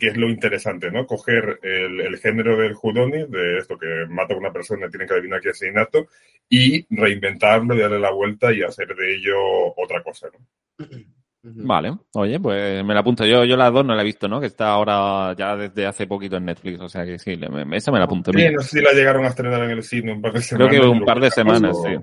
[0.00, 1.06] que es lo interesante, ¿no?
[1.06, 5.06] Coger el, el género del Houdini, de esto que mata a una persona y tiene
[5.06, 6.06] que adivinar qué asesinato,
[6.48, 9.36] y reinventarlo y darle la vuelta y hacer de ello
[9.76, 10.86] otra cosa, ¿no?
[11.46, 13.26] Vale, oye, pues me la apunto.
[13.26, 14.40] Yo, yo la dos no la he visto, ¿no?
[14.40, 17.92] Que está ahora ya desde hace poquito en Netflix, o sea que sí, me- esa
[17.92, 18.30] me la apunto.
[18.32, 18.50] Sí, mira.
[18.52, 20.70] no sé si la llegaron a estrenar en el cine un par de Creo semanas.
[20.70, 21.96] que y un par de semanas, sí.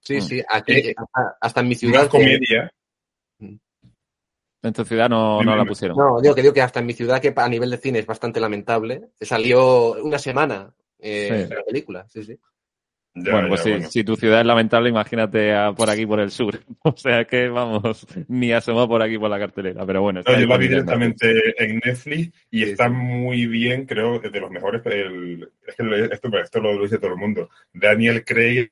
[0.00, 0.20] Sí, Mm.
[0.22, 2.02] sí, aquí, Eh, hasta, hasta en mi ciudad.
[2.04, 2.70] que- comedia.
[4.62, 5.96] En tu ciudad no, no la pusieron.
[5.96, 8.06] no, digo que digo que hasta en mi ciudad, que a nivel de cine es
[8.06, 11.54] bastante lamentable, salió una semana eh, Sí.
[11.54, 12.36] la película, sí, sí.
[13.18, 13.88] Ya, bueno, pues ya, sí, bueno.
[13.88, 16.60] si tu ciudad es lamentable, imagínate a- por aquí, por el sur.
[16.82, 19.86] O sea que, vamos, ni asomó por aquí por la cartelera.
[19.86, 20.84] Pero bueno, está No, yo la vi Netflix.
[20.86, 22.94] directamente en Netflix y Sí, está sí.
[22.94, 24.82] muy bien, creo, de los mejores.
[24.84, 27.48] el- es que esto, esto lo dice todo el mundo.
[27.72, 28.68] Daniel Craig,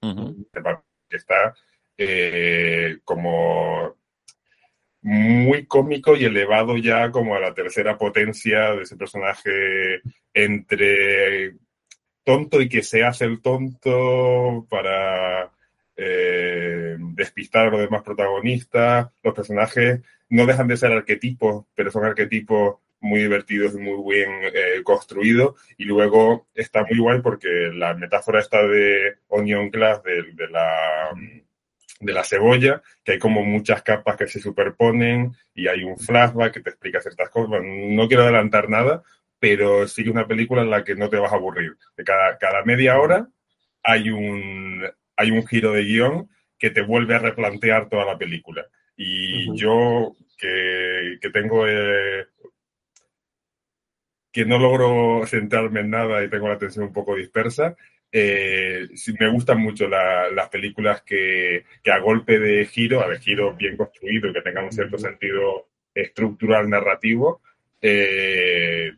[0.00, 1.54] que está
[1.98, 3.96] eh, como
[5.02, 10.00] muy cómico y elevado ya como a la tercera potencia de ese personaje
[10.32, 11.54] entre
[12.24, 15.50] tonto y que se hace el tonto para
[15.96, 19.08] eh, despistar a los demás protagonistas.
[19.22, 24.30] Los personajes no dejan de ser arquetipos, pero son arquetipos muy divertidos y muy bien
[24.44, 25.54] eh, construidos.
[25.76, 31.10] Y luego está muy guay porque la metáfora está de Onion Glass, de, la
[32.00, 36.54] de la cebolla, que hay como muchas capas que se superponen y hay un flashback
[36.54, 37.60] que te explica ciertas cosas.
[37.62, 39.02] No quiero adelantar nada,
[39.44, 41.76] pero sí que es una película en la que no te vas a aburrir.
[42.02, 43.28] Cada, cada media hora
[43.82, 44.82] hay un,
[45.16, 48.66] hay un giro de guion que te vuelve a replantear toda la película.
[48.96, 52.24] Y yo, que, que tengo eh,
[54.32, 57.76] que no logro centrarme en nada y tengo la atención un poco dispersa.
[58.10, 58.88] Eh,
[59.20, 63.76] me gustan mucho las películas que, que, a golpe de giro, a de giro bien
[63.76, 67.42] construido y que tengan un cierto sentido estructural narrativo,
[67.82, 68.90] eh,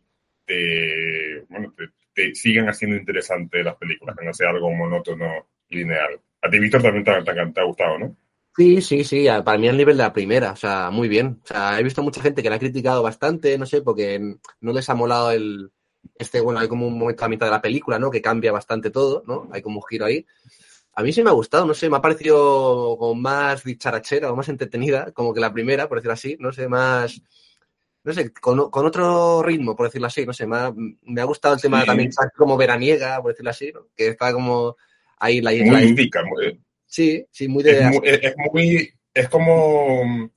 [0.47, 1.75] te, bueno,
[2.15, 6.21] te, siguen haciendo interesantes las películas, que no sea algo monótono, lineal.
[6.43, 8.17] A ti, Víctor, también te, te, ha gustado, ¿no?
[8.57, 11.41] Sí, sí, sí, para mí al nivel de la primera, o sea, muy bien.
[11.45, 14.19] O sea, he visto mucha gente que la ha criticado bastante, no sé, porque
[14.61, 15.71] no les ha molado el,
[16.15, 18.11] este, bueno, hay como un momento a mitad de la película, ¿no?
[18.11, 19.49] Que cambia bastante todo, ¿no?
[19.53, 20.27] Hay como un giro ahí.
[20.95, 24.37] A mí sí me ha gustado, no sé, me ha parecido como más dicharachera o
[24.37, 27.21] más entretenida, como que la primera, por decirlo así, no sé, más,
[28.07, 30.73] no sé, con, otro ritmo, por decirlo así, no sé, me ha,
[31.03, 33.89] me ha gustado el tema también como veraniega, por decirlo así, ¿no?
[33.97, 34.77] que está como
[35.19, 35.73] ahí la isla.
[35.73, 37.81] Muy indica, muy, Sí, sí, muy de...
[38.05, 40.31] Es muy, es, como...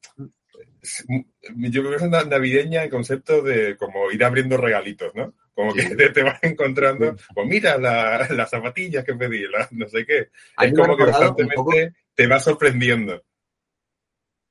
[1.55, 5.35] Yo creo que es navideña el concepto de como ir abriendo regalitos, ¿no?
[5.53, 10.29] Como que te, vas encontrando, pues mira las zapatillas que pedí, no sé qué.
[10.59, 13.23] Es como que constantemente te va sorprendiendo.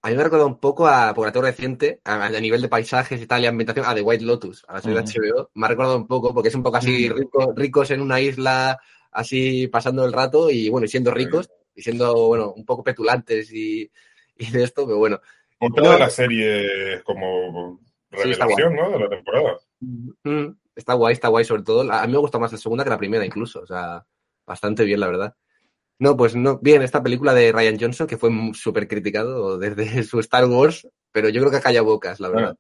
[0.09, 3.21] A mí me ha recordado un poco a, porque la reciente, a, nivel de paisajes
[3.21, 5.69] y tal, y ambientación, a The White Lotus, a la serie de HBO, me ha
[5.69, 7.11] recordado un poco, porque es un poco así,
[7.55, 8.81] ricos en una isla,
[9.13, 13.53] así pasando el rato y bueno, y siendo ricos, y siendo, bueno, un poco petulantes
[13.53, 13.91] y,
[14.39, 15.21] de esto, pero bueno.
[15.59, 17.79] Otra de las series como
[18.11, 18.91] revelación, ¿no?
[18.91, 19.59] De la temporada.
[20.75, 21.93] Está guay, está guay, sobre todo.
[21.93, 23.61] A mí me gusta más la segunda que la primera, incluso.
[23.61, 24.07] O sea,
[24.47, 25.35] bastante bien, la verdad.
[25.99, 30.21] No, pues no, bien, esta película de Ryan Johnson, que fue súper criticado desde su
[30.21, 32.57] Star Wars, pero yo creo que calla bocas, la verdad.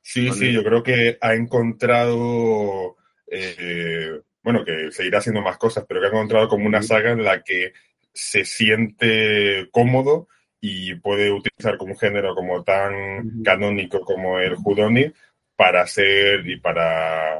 [0.00, 2.96] Sí, sí, yo creo que ha encontrado,
[3.26, 7.24] eh, bueno, que seguirá haciendo más cosas, pero que ha encontrado como una saga en
[7.24, 7.72] la que
[8.12, 10.28] se siente cómodo
[10.60, 15.12] y puede utilizar como un género como tan canónico como el Judoni
[15.56, 17.38] para hacer y para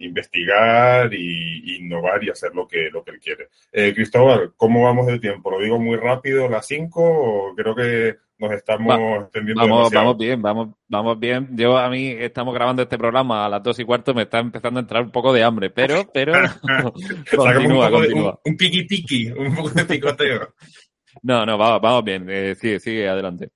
[0.00, 3.48] investigar y innovar y hacer lo que, lo que él quiere.
[3.72, 5.50] Eh, Cristóbal, ¿cómo vamos de tiempo?
[5.50, 10.40] ¿Lo digo muy rápido, las 5 o creo que nos estamos extendiendo vamos, Vamos bien,
[10.40, 11.48] vamos, vamos bien.
[11.52, 14.80] Yo a mí estamos grabando este programa a las dos y cuarto, me está empezando
[14.80, 16.32] a entrar un poco de hambre, pero, pero
[17.36, 18.40] continúa, continúa.
[18.44, 20.54] un, piqui piqui, un poco de picoteo.
[21.22, 23.50] no, no, vamos, vamos bien, eh, sigue, sigue adelante.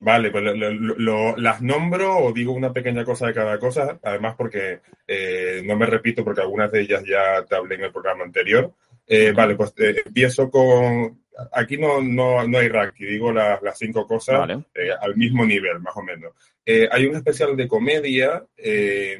[0.00, 4.78] Vale, pues lo, las nombro o digo una pequeña cosa de cada cosa, además porque
[5.06, 8.72] eh, no me repito porque algunas de ellas ya te hablé en el programa anterior.
[9.06, 11.24] Eh, vale, pues eh, empiezo con...
[11.52, 14.48] Aquí no, no, no hay ranking, digo las, las cinco cosas
[15.00, 16.32] al mismo nivel, más o menos.
[16.66, 19.18] hay un especial de comedia que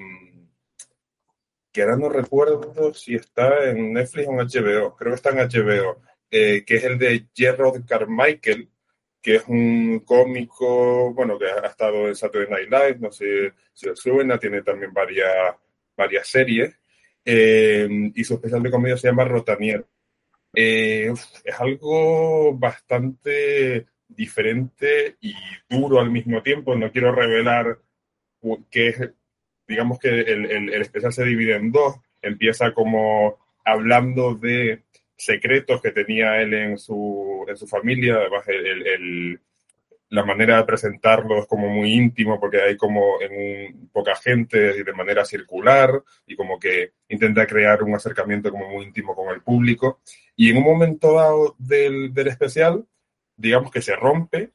[1.82, 6.02] ahora no recuerdo si está en Netflix o en HBO, creo que está en HBO,
[6.28, 8.68] que es el de Gerard Carmichael,
[9.28, 13.86] que es un cómico, bueno, que ha estado en Saturday Night Live, no sé si
[13.86, 15.54] os suena, tiene también varias,
[15.94, 16.74] varias series,
[17.26, 19.84] eh, y su especial de comedia se llama Rotanier.
[20.54, 21.12] Eh,
[21.44, 25.34] es algo bastante diferente y
[25.68, 27.80] duro al mismo tiempo, no quiero revelar
[28.70, 29.10] que es,
[29.66, 34.84] digamos que el, el, el especial se divide en dos, empieza como hablando de
[35.18, 39.40] secretos que tenía él en su, en su familia, además el,
[40.10, 44.82] la manera de presentarlo es como muy íntimo porque hay como en poca gente y
[44.84, 49.42] de manera circular y como que intenta crear un acercamiento como muy íntimo con el
[49.42, 50.00] público.
[50.36, 52.86] Y en un momento dado del, del especial
[53.36, 54.52] digamos que se rompe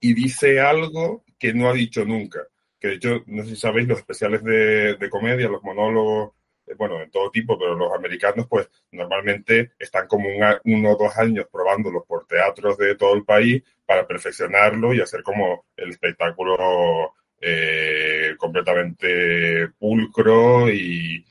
[0.00, 2.40] y dice algo que no ha dicho nunca
[2.78, 6.32] que de hecho no sé si sabéis los especiales de, de comedia los monólogos
[6.76, 10.28] bueno, de todo tipo, pero los americanos pues normalmente están como
[10.64, 15.22] uno o dos años probándolos por teatros de todo el país para perfeccionarlo y hacer
[15.22, 21.24] como el espectáculo eh, completamente pulcro y,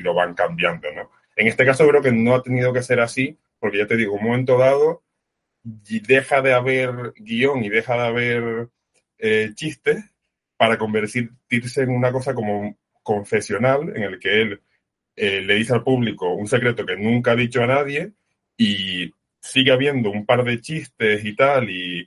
[0.00, 1.10] lo van cambiando, ¿no?
[1.34, 4.14] En este caso creo que no ha tenido que ser así, porque ya te digo,
[4.14, 5.02] un momento dado
[5.62, 8.68] deja de haber guion y deja de haber
[9.18, 10.04] eh, chistes
[10.56, 12.76] para convertirse en una cosa como
[13.08, 14.60] confesional en el que él
[15.16, 18.12] eh, le dice al público un secreto que nunca ha dicho a nadie
[18.54, 19.10] y
[19.40, 22.06] sigue habiendo un par de chistes y tal y,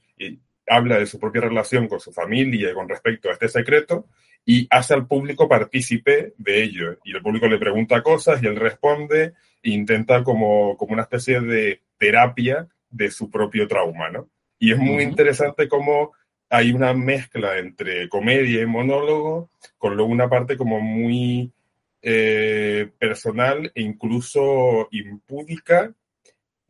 [0.68, 4.06] habla de su propia relación con su familia con respecto a este secreto
[4.46, 6.98] y hace al público partícipe de ello.
[7.04, 9.34] Y el público le pregunta cosas y él responde
[9.64, 14.30] e intenta como, como una especie de terapia de su propio trauma, ¿no?
[14.60, 16.12] Y es muy interesante cómo
[16.52, 21.54] hay una mezcla entre comedia y monólogo, con luego una parte como muy
[22.02, 25.94] eh, personal e incluso impúdica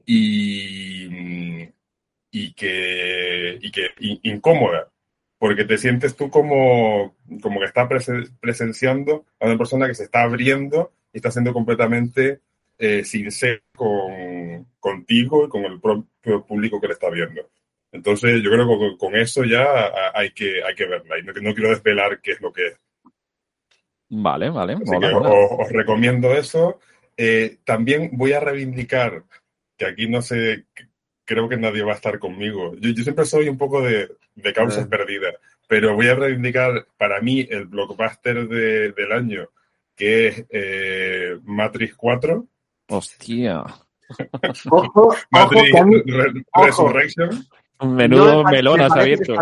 [0.05, 1.67] y,
[2.29, 3.89] y que, y que
[4.23, 4.91] incómoda.
[5.39, 7.89] porque te sientes tú como, que estás
[8.39, 12.41] presenciando a una persona que se está abriendo y está siendo completamente
[12.77, 17.49] eh, sincero con, contigo y con el propio público que le está viendo.
[17.91, 21.53] Entonces, yo creo que con, eso ya hay que, hay que verla y no, no,
[21.53, 22.77] quiero desvelar qué es lo que es.
[24.09, 24.75] Vale, vale.
[24.75, 26.79] Os, recomiendo eso.
[27.17, 29.23] Eh, también voy a reivindicar
[29.77, 30.65] que aquí no sé,
[31.25, 32.75] creo que nadie va a estar conmigo.
[32.75, 35.35] Yo, yo siempre soy un poco de, de causas perdidas,
[35.67, 39.49] pero voy a reivindicar para mí el blockbuster de, del año,
[39.95, 42.45] que es eh, Matrix 4.
[42.89, 43.63] Hostia.
[44.69, 45.71] ojo, Matrix
[46.53, 47.47] Resurrection.
[47.81, 49.33] Menudo melón has abierto.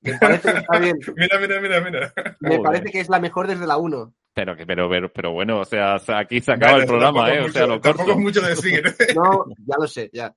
[0.00, 0.98] Me parece que está bien.
[1.16, 2.12] mira, mira, mira, mira.
[2.40, 4.14] Me parece que es la mejor desde la 1.
[4.34, 7.40] Pero, pero, pero, pero bueno, o sea, aquí se acaba el programa, ¿eh?
[7.40, 7.98] o sea, lo corto.
[7.98, 8.82] Tampoco es mucho decir.
[9.16, 10.32] No, ya lo sé, ya.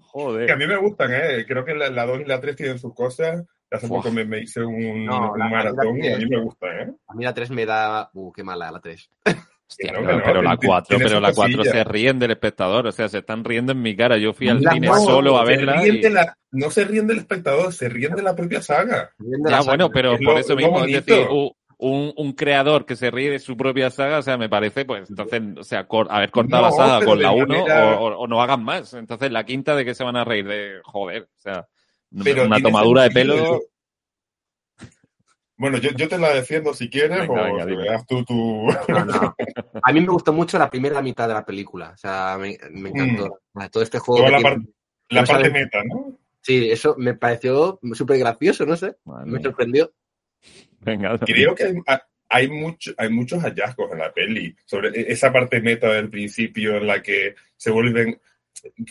[0.00, 0.46] Joder.
[0.46, 1.44] Que a mí me gustan, ¿eh?
[1.46, 3.44] Creo que la, la 2 y la 3 tienen sus cosas.
[3.70, 6.66] Hace poco me, me, hice un, no, un la, maratón y a mí me gusta,
[6.66, 6.92] ¿eh?
[7.06, 8.10] A mí la 3 me da...
[8.12, 9.08] Uh, qué mala la 3.
[9.72, 13.08] Hostia, no, pero, pero, la 4, pero la 4 se ríen del espectador, o sea,
[13.08, 14.18] se están riendo en mi cara.
[14.18, 15.86] Yo fui al la, cine solo a verla.
[15.86, 16.02] Y...
[16.02, 19.10] La, no se ríen del espectador, se ríen de la propia saga.
[19.48, 21.26] Ya, bueno, pero por eso mismo, es decir,
[21.78, 25.08] un, un, creador que se ríe de su propia saga, o sea, me parece, pues,
[25.08, 27.98] entonces, o sea, cor, haber cortado no, la saga con la 1 manera...
[27.98, 28.92] o, o, no hagan más.
[28.92, 31.66] Entonces, la quinta de que se van a reír de, joder, o sea,
[32.22, 33.34] pero una tomadura de pelo.
[33.34, 33.60] Eso.
[35.62, 38.66] Bueno, yo, yo, te la defiendo si quieres venga, o venga, veas tú tu...
[38.88, 39.36] No, no.
[39.80, 41.90] A mí me gustó mucho la primera mitad de la película.
[41.90, 43.38] O sea, me, me encantó.
[43.54, 43.66] Mm.
[43.70, 44.26] Todo este juego.
[44.26, 44.58] Toda la, par
[45.10, 46.18] la no parte meta, ¿no?
[46.40, 48.96] Sí, eso me pareció súper gracioso, no sé.
[49.04, 49.30] Vale.
[49.30, 49.92] Me sorprendió.
[50.80, 51.16] Venga.
[51.20, 51.98] Creo que hay,
[52.28, 56.76] hay, mucho, hay muchos hallazgos en la peli sobre e, esa parte meta del principio
[56.76, 58.20] en la que se vuelven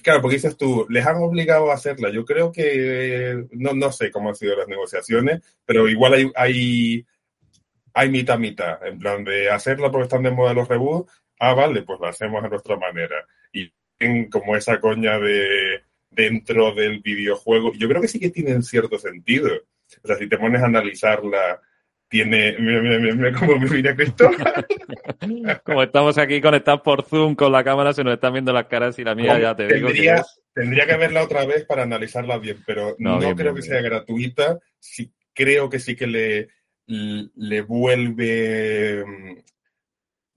[0.03, 2.09] Claro, porque dices tú, les han obligado a hacerla.
[2.11, 7.05] Yo creo que, no, no sé cómo han sido las negociaciones, pero igual hay, hay,
[7.93, 11.11] hay mitad, mitad, en plan de hacerla porque están de moda los reboots.
[11.39, 13.25] Ah, vale, pues la hacemos a nuestra manera.
[13.53, 13.71] Y
[14.29, 19.49] como esa coña de dentro del videojuego, yo creo que sí que tienen cierto sentido.
[20.03, 21.61] O sea, si te pones a analizarla
[22.11, 22.57] tiene.
[22.59, 24.65] Mira, mira, mira, mira cómo me mira Cristóbal.
[25.63, 28.99] Como estamos aquí conectados por Zoom con la cámara, se nos están viendo las caras
[28.99, 30.23] y la mía ya te tendría, digo.
[30.53, 33.63] Que tendría que verla otra vez para analizarla bien, pero no, no bien, creo bien,
[33.63, 34.59] que sea gratuita.
[34.77, 36.49] Sí, creo que sí que le,
[36.85, 39.05] le vuelve.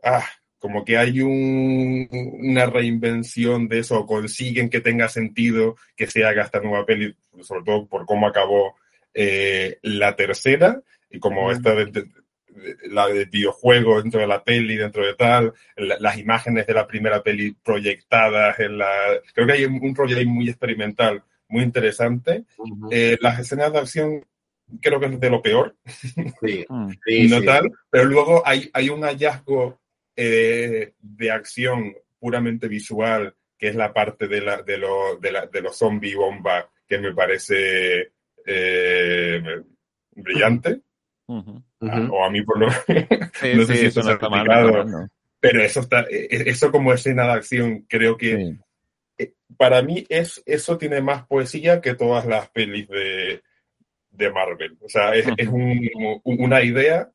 [0.04, 0.24] Ah,
[0.60, 2.08] como que hay un,
[2.40, 7.64] una reinvención de eso, consiguen que tenga sentido que se haga esta nueva peli, sobre
[7.64, 8.76] todo por cómo acabó
[9.12, 10.80] eh, la tercera
[11.14, 15.14] y como esta de, de, de, la del videojuego dentro de la peli, dentro de
[15.14, 18.90] tal, la, las imágenes de la primera peli proyectadas en la...
[19.32, 22.44] Creo que hay un rollo ahí muy experimental, muy interesante.
[22.56, 22.88] Uh -huh.
[22.90, 24.24] eh, las escenas de acción
[24.80, 25.76] creo que es de lo peor.
[26.40, 26.66] Sí,
[27.06, 27.46] sí no sí.
[27.46, 29.80] tal, pero luego hay, hay un hallazgo
[30.16, 35.46] eh, de acción puramente visual, que es la parte de, la, de, lo, de, la,
[35.46, 38.12] de los zombie bomba, que me parece
[38.46, 39.42] eh,
[40.12, 40.80] brillante.
[41.26, 41.62] Uh -huh.
[41.80, 44.46] Ah, o a mí por lo sí, no sé sí, si eso no está mal,
[44.46, 45.08] no,
[45.40, 48.58] pero eso está e, e, eso como escena de acción creo que sí.
[49.16, 53.42] Eh, para mí es eso tiene más poesía que todas las pelis de,
[54.10, 55.34] de Marvel o sea es, uh -huh.
[55.38, 57.10] es un, una idea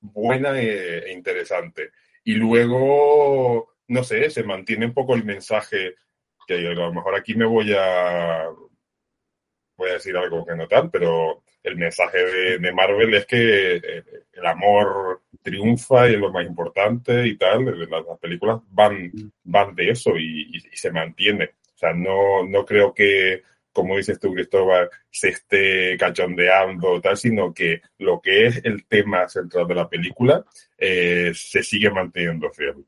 [0.00, 1.90] buena e, e, interesante
[2.24, 5.96] y luego no sé se mantiene un poco el mensaje
[6.46, 8.48] que a lo mejor aquí me voy a
[9.76, 13.76] voy a decir algo que no tal, pero el mensaje de, de, Marvel es que
[13.76, 17.64] eh, el amor triunfa y es lo más importante y tal.
[17.64, 19.10] Las, las películas van,
[19.44, 21.50] van de eso y, y, y, se mantiene.
[21.74, 27.52] O sea, no, no creo que, como dices tú, Cristóbal, se esté cachondeando tal, sino
[27.52, 30.44] que lo que es el tema central de la película
[30.76, 32.84] eh, se sigue manteniendo fiel.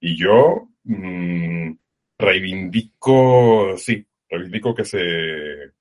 [0.00, 1.72] Y yo mmm,
[2.18, 5.72] reivindico, sí, reivindico que se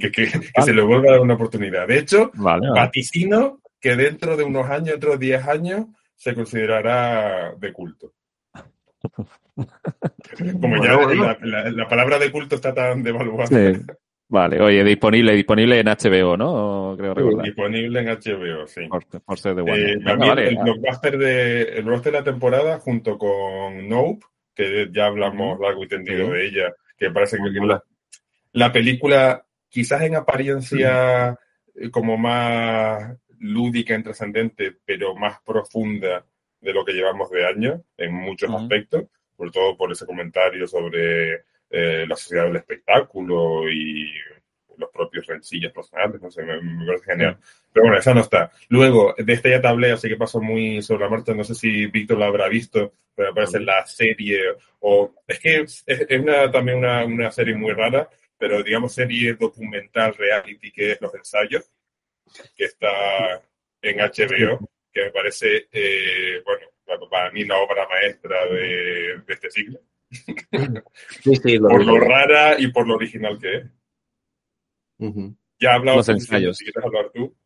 [0.00, 0.50] que, que, vale.
[0.54, 1.86] que, se le vuelva a dar una oportunidad.
[1.86, 2.80] De hecho, vale, vale.
[2.80, 8.12] vaticino que dentro de unos años, dentro de 10 años, se considerará de culto.
[10.60, 11.24] Como bueno, ya bueno.
[11.24, 13.46] La, la, la, palabra de culto está tan devaluada.
[13.46, 13.80] Sí.
[14.30, 16.94] Vale, oye, disponible, disponible en HBO, ¿no?
[16.96, 17.44] Creo recordar.
[17.44, 18.86] Disponible en HBO, sí.
[18.88, 19.62] Por, por ser de.
[19.62, 24.24] Eh, vale, el blockbuster de, el blockbuster de la temporada, junto con Nope,
[24.54, 26.32] que ya hablamos largo y tendido sí.
[26.32, 27.82] de ella, que parece que la,
[28.52, 31.38] la película quizás en apariencia
[31.74, 31.88] mm.
[31.88, 36.26] como más lúdica, intrascendente, pero más profunda
[36.60, 38.54] de lo que llevamos de año en muchos mm.
[38.56, 39.04] aspectos,
[39.36, 44.12] sobre todo por ese comentario sobre eh, la sociedad del espectáculo y
[44.76, 47.38] los propios rencillas personales, no sé, me, me parece genial.
[47.72, 48.50] Pero bueno, esa no está.
[48.68, 51.86] Luego, de esta ya tablea, así que pasó muy sobre la marcha, no sé si
[51.86, 54.40] Víctor lo habrá visto, pero me parece la serie,
[54.80, 58.08] o es que es, es una, también una, una serie muy rara,
[58.40, 61.70] pero digamos serie documental reality que es Los Ensayos,
[62.56, 62.88] que está
[63.82, 66.66] en HBO, que me parece, eh, bueno,
[67.10, 69.78] para mí la obra maestra de, de este siglo.
[71.22, 73.64] Sí, sí, lo por lo rara y por lo original que es.
[74.98, 75.36] Ujú.
[75.60, 76.56] Ya he hablado Los ensayos.
[76.56, 77.36] si quieres hablar tú.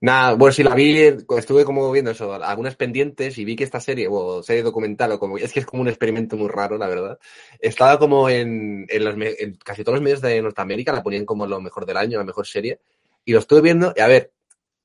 [0.00, 3.80] Nada, bueno, sí la vi, estuve como viendo eso, algunas pendientes y vi que esta
[3.80, 6.86] serie, o serie documental, o como, es que es como un experimento muy raro, la
[6.86, 7.18] verdad.
[7.58, 11.48] Estaba como en, en, los en casi todos los medios de Norteamérica, la ponían como
[11.48, 12.78] lo mejor del año, la mejor serie,
[13.24, 14.30] y lo estuve viendo, y a ver,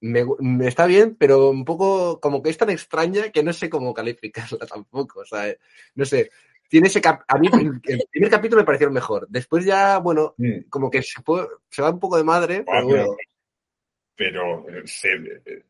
[0.01, 3.93] me, está bien, pero un poco como que es tan extraña que no sé cómo
[3.93, 5.53] calificarla tampoco, o sea,
[5.95, 6.31] no sé.
[6.69, 9.27] Tiene ese cap- a mí el, primer capítulo me pareció el mejor.
[9.29, 10.69] Después ya, bueno, Mm.
[10.69, 11.21] como que se,
[11.83, 13.15] va un poco de madre, pero bueno.
[14.15, 15.63] Pero, eh, se- eh,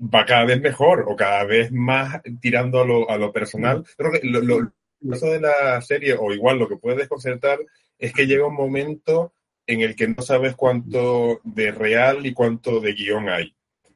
[0.00, 3.84] va cada vez mejor o cada vez más tirando a lo, a lo personal.
[3.96, 4.72] Creo que lo, lo,
[5.14, 7.60] eso de la serie, o igual lo que puede desconcertar,
[7.98, 9.32] es que llega un momento
[9.66, 13.54] en el que no sabes cuánto de real y cuánto de guion hay.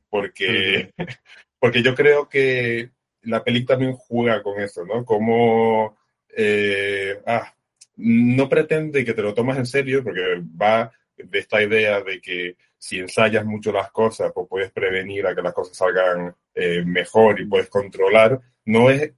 [0.09, 0.93] Porque,
[1.59, 2.91] porque yo creo que
[3.23, 5.05] la peli también juega con eso, ¿no?
[5.05, 5.97] Como
[6.37, 7.53] eh, ah,
[7.97, 10.21] no pretende que te lo tomas en serio, porque
[10.61, 15.35] va de esta idea de que si ensayas mucho las cosas, pues puedes prevenir a
[15.35, 18.41] que las cosas salgan eh, mejor y puedes controlar.
[18.65, 19.13] No es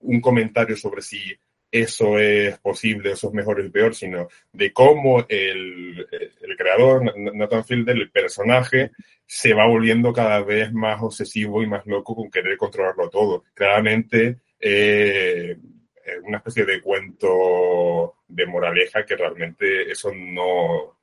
[0.00, 1.36] un comentario sobre si
[1.70, 7.64] eso es posible, eso es mejor o peor, sino de cómo el, el creador, Nathan
[7.64, 8.90] Fielder, el personaje,
[9.26, 13.44] se va volviendo cada vez más obsesivo y más loco con querer controlarlo todo.
[13.54, 15.56] Claramente, eh,
[16.24, 20.98] una especie de cuento de moraleja que realmente eso no,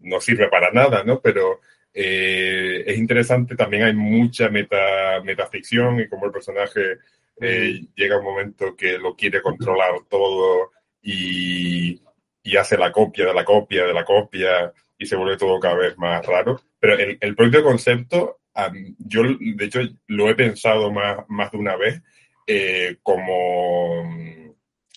[0.00, 1.20] no sirve para nada, ¿no?
[1.20, 1.60] Pero
[1.92, 6.98] eh, es interesante, también hay mucha meta, metaficción y como el personaje
[7.40, 12.00] eh, llega un momento que lo quiere controlar todo y,
[12.42, 15.76] y, hace la copia de la copia de la copia y se vuelve todo cada
[15.76, 16.60] vez más raro.
[16.78, 21.58] Pero el, el propio concepto, um, yo de hecho lo he pensado más, más de
[21.58, 22.02] una vez
[22.46, 24.04] eh, como,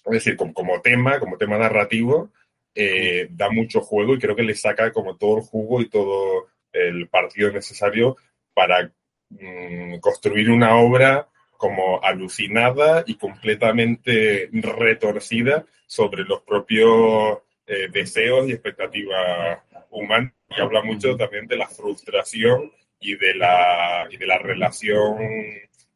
[0.06, 2.32] es decir, como, como, tema, como tema narrativo,
[2.80, 6.46] eh, da mucho juego y creo que le saca como todo el jugo y todo
[6.72, 8.18] el partido necesario
[8.54, 8.92] para
[9.30, 11.28] mm, construir una obra
[11.58, 19.60] como alucinada y completamente retorcida sobre los propios eh, deseos y expectativas
[19.90, 20.34] humanas.
[20.56, 25.18] Y habla mucho también de la frustración y de la, y de la relación.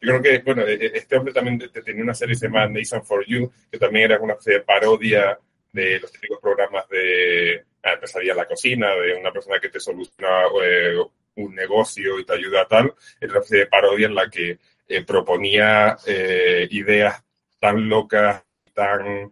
[0.02, 3.24] Yo creo que, bueno, este hombre también tenía una serie que se llama Nation for
[3.28, 5.38] You, que también era una especie de parodia
[5.72, 9.80] de los típicos programas de ah, pesadilla en la cocina, de una persona que te
[9.80, 10.95] soluciona eh,
[11.35, 12.93] un negocio y te ayuda a tal.
[13.19, 17.23] Era una especie de parodia en la que eh, proponía eh, ideas
[17.60, 18.43] tan locas,
[18.73, 19.31] tan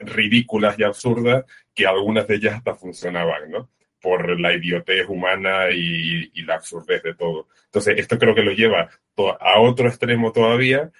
[0.00, 3.70] ridículas y absurdas, que algunas de ellas hasta funcionaban, ¿no?
[4.02, 7.48] Por la idiotez humana y, y la absurdez de todo.
[7.64, 10.90] Entonces, esto creo que lo lleva a otro extremo todavía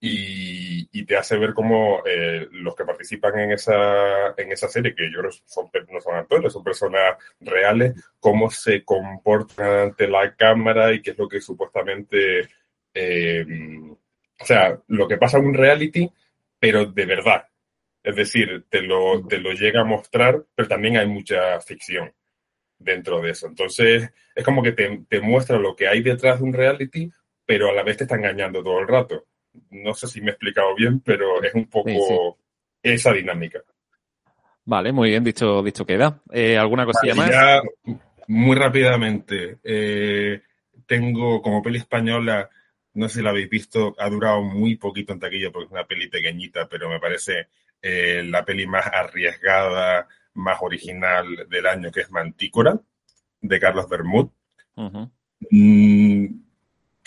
[0.00, 4.94] y, y, te hace ver cómo eh, los que participan en esa, en esa serie,
[4.94, 10.34] que yo creo son, no son actores, son personas reales, cómo se comportan ante la
[10.34, 12.48] cámara y qué es lo que supuestamente,
[12.94, 13.44] eh,
[14.40, 16.10] o sea, lo que pasa en un reality,
[16.58, 17.46] pero de verdad.
[18.02, 22.10] Es decir, te lo, te lo llega a mostrar, pero también hay mucha ficción
[22.78, 23.46] dentro de eso.
[23.48, 27.10] Entonces, es como que te, te muestra lo que hay detrás de un reality,
[27.44, 29.26] pero a la vez te está engañando todo el rato
[29.70, 32.14] no sé si me he explicado bien, pero es un poco sí, sí.
[32.82, 33.60] esa dinámica.
[34.64, 36.20] Vale, muy bien, dicho, dicho queda.
[36.30, 37.62] Eh, ¿Alguna cosilla vale, más?
[37.84, 37.96] Ya,
[38.28, 40.42] muy rápidamente, eh,
[40.86, 42.48] tengo como peli española,
[42.94, 45.86] no sé si la habéis visto, ha durado muy poquito en taquilla porque es una
[45.86, 47.48] peli pequeñita, pero me parece
[47.82, 52.78] eh, la peli más arriesgada, más original del año, que es Mantícora,
[53.40, 54.28] de Carlos Bermud.
[54.76, 55.10] Uh -huh.
[55.50, 56.26] mm,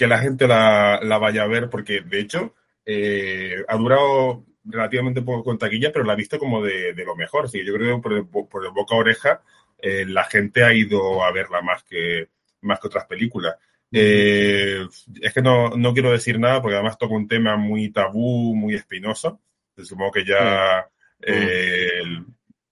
[0.03, 2.53] que la gente la, la, vaya a ver, porque de hecho
[2.85, 7.15] eh, ha durado relativamente poco con taquilla, pero la ha visto como de, de lo
[7.15, 7.49] mejor.
[7.49, 9.41] Sí, yo creo que por el, por el boca a oreja
[9.79, 12.27] eh, la gente ha ido a verla más que,
[12.63, 13.55] más que otras películas.
[13.93, 14.85] Eh,
[15.21, 18.75] es que no, no, quiero decir nada porque además toca un tema muy tabú, muy
[18.75, 19.39] espinoso.
[19.77, 20.85] Supongo que ya
[21.25, 21.31] sí.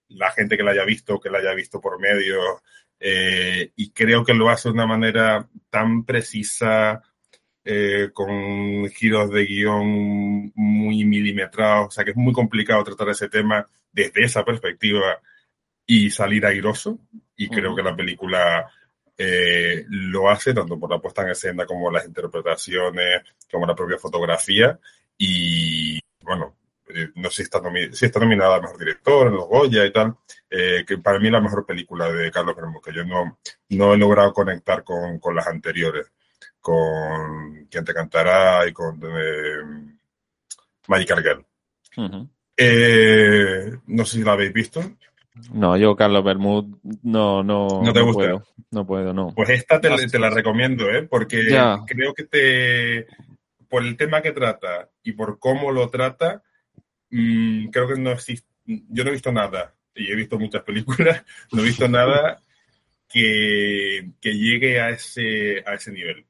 [0.10, 2.62] la gente que la haya visto, que la haya visto por medio,
[3.00, 7.02] y creo que lo hace de una manera tan precisa,
[7.64, 13.30] eh, con giros de guion muy milimetrados, o sea que es muy complicado tratar ese
[13.30, 15.20] tema desde esa perspectiva
[15.86, 17.00] y salir airoso.
[17.36, 18.70] Y creo que la película
[19.18, 23.98] eh, lo hace tanto por la puesta en escena como las interpretaciones, como la propia
[23.98, 24.80] fotografía.
[25.18, 26.56] Y bueno,
[26.88, 27.62] eh, no sé si está,
[27.92, 30.16] si está nominada a Mejor Director en los Goya y tal,
[30.50, 33.38] eh, que para mí es la mejor película de Carlos Bermúdez, que yo no,
[33.70, 36.12] no he logrado conectar con, con las anteriores,
[36.60, 39.96] con Quien te cantará y con eh,
[40.88, 41.46] Magical Girl.
[42.58, 44.82] eh, no sé si la habéis visto.
[45.54, 46.70] No, yo Carlos Bermúdez
[47.04, 48.14] no, no, ¿No te gusta?
[48.20, 48.44] puedo.
[48.72, 49.34] No puedo, no.
[49.36, 51.04] Pues esta te, te la recomiendo, ¿eh?
[51.04, 51.78] porque Ya.
[51.88, 53.08] creo que te,
[53.70, 56.44] por el tema que trata y por cómo lo trata,
[57.10, 61.24] mm, creo que no existe, yo no he visto nada, y he visto muchas películas,
[61.52, 62.42] no he visto nada
[63.10, 66.26] que, que llegue a ese, a ese nivel.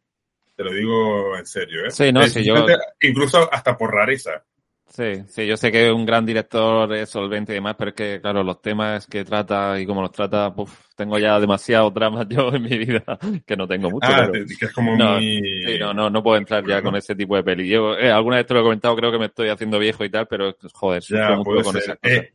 [0.55, 1.91] Te lo digo en serio, ¿eh?
[1.91, 2.65] Sí, no, Eh, sí, yo-
[3.01, 4.43] Incluso hasta por rareza.
[4.87, 7.95] Sí, sí, yo sé que es un gran director, es solvente y demás, pero es
[7.95, 12.27] que, claro, los temas que trata y cómo los trata, puf, tengo ya demasiados dramas
[12.29, 13.01] yo en mi vida,
[13.45, 15.41] que no tengo mucho, Ah, pero- que es como No, muy...
[15.65, 17.69] Sí, no, no, no puedo entrar ya con ese tipo de peli.
[17.69, 20.09] Yo, eh, alguna vez te lo he comentado, creo que me estoy haciendo viejo y
[20.09, 22.17] tal, pero joder, Ya, mucho con esas cosas.
[22.17, 22.33] Eh,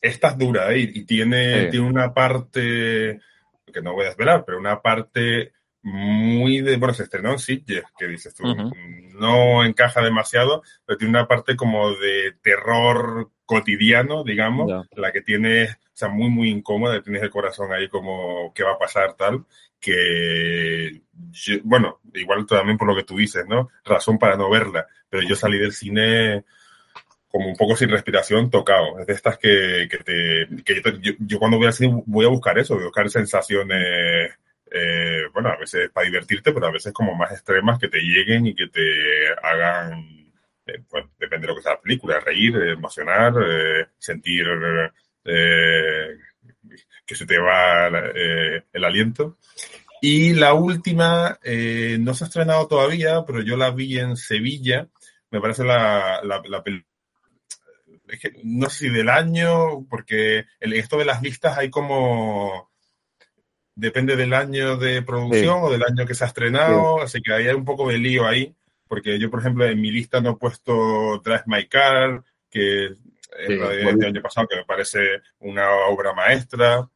[0.00, 0.78] esta es dura ¿eh?
[0.94, 1.70] y tiene, Sí.
[1.72, 3.18] tiene una parte
[3.72, 5.52] que no voy a desvelar, pero una parte
[5.82, 6.76] muy de.
[6.76, 8.48] Bueno, se estrenó en Sitges, que dices tú.
[8.48, 8.70] Ujú.
[9.18, 14.82] No encaja demasiado, pero tiene una parte como de terror cotidiano, digamos, Ya.
[15.00, 18.72] la que tienes, o sea, muy, muy incómoda, tienes el corazón ahí como, ¿qué va
[18.72, 19.14] a pasar?
[19.14, 19.44] Tal,
[19.80, 21.00] que,
[21.32, 23.70] yo- bueno, igual también por lo que tú dices, ¿no?
[23.84, 26.44] Razón para no verla, pero yo salí del cine
[27.30, 28.98] como un poco sin respiración, tocado.
[29.00, 32.30] Es de estas que, que te, que yo- yo cuando voy al cine voy a
[32.30, 34.37] buscar eso, voy a buscar sensaciones,
[34.70, 38.46] eh, bueno, a veces para divertirte, pero a veces como más extremas que te lleguen
[38.46, 40.32] y que te hagan,
[40.66, 44.46] eh, bueno, depende de lo que sea la película, reír, emocionar, eh, sentir
[45.24, 46.16] eh,
[47.06, 49.38] que se te va eh, el aliento.
[50.00, 54.88] Y la última, eh, no se ha estrenado todavía, pero yo la vi en Sevilla.
[55.30, 56.84] Me parece la, la, la pel-
[58.08, 62.67] es que no sé si del año, porque el, esto de las listas hay como.
[63.80, 65.60] Depende del año de producción Sí.
[65.62, 68.26] o del año que se ha estrenado, así que ahí hay un poco de lío
[68.26, 68.52] ahí,
[68.88, 72.98] porque yo, por ejemplo, en mi lista no he puesto Drive My Car, que es
[73.46, 76.88] Sí, la de- del año pasado, que me parece una obra maestra,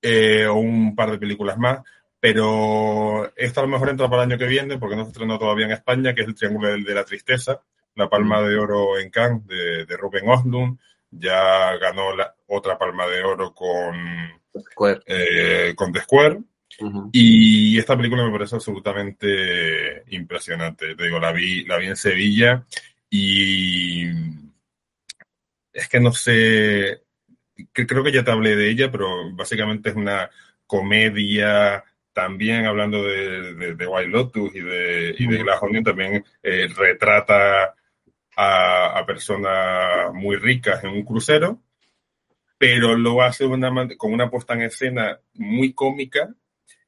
[0.00, 1.80] eh, o un par de películas más.
[2.20, 5.36] Pero esta a lo mejor entra para el año que viene, porque no se estrenó
[5.38, 7.60] todavía en España, que es el Triángulo de la Tristeza,
[7.96, 10.78] la Palma de Oro en Cannes de, de Ruben Oslund.
[11.10, 13.96] Ya ganó la otra Palma de Oro con,
[14.72, 15.00] Square.
[15.06, 16.40] eh, con The Square.
[16.80, 17.10] Ujú.
[17.12, 20.94] Y esta película me parece absolutamente impresionante.
[20.94, 22.64] Te digo, la vi, la vi en Sevilla
[23.10, 24.06] y
[25.72, 27.02] es que no sé,
[27.72, 30.30] que creo que ya te hablé de ella, pero básicamente es una
[30.66, 36.24] comedia también hablando de, de, de White Lotus y de, y de Glass Onion, también
[36.42, 37.74] eh, retrata
[38.40, 41.60] a, a personas muy ricas en un crucero,
[42.56, 46.34] pero lo hace una con una puesta en escena muy cómica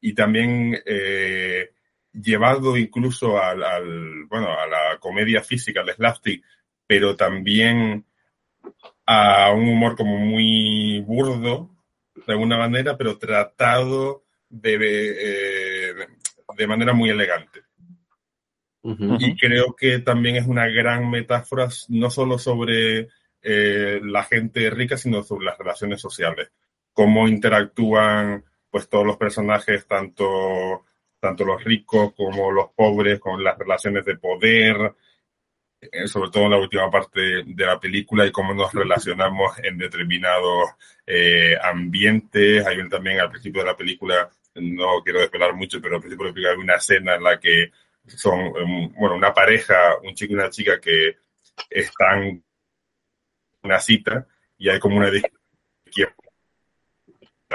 [0.01, 1.73] y también eh,
[2.13, 6.43] llevado incluso al, al, bueno, a la comedia física, al slapstick,
[6.87, 8.07] pero también
[9.05, 11.69] a un humor como muy burdo,
[12.15, 15.95] de alguna manera, pero tratado de, eh,
[16.57, 17.61] de manera muy elegante.
[18.85, 23.09] Y creo que también es una gran metáfora, no solo sobre
[23.41, 26.51] eh, la gente rica, sino sobre las relaciones sociales.
[26.93, 30.85] Cómo interactúan pues todos los personajes, tanto,
[31.21, 34.95] tanto los ricos como los pobres, con las relaciones de poder,
[35.81, 39.79] eh, sobre todo en la última parte de la película y cómo nos relacionamos en
[39.79, 40.71] determinados
[41.07, 42.67] eh, ambientes.
[42.67, 46.31] Hay también al principio de la película, no quiero desvelar mucho, pero al principio de
[46.31, 47.73] la película hay una escena en la que
[48.07, 51.17] son, em, bueno, una pareja, un chico y una chica que
[51.71, 52.45] están en
[53.63, 54.27] una cita
[54.59, 56.13] y hay como una discusión,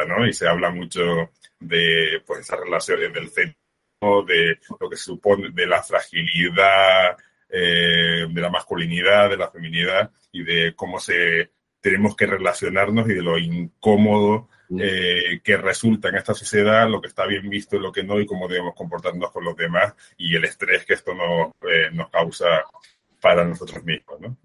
[0.08, 0.28] ¿no?
[0.28, 5.50] Y se habla mucho de, pues, esas relaciones del centro, de lo que se supone,
[5.52, 7.18] de la fragilidad,
[7.50, 11.52] eh, de la masculinidad, de la feminidad y de cómo se
[11.82, 17.08] tenemos que relacionarnos y de lo incómodo eh, que resulta en esta sociedad, lo que
[17.08, 20.36] está bien visto y lo que no, y cómo debemos comportarnos con los demás y
[20.36, 22.64] el estrés que esto nos, eh, nos causa
[23.22, 24.38] para nosotros mismos, ¿no?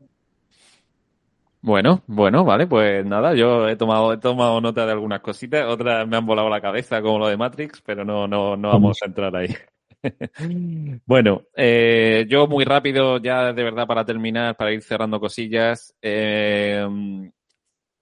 [1.65, 6.09] Bueno, bueno, vale, pues nada, yo he tomado, he tomado nota de algunas cositas, otras
[6.09, 9.07] me han volado la cabeza como lo de Matrix, pero no, no, no vamos a
[9.07, 9.55] entrar ahí.
[11.07, 15.95] Bueno, eh, yo muy rápido, ya de verdad para terminar, para ir cerrando cosillas.
[16.03, 16.87] eh,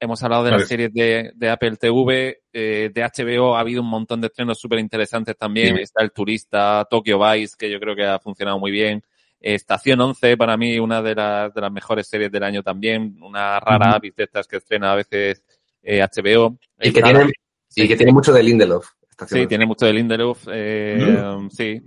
[0.02, 3.90] Hemos hablado de las series de, de, Apple TV, eh, de HBO ha habido un
[3.90, 5.76] montón de estrenos súper interesantes también.
[5.76, 5.82] Sí.
[5.82, 9.02] Está El Turista, Tokyo Vice, que yo creo que ha funcionado muy bien.
[9.38, 13.18] Estación 11, para mí, una de las, de las mejores series del año también.
[13.20, 15.44] Una rara avis de estas que estrena a veces
[15.82, 16.58] eh, HBO.
[16.80, 17.26] Y que, tiene,
[17.68, 17.82] sí.
[17.82, 18.88] y que tiene mucho de Lindelof.
[19.26, 20.46] Sí, tiene mucho de Lindelof.
[20.50, 21.50] Eh, mm.
[21.50, 21.80] Sí.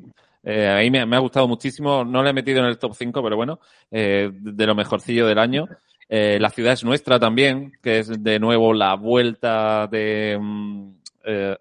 [0.44, 2.04] Eh, a mí me, me, ha gustado muchísimo.
[2.04, 3.60] No la he metido en el top 5, pero bueno,
[3.92, 5.68] eh, de lo mejorcillo del año.
[6.10, 10.38] Eh, la ciudad es nuestra también, que es de nuevo la vuelta de.
[10.40, 10.92] Mm,
[11.26, 11.58] eh,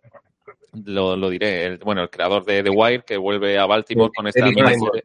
[0.84, 4.26] lo, lo, diré, el, bueno, el creador de The Wire, que vuelve a Baltimore con
[4.26, 5.02] esta serie,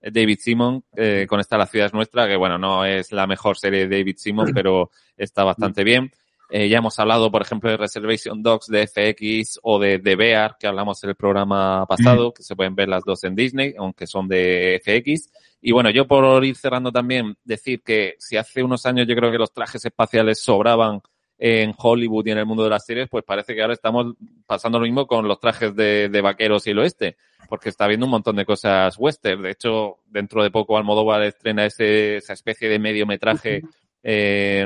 [0.00, 3.56] David Simon, eh, con esta La ciudad es nuestra, que bueno, no es la mejor
[3.56, 6.10] serie de David Simon, pero está bastante bien.
[6.48, 10.56] Eh, ya hemos hablado, por ejemplo, de Reservation Dogs de FX o de, de Bear,
[10.58, 14.06] que hablamos en el programa pasado, que se pueden ver las dos en Disney, aunque
[14.06, 15.30] son de FX.
[15.60, 19.32] Y bueno, yo por ir cerrando también, decir que si hace unos años yo creo
[19.32, 21.00] que los trajes espaciales sobraban
[21.38, 24.14] en Hollywood y en el mundo de las series, pues parece que ahora estamos
[24.46, 27.16] pasando lo mismo con los trajes de, de vaqueros y el oeste,
[27.48, 29.42] porque está habiendo un montón de cosas western.
[29.42, 33.62] De hecho, dentro de poco Almodóvar estrena ese, esa especie de mediometraje
[34.08, 34.64] eh,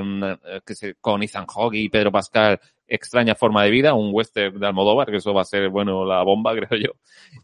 [0.67, 5.11] que con Ethan Hawke y Pedro Pascal, Extraña Forma de Vida, un western de Almodóvar,
[5.11, 6.91] que eso va a ser, bueno, la bomba, creo yo.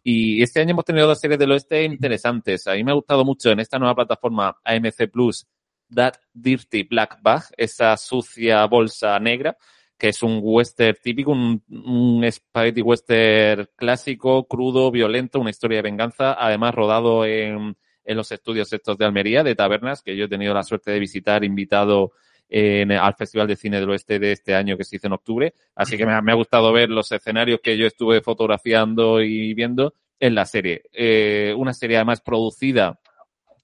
[0.02, 2.66] Y este año hemos tenido dos series del oeste interesantes.
[2.66, 5.47] A mí me ha gustado mucho en esta nueva plataforma AMC Plus,
[5.94, 9.56] That Dirty Black Bag, esa sucia bolsa negra,
[9.97, 15.82] que es un western típico, un, un spaghetti western clásico, crudo, violento, una historia de
[15.82, 17.74] venganza, además rodado en
[18.07, 21.01] en los estudios estos de Almería, de Tabernas, que yo he tenido la suerte de
[21.01, 22.12] visitar, invitado
[22.49, 25.55] en, al Festival de Cine del Oeste de este año que se hizo en octubre.
[25.74, 29.55] Así que me ha, me ha gustado ver los escenarios que yo estuve fotografiando y
[29.55, 30.85] viendo en la serie.
[30.93, 32.99] Eh, una serie además producida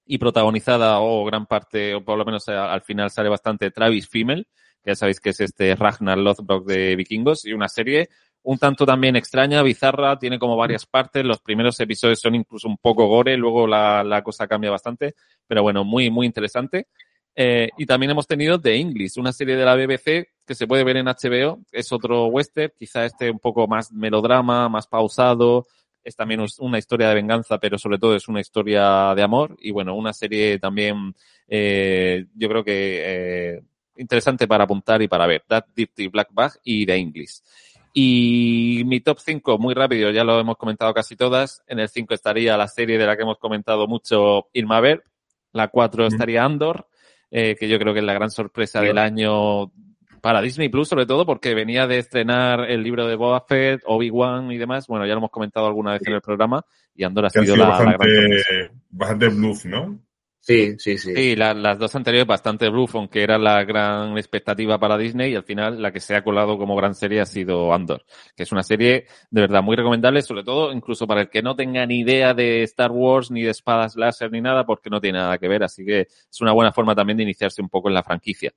[0.05, 4.47] y protagonizada, o gran parte, o por lo menos al final sale bastante, Travis Fimmel,
[4.83, 8.09] que ya sabéis que es este Ragnar Lothbrok de Vikingos, y una serie
[8.45, 11.25] un tanto también extraña, bizarra, tiene como varias partes.
[11.25, 15.15] Los primeros episodios son incluso un poco gore, luego la, la cosa cambia bastante,
[15.47, 16.89] pero bueno, muy, muy interesante.
[17.35, 20.85] Eh, y también hemos tenido The English, una serie de la BBC que se puede
[20.85, 21.61] ver en HBO.
[21.71, 25.67] Es otro western, quizá este un poco más melodrama, más pausado.
[26.05, 29.57] Es también una historia de venganza, pero sobre todo es una historia de amor.
[29.61, 31.15] Y bueno, una serie también,
[31.47, 33.63] eh, yo creo que eh,
[33.97, 35.45] interesante para apuntar y para ver.
[35.47, 37.41] That Dirty Black Bag y The English.
[37.93, 41.63] Y mi top 5, muy rápido, ya lo hemos comentado casi todas.
[41.67, 45.05] En el 5 estaría la serie de la que hemos comentado mucho, Irma Ver.
[45.53, 46.89] La 4 estaría Andor,
[47.31, 48.87] eh, que yo creo que es la gran sorpresa sí.
[48.87, 49.71] del año
[50.23, 54.51] para Disney Plus, sobre todo porque venía de estrenar el libro de Boba Fett, Obi-Wan
[54.53, 54.87] y demás.
[54.87, 56.11] Bueno, ya lo hemos comentado alguna vez sí.
[56.11, 56.65] en el programa
[56.95, 58.73] y Andor ha sido, sido, la, bastante, la gran sorpresa.
[58.91, 59.99] Bastante bluff, ¿no?
[60.45, 61.15] Sí, sí, sí.
[61.15, 65.37] Sí, la, las dos anteriores bastante bluff, aunque era la gran expectativa para Disney y
[65.37, 68.05] al final la que se ha colado como gran serie ha sido Andor,
[68.35, 71.55] que es una serie de verdad muy recomendable, sobre todo incluso para el que no
[71.55, 75.21] tenga ni idea de Star Wars, ni de espadas láser, ni nada, porque no tiene
[75.21, 77.95] nada que ver, así que es una buena forma también de iniciarse un poco en
[77.95, 78.53] la franquicia.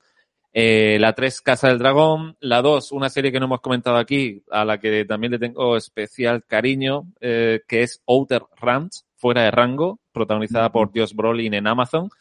[0.58, 2.38] Eh, la 3, Casa del Dragón.
[2.40, 5.76] La 2, una serie que no hemos comentado aquí, a la que también le tengo
[5.76, 11.66] especial cariño, eh, que es Outer Ranch, fuera de rango, protagonizada por Josh Brolin en
[11.66, 12.12] Amazon.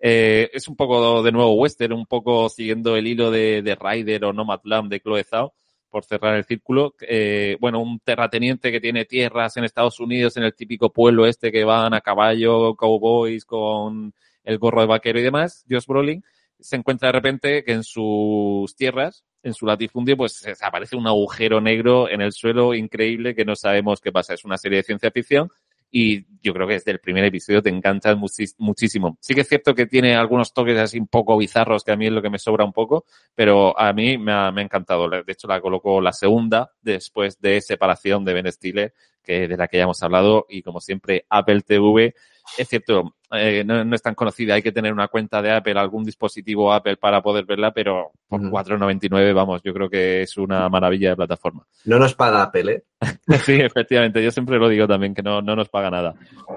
[0.00, 4.24] Eh, es un poco de nuevo western, un poco siguiendo el hilo de, de Rider
[4.24, 5.54] o Nomadland de Chloe Zhao,
[5.88, 6.96] por cerrar el círculo.
[7.00, 11.52] Eh, bueno, un terrateniente que tiene tierras en Estados Unidos, en el típico pueblo este
[11.52, 14.12] que van a caballo, cowboys con
[14.42, 16.24] el gorro de vaquero y demás, Josh Brolin,
[16.58, 21.60] se encuentra de repente que en sus tierras, en su latifundio, pues aparece un agujero
[21.60, 24.34] negro en el suelo increíble que no sabemos qué pasa.
[24.34, 25.52] Es una serie de ciencia ficción
[25.90, 29.18] y yo creo que desde el primer episodio te encanta muchísimo.
[29.20, 32.06] Sí que es cierto que tiene algunos toques así un poco bizarros, que a mí
[32.06, 33.04] es lo que me sobra un poco,
[33.34, 35.08] pero a mí me ha, me ha encantado.
[35.08, 39.68] De hecho, la coloco la segunda después de separación de Ben Stiller, que de la
[39.68, 42.14] que ya hemos hablado, y como siempre, Apple TV.
[42.56, 45.78] Es cierto, eh, no, no, es tan conocida, hay que tener una cuenta de Apple,
[45.78, 48.50] algún dispositivo Apple para poder verla, pero por -huh.
[48.50, 51.66] 4,99, vamos, yo creo que es una maravilla de plataforma.
[51.84, 52.82] No nos paga Apple, ¿eh?
[53.44, 56.14] sí, efectivamente, yo siempre lo digo también, que no, no nos paga nada.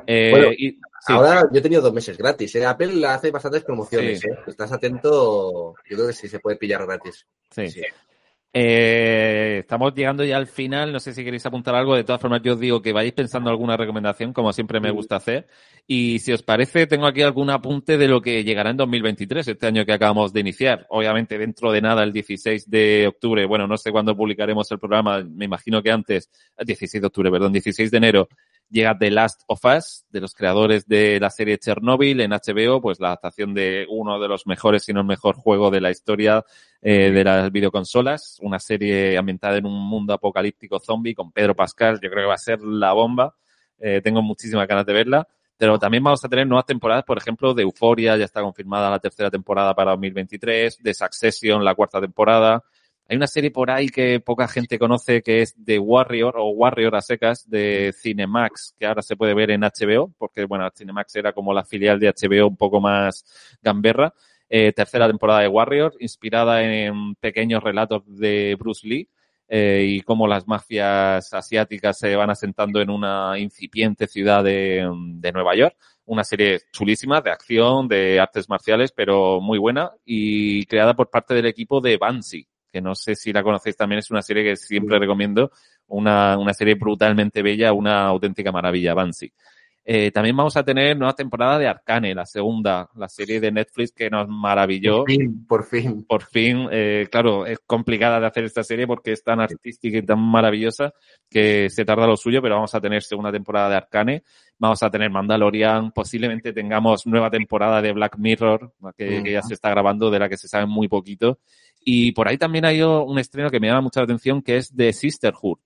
[0.08, 1.14] Eh, bueno, y, sí.
[1.14, 2.66] Ahora yo he tenido dos meses gratis, ¿eh?
[2.66, 4.28] Apple hace bastantes promociones, sí.
[4.30, 4.38] ¿eh?
[4.48, 7.28] Estás atento, yo creo que sí se puede pillar gratis.
[7.50, 7.70] sí.
[7.70, 7.82] sí.
[8.54, 10.92] Eh, estamos llegando ya al final.
[10.92, 11.96] No sé si queréis apuntar algo.
[11.96, 15.16] De todas formas, yo os digo que vayáis pensando alguna recomendación, como siempre me gusta
[15.16, 15.48] hacer.
[15.88, 19.68] Y si os parece, tengo aquí algún apunte de lo que llegará en 2023, este
[19.68, 20.86] año que acabamos de iniciar.
[20.90, 23.46] Obviamente, dentro de nada, el 16 de octubre.
[23.46, 25.24] Bueno, no sé cuándo publicaremos el programa.
[25.24, 28.30] Me imagino que antes, 16 de octubre, perdón, 16 de enero
[28.72, 33.00] llega The Last of Us, de los creadores de la serie Chernobyl en HBO, pues
[33.00, 36.44] la adaptación de uno de los mejores, si no el mejor juego de la historia
[36.82, 42.00] eh, de las videoconsolas, una serie ambientada en un mundo apocalíptico zombie con Pedro Pascal,
[42.02, 43.36] yo creo que va a ser la bomba,
[43.78, 45.28] eh, tengo muchísimas ganas de verla.
[45.62, 48.98] Pero también vamos a tener nuevas temporadas, por ejemplo, de Euphoria, ya está confirmada la
[48.98, 52.64] tercera temporada para 2023, de Succession, la cuarta temporada.
[53.08, 56.96] Hay una serie por ahí que poca gente conoce que es The Warrior o Warrior
[56.96, 61.34] a secas de Cinemax, que ahora se puede ver en HBO, porque bueno, Cinemax era
[61.34, 63.26] como la filial de HBO un poco más
[63.62, 64.14] gamberra.
[64.54, 69.10] Eh, tercera temporada de Warrior, inspirada en pequeños relatos de Bruce Lee
[69.48, 75.32] eh, y cómo las mafias asiáticas se van asentando en una incipiente ciudad de, de,
[75.32, 75.76] Nueva York.
[76.06, 81.34] Una serie chulísima de acción, de artes marciales, pero muy buena y creada por parte
[81.34, 84.56] del equipo de Banshee, que no sé si la conocéis también, es una serie que
[84.56, 85.52] siempre recomiendo,
[85.88, 89.34] una, una serie brutalmente bella, una auténtica maravilla, Banshee.
[89.84, 93.92] Eh, también vamos a tener nueva temporada de Arcane, la segunda, la serie de Netflix
[93.92, 95.00] que nos maravilló.
[95.00, 96.06] Por fin, por fin.
[96.06, 100.04] Por fin, eh, claro, es complicada de hacer esta serie porque es tan artística y
[100.04, 100.94] tan maravillosa
[101.28, 104.24] que se tarda lo suyo, pero vamos a tener segunda temporada de Arcane,
[104.60, 109.56] vamos a tener Mandalorian, posiblemente tengamos nueva temporada de Black Mirror, que, que ya se
[109.56, 111.40] está grabando, de la que se sabe muy poquito.
[111.84, 114.76] Y por ahí también hay un estreno que me llama mucha la atención, que es
[114.76, 115.58] de Sisterhood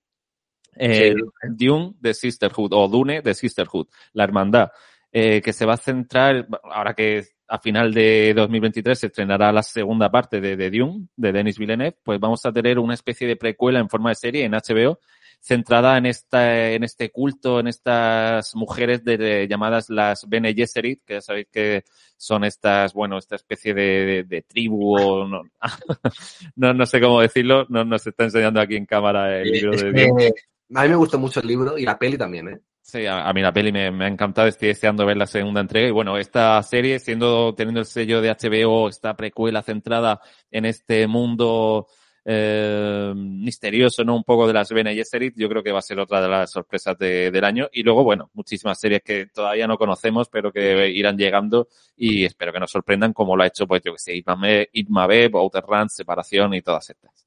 [0.78, 1.16] eh,
[1.50, 4.70] Dune de Sisterhood o Dune de Sisterhood, la hermandad,
[5.12, 9.62] eh, que se va a centrar, ahora que a final de 2023 se estrenará la
[9.62, 13.36] segunda parte de, de Dune, de Denis Villeneuve, pues vamos a tener una especie de
[13.36, 15.00] precuela en forma de serie en HBO,
[15.40, 21.04] centrada en esta, en este culto, en estas mujeres de, de llamadas las Bene Gesserit,
[21.06, 21.84] que ya sabéis que
[22.18, 25.44] son estas, bueno, esta especie de, de, de tribu o no,
[26.56, 29.92] no, no, sé cómo decirlo, no nos está enseñando aquí en cámara el libro de
[29.92, 30.34] Dune.
[30.74, 32.60] A mí me gustó mucho el libro y la peli también, ¿eh?
[32.82, 35.88] Sí, a, a mí la peli me, ha encantado, estoy deseando ver la segunda entrega
[35.88, 40.22] y bueno, esta serie, siendo, teniendo el sello de HBO, esta precuela centrada
[40.52, 41.88] en este mundo
[42.28, 44.16] eh, misterioso, ¿no?
[44.16, 46.52] Un poco de las Bene Gesserit, yo creo que va a ser otra de las
[46.52, 47.70] sorpresas de, del año.
[47.72, 52.52] Y luego, bueno, muchísimas series que todavía no conocemos, pero que irán llegando y espero
[52.52, 56.56] que nos sorprendan como lo ha hecho, pues yo que sé, Itmabeb, Outer Run, Separación
[56.56, 57.26] y todas estas.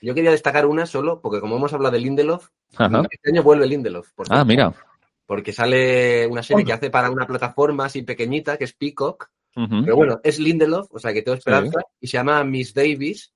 [0.00, 3.02] Yo quería destacar una solo, porque como hemos hablado de Lindelof, Ajá.
[3.10, 4.12] este año vuelve Lindelof.
[4.12, 4.72] Por ah, mira.
[5.26, 9.30] Porque sale una serie que hace para una plataforma así pequeñita, que es Peacock.
[9.56, 9.84] Uh -huh.
[9.84, 11.86] Pero bueno, es Lindelof, o sea que tengo esperanza, sí.
[12.00, 13.32] y se llama Miss Davis,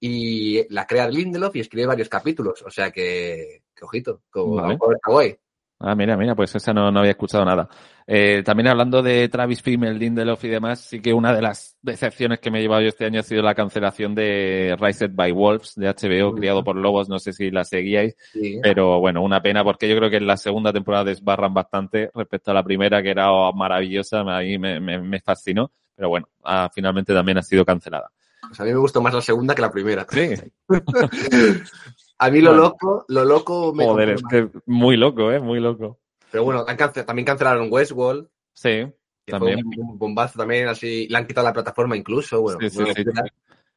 [0.00, 2.62] y la crea Lindelof y escribe varios capítulos.
[2.62, 4.74] O sea que, que ojito, como vale.
[4.74, 5.36] está guay.
[5.78, 7.68] Ah, mira, mira, pues esa no, no había escuchado nada.
[8.06, 12.40] Eh, también hablando de Travis Fimmel, Lindelof y demás, sí que una de las decepciones
[12.40, 15.74] que me he llevado yo este año ha sido la cancelación de Raised by Wolves
[15.74, 16.36] de HBO, mm.
[16.36, 18.58] criado por lobos, no sé si la seguíais, sí.
[18.62, 22.52] pero bueno, una pena porque yo creo que en la segunda temporada desbarran bastante respecto
[22.52, 26.70] a la primera que era maravillosa, a mí me, me, me fascinó, pero bueno, ah,
[26.72, 28.10] finalmente también ha sido cancelada.
[28.48, 30.06] Pues a mí me gustó más la segunda que la primera.
[30.08, 30.30] Sí.
[32.18, 32.62] A mí lo bueno.
[32.64, 35.98] loco, lo loco me Joder, es que muy loco, eh, muy loco.
[36.30, 38.28] Pero bueno, también cancelaron Westworld.
[38.54, 38.86] Sí,
[39.26, 39.62] también.
[39.64, 42.58] un bombazo también, así, le han quitado la plataforma incluso, bueno.
[42.60, 43.04] Sí, sí, sí,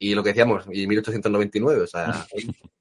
[0.01, 2.25] y lo que decíamos, y 1899, o sea.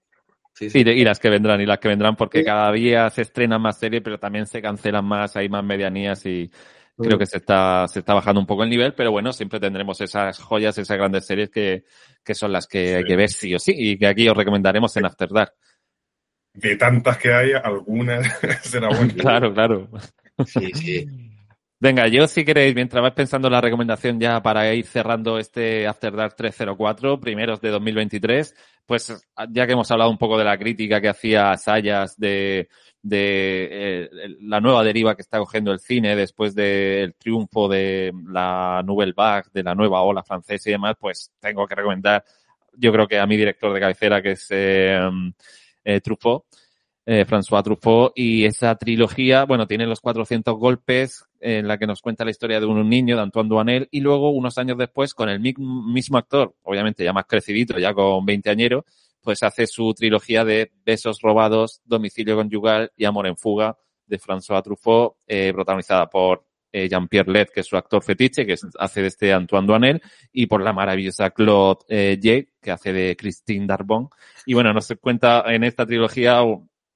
[0.54, 0.80] Sí, sí.
[0.80, 3.78] Y, y, las que vendrán, y las que vendrán, porque cada día se estrenan más
[3.78, 6.50] series, pero también se cancelan más, hay más medianías y
[6.98, 10.00] creo que se está, se está bajando un poco el nivel, pero bueno, siempre tendremos
[10.00, 11.84] esas joyas, esas grandes series que,
[12.24, 12.94] que son las que sí.
[12.94, 15.52] hay que ver sí o sí, y que aquí os recomendaremos en After Dark.
[16.54, 18.26] De tantas que hay, algunas
[18.62, 19.12] será bueno.
[19.18, 19.88] claro, claro.
[20.44, 21.06] Sí, sí.
[21.80, 26.12] Venga, yo si queréis, mientras vais pensando la recomendación ya para ir cerrando este After
[26.12, 28.52] Dark 304, primeros de 2023,
[28.84, 32.68] pues ya que hemos hablado un poco de la crítica que hacía Sayas de,
[33.02, 34.10] de eh,
[34.40, 39.48] la nueva deriva que está cogiendo el cine después del triunfo de la Nouvelle Vague,
[39.52, 42.24] de la nueva ola francesa y demás, pues tengo que recomendar,
[42.74, 45.08] yo creo que a mi director de cabecera, que es eh,
[45.84, 46.44] eh, Truffaut,
[47.06, 52.22] François Truffaut, y esa trilogía, bueno, tiene los 400 golpes en la que nos cuenta
[52.22, 55.40] la historia de un niño, de Antoine Duanel, y luego, unos años después, con el
[55.40, 58.84] mismo actor, obviamente ya más crecidito, ya con 20 añeros,
[59.22, 63.76] pues hace su trilogía de Besos robados, Domicilio conyugal y Amor en fuga
[64.06, 68.54] de François Truffaut, eh, protagonizada por eh, Jean-Pierre Let, que es su actor fetiche, que
[68.78, 73.16] hace de este Antoine Duanel, y por la maravillosa Claude eh, Jay, que hace de
[73.16, 74.08] Christine Darbon.
[74.46, 76.42] Y bueno, nos cuenta en esta trilogía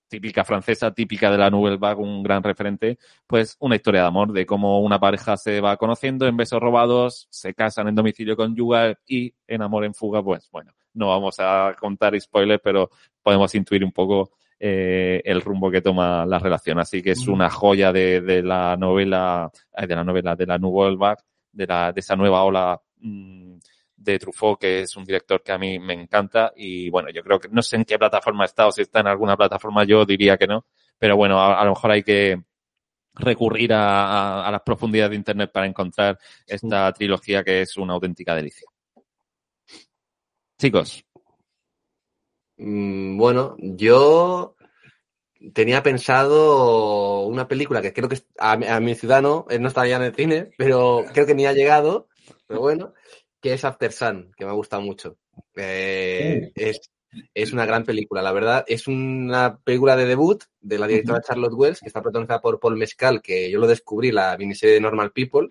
[0.09, 4.33] típica francesa, típica de la Nouvelle Vague, un gran referente, pues una historia de amor,
[4.33, 8.99] de cómo una pareja se va conociendo en besos robados, se casan en domicilio conyugal
[9.07, 12.91] y en amor en fuga, pues bueno, no vamos a contar spoilers, pero
[13.23, 14.33] podemos intuir un poco
[14.65, 16.79] eh, el rumbo que toma la relación.
[16.79, 20.59] Así que es una joya de, de la novela, eh, de la novela, de la
[20.59, 23.57] Nouvelle Vague, de, la, de esa nueva ola mm,
[23.97, 26.53] de Truffaut, que es un director que a mí me encanta.
[26.57, 29.09] Y bueno, yo creo que no sé en qué plataforma está o si está en
[29.09, 30.67] alguna plataforma, yo diría que no.
[30.97, 32.41] Pero bueno, a, a lo mejor hay que
[33.15, 37.95] recurrir a, a, a, las profundidades de Internet para encontrar esta trilogía que es una
[37.95, 38.69] auténtica delicia.
[40.63, 41.05] Chicos.
[42.57, 44.55] Mm, bueno, yo
[45.53, 50.03] tenía pensado una película que creo que a, a mi ciudad no, no estaría en
[50.03, 52.07] el cine, pero creo que ni ha llegado,
[52.47, 52.95] pero bueno,
[53.41, 55.19] que es After Sun, que me ha gustado mucho.
[55.57, 56.93] Eh, es,
[57.35, 58.65] es, una gran película, la verdad.
[58.69, 61.27] Es una película de debut de la directora uh -huh.
[61.27, 64.81] Charlotte Wells, que está protagonizada por Paul Mescal, que yo lo descubrí, la miniserie de
[64.81, 65.49] Normal People,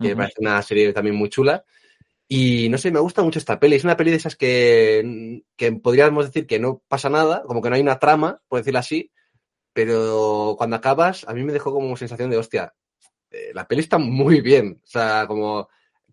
[0.00, 0.10] que uh -huh.
[0.12, 1.62] me parece una serie también muy chula.
[2.28, 3.76] Y no sé, me gusta mucho esta peli.
[3.76, 7.70] Es una peli de esas que, que podríamos decir que no pasa nada, como que
[7.70, 9.12] no hay una trama, por decirlo así,
[9.72, 12.74] pero cuando acabas, a mí me dejó como sensación de, hostia,
[13.30, 14.80] eh, la peli está muy bien.
[14.82, 15.68] O sea, como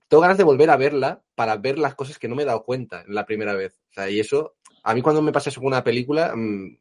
[0.08, 2.64] tengo ganas de volver a verla para ver las cosas que no me he dado
[2.64, 3.80] cuenta en la primera vez.
[3.90, 6.78] O sea, y eso, a mí cuando me pasa eso con una película, mmm,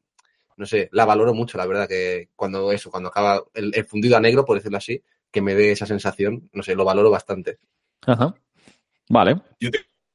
[0.57, 4.17] no sé, la valoro mucho, la verdad, que cuando eso, cuando acaba el, el fundido
[4.17, 7.59] a negro, por decirlo así, que me dé esa sensación, no sé, lo valoro bastante.
[8.03, 8.35] Ajá.
[9.13, 9.37] Vale.
[9.61, 9.69] Yo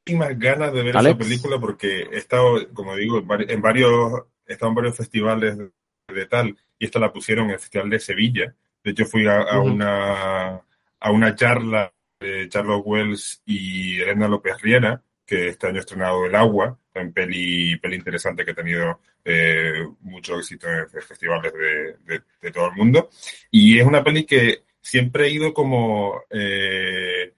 [0.03, 1.15] tengo más ganas de ver Alex.
[1.15, 5.69] esa película porque he estado, como digo, en varios, he estado en varios festivales de,
[6.11, 8.55] de tal, y esta la pusieron en el Festival de Sevilla.
[8.83, 9.71] De hecho, fui a, a uh -huh.
[9.71, 10.61] una,
[10.99, 16.25] a una charla de Charles Wells y Elena López Riera, que este año ha estrenado
[16.25, 21.97] El Agua, en peli, peli interesante que ha tenido eh, mucho éxito en festivales de,
[22.03, 23.11] de, de, todo el mundo.
[23.51, 26.23] Y es una peli que siempre he ido como...
[26.31, 27.33] Eh,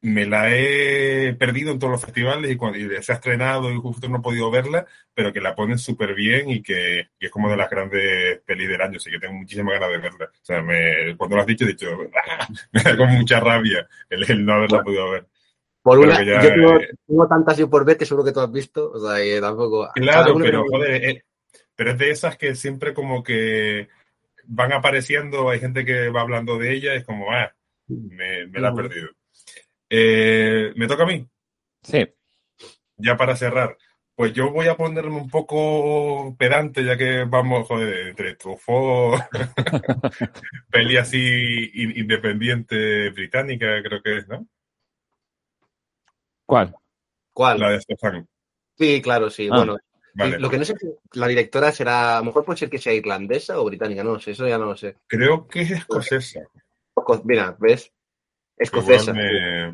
[0.00, 3.76] me la he perdido en todos los festivales y, cuando, y se ha estrenado y
[3.76, 7.32] justo no he podido verla, pero que la ponen súper bien y que, que, es
[7.32, 10.26] como de las grandes pelis del año, así que tengo muchísimas ganas de verla.
[10.26, 12.46] O sea, me, cuando lo has dicho, he dicho, ¡ah!
[12.72, 15.26] me da como mucha rabia el, el no haberla podido ver.
[15.82, 18.40] Por una, ya, yo tengo, eh, tengo, tantas y por ver que seguro que tú
[18.40, 19.88] has visto, o sea, que tampoco...
[19.94, 21.24] Claro, pero joder, eh,
[21.74, 23.88] pero es de esas que siempre como que
[24.44, 27.52] van apareciendo, hay gente que va hablando de ella, es como, ah,
[27.86, 29.08] me, me la he perdido.
[29.90, 31.26] Eh, ¿Me toca a mí?
[31.82, 32.06] Sí.
[32.96, 33.76] Ya para cerrar.
[34.14, 39.20] Pues yo voy a ponerme un poco pedante, ya que vamos, joder, entre Truffaut,
[40.70, 44.44] peli así independiente británica, creo que es, ¿no?
[46.44, 46.74] ¿Cuál?
[47.32, 47.60] ¿Cuál?
[47.60, 48.28] La de Stefan.
[48.76, 49.48] Sí, claro, sí.
[49.52, 49.76] Ah, bueno,
[50.14, 50.40] vale.
[50.40, 52.92] lo que no sé si la directora será, a lo mejor puede ser que sea
[52.92, 54.96] irlandesa o británica, no lo sé, eso ya no lo sé.
[55.06, 56.40] Creo que es escocesa.
[57.22, 57.92] Mira, ¿ves?
[58.58, 59.12] Escocesa.
[59.12, 59.72] Me...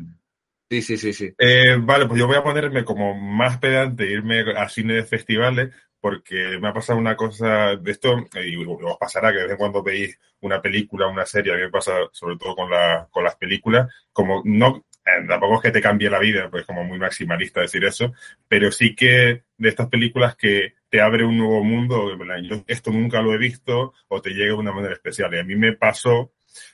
[0.69, 1.33] Sí, sí, sí, sí.
[1.37, 5.73] Eh, vale, pues yo voy a ponerme como más pedante, irme a cine de festivales,
[5.99, 9.57] porque me ha pasado una cosa de esto, y os pasará que de vez en
[9.57, 13.23] cuando veis una película, una serie, a mí me pasa sobre todo con, la, con
[13.23, 16.97] las películas, como no, eh, tampoco es que te cambie la vida, pues como muy
[16.97, 18.13] maximalista decir eso,
[18.47, 23.21] pero sí que de estas películas que te abre un nuevo mundo, yo esto nunca
[23.21, 25.33] lo he visto, o te llega de una manera especial.
[25.33, 26.33] Y a mí me pasó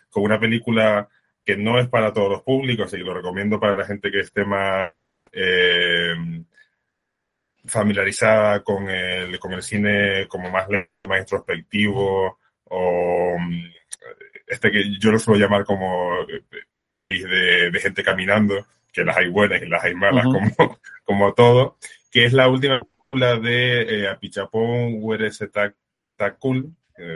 [0.09, 1.09] con una película
[1.43, 4.45] que no es para todos los públicos y lo recomiendo para la gente que esté
[4.45, 4.91] más
[5.31, 6.13] eh,
[7.65, 10.67] familiarizada con el, con el cine como más,
[11.07, 13.37] más introspectivo o
[14.47, 16.25] este que yo lo suelo llamar como
[17.09, 20.55] de, de gente caminando, que las hay buenas y las hay malas, uh -huh.
[20.55, 21.77] como, como todo,
[22.11, 26.69] que es la última película de eh, Apichapón Weresetakul, eh,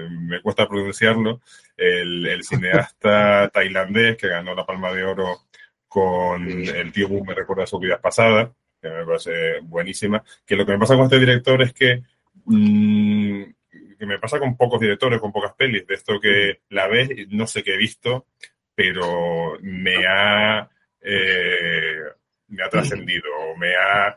[0.09, 1.41] me cuesta pronunciarlo,
[1.77, 5.41] el, el cineasta tailandés que ganó la Palma de Oro
[5.87, 8.49] con El tío Boom, me recuerda sus vidas pasadas,
[8.81, 10.21] que me parece buenísima.
[10.45, 12.03] Que lo que me pasa con este director es que,
[12.45, 13.43] mmm,
[13.97, 17.47] que me pasa con pocos directores, con pocas pelis, de esto que la ves, no
[17.47, 18.27] sé qué he visto,
[18.75, 20.69] pero me ha,
[21.01, 22.01] eh,
[22.49, 24.15] me ha trascendido, me ha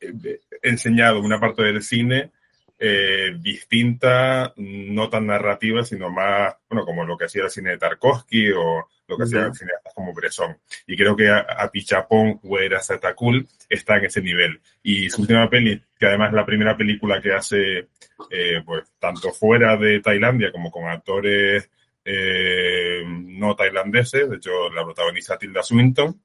[0.00, 2.30] eh, enseñado una parte del cine
[2.78, 7.78] eh, distinta, no tan narrativa, sino más, bueno, como lo que hacía el cine de
[7.78, 10.56] Tarkovsky o lo que hacía el cine como Bresson.
[10.86, 14.60] Y creo que a, a Pichapón o era Satakul está en ese nivel.
[14.82, 17.88] Y su última peli, que además es la primera película que hace,
[18.30, 21.68] eh, pues, tanto fuera de Tailandia como con actores
[22.04, 26.22] eh, no tailandeses, de hecho la protagoniza Tilda Swinton,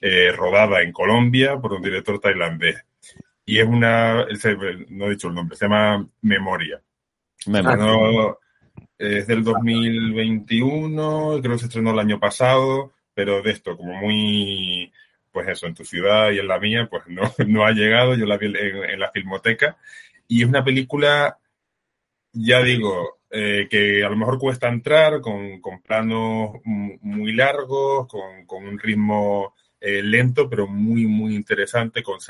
[0.00, 2.84] eh, rodada en Colombia por un director tailandés
[3.46, 4.26] y es una,
[4.88, 6.82] no he dicho el nombre, se llama Memoria.
[7.46, 7.76] Memoria.
[7.76, 8.38] No,
[8.98, 14.92] es del 2021, creo que se estrenó el año pasado, pero de esto, como muy,
[15.30, 18.26] pues eso, en tu ciudad y en la mía, pues no, no ha llegado, yo
[18.26, 19.76] la vi en, en la filmoteca.
[20.26, 21.38] Y es una película,
[22.32, 28.46] ya digo, eh, que a lo mejor cuesta entrar con, con planos muy largos, con,
[28.46, 32.02] con un ritmo eh, lento, pero muy, muy interesante.
[32.04, 32.20] Con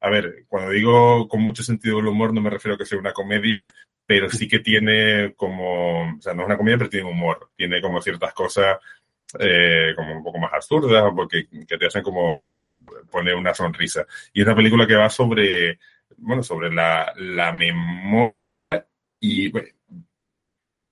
[0.00, 2.98] a ver, cuando digo con mucho sentido del humor, no me refiero a que sea
[2.98, 3.62] una comedia,
[4.06, 7.50] pero sí que tiene como, o sea, no es una comedia, pero tiene humor.
[7.56, 8.78] Tiene como ciertas cosas
[9.38, 12.42] eh, como un poco más absurdas, porque que te hacen como
[13.10, 14.06] poner una sonrisa.
[14.32, 15.78] Y es una película que va sobre,
[16.16, 18.34] bueno, sobre la, la memoria
[19.20, 19.52] y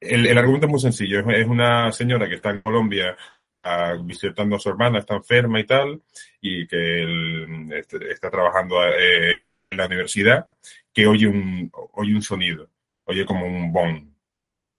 [0.00, 1.28] el, el, argumento es muy sencillo.
[1.30, 3.16] Es, una señora que está en Colombia
[3.64, 6.02] uh, visitando a su hermana, está enferma y tal,
[6.40, 10.48] y que él, este, está trabajando eh, en la universidad,
[10.92, 12.70] que oye un, oye un sonido,
[13.04, 14.08] oye como un bong.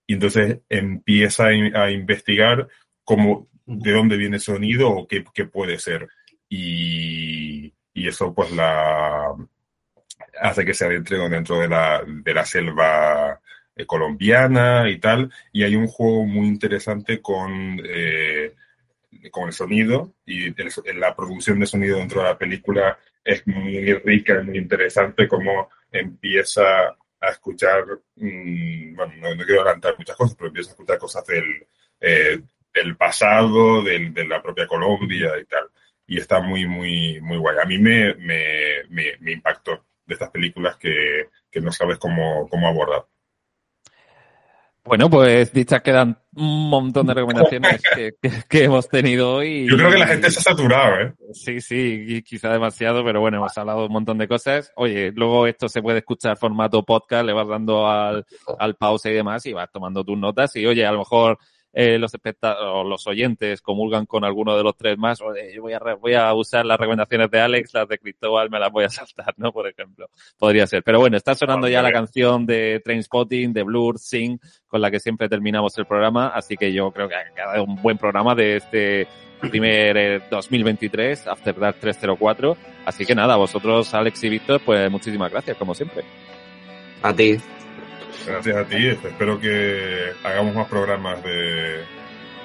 [0.07, 2.67] Y entonces empieza a, a investigar
[3.03, 6.07] cómo, de dónde viene el sonido o qué, qué puede ser.
[6.49, 9.35] Y, y, eso pues la
[10.41, 13.39] hace que se adentre dentro de la, de la selva
[13.75, 18.53] eh, colombiana y tal, y hay un juego muy interesante con, eh,
[19.31, 20.53] con el sonido y
[20.93, 26.89] la producción de sonido dentro de la película es muy rica, muy interesante, como empieza
[27.21, 31.25] a escuchar, mmm, bueno, no, no, quiero adelantar muchas cosas, pero empieza a escuchar cosas
[31.25, 31.67] del,
[31.99, 32.39] eh,
[32.73, 35.69] del pasado, del, de la propia Colombia y tal.
[36.07, 37.57] Y está muy, muy, muy guay.
[37.61, 42.47] A mí me, me, me, me impactó de estas películas que, que no sabes cómo,
[42.49, 43.05] cómo abordar.
[44.85, 49.67] Bueno, pues dichas quedan un montón de recomendaciones que, que, que, hemos tenido hoy.
[49.69, 51.13] Yo creo que la gente se ha saturado, ¿eh?
[51.33, 54.71] Sí, sí, quizá demasiado, pero bueno, hemos hablado un montón de cosas.
[54.75, 58.25] Oye, luego esto se puede escuchar formato podcast, le vas dando al,
[58.57, 61.37] al pause y demás y vas tomando tus notas y oye, a lo mejor
[61.71, 65.73] eh, los espectadores, los oyentes comulgan con alguno de los tres más, oye, yo voy
[65.73, 68.89] a, voy a usar las recomendaciones de Alex, las de Cristóbal me las voy a
[68.89, 69.51] saltar, ¿no?
[69.51, 70.09] Por ejemplo.
[70.37, 70.83] Podría ser.
[70.83, 74.99] Pero bueno, está sonando ya la canción de Trainspotting, de Blur, Sing, con la que
[74.99, 78.57] siempre terminamos el programa, así que yo creo que ha quedado un buen programa de
[78.57, 79.07] este
[79.39, 82.57] primer eh, 2023, After Dark 304.
[82.85, 86.03] Así que nada, vosotros, Alex y Víctor, pues muchísimas gracias, como siempre.
[87.01, 87.37] A ti.
[88.29, 88.87] Gracias a ti.
[88.87, 91.83] Espero que hagamos más programas de,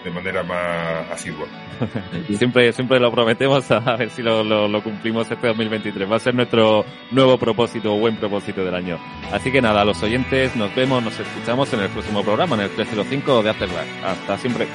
[0.05, 1.47] de manera más asidua.
[2.39, 6.11] siempre, siempre lo prometemos a ver si lo, lo, lo, cumplimos este 2023.
[6.11, 8.98] Va a ser nuestro nuevo propósito, buen propósito del año.
[9.32, 12.70] Así que nada, los oyentes, nos vemos, nos escuchamos en el próximo programa, en el
[12.70, 14.05] 305 de Afterlife.
[14.05, 14.66] Hasta siempre.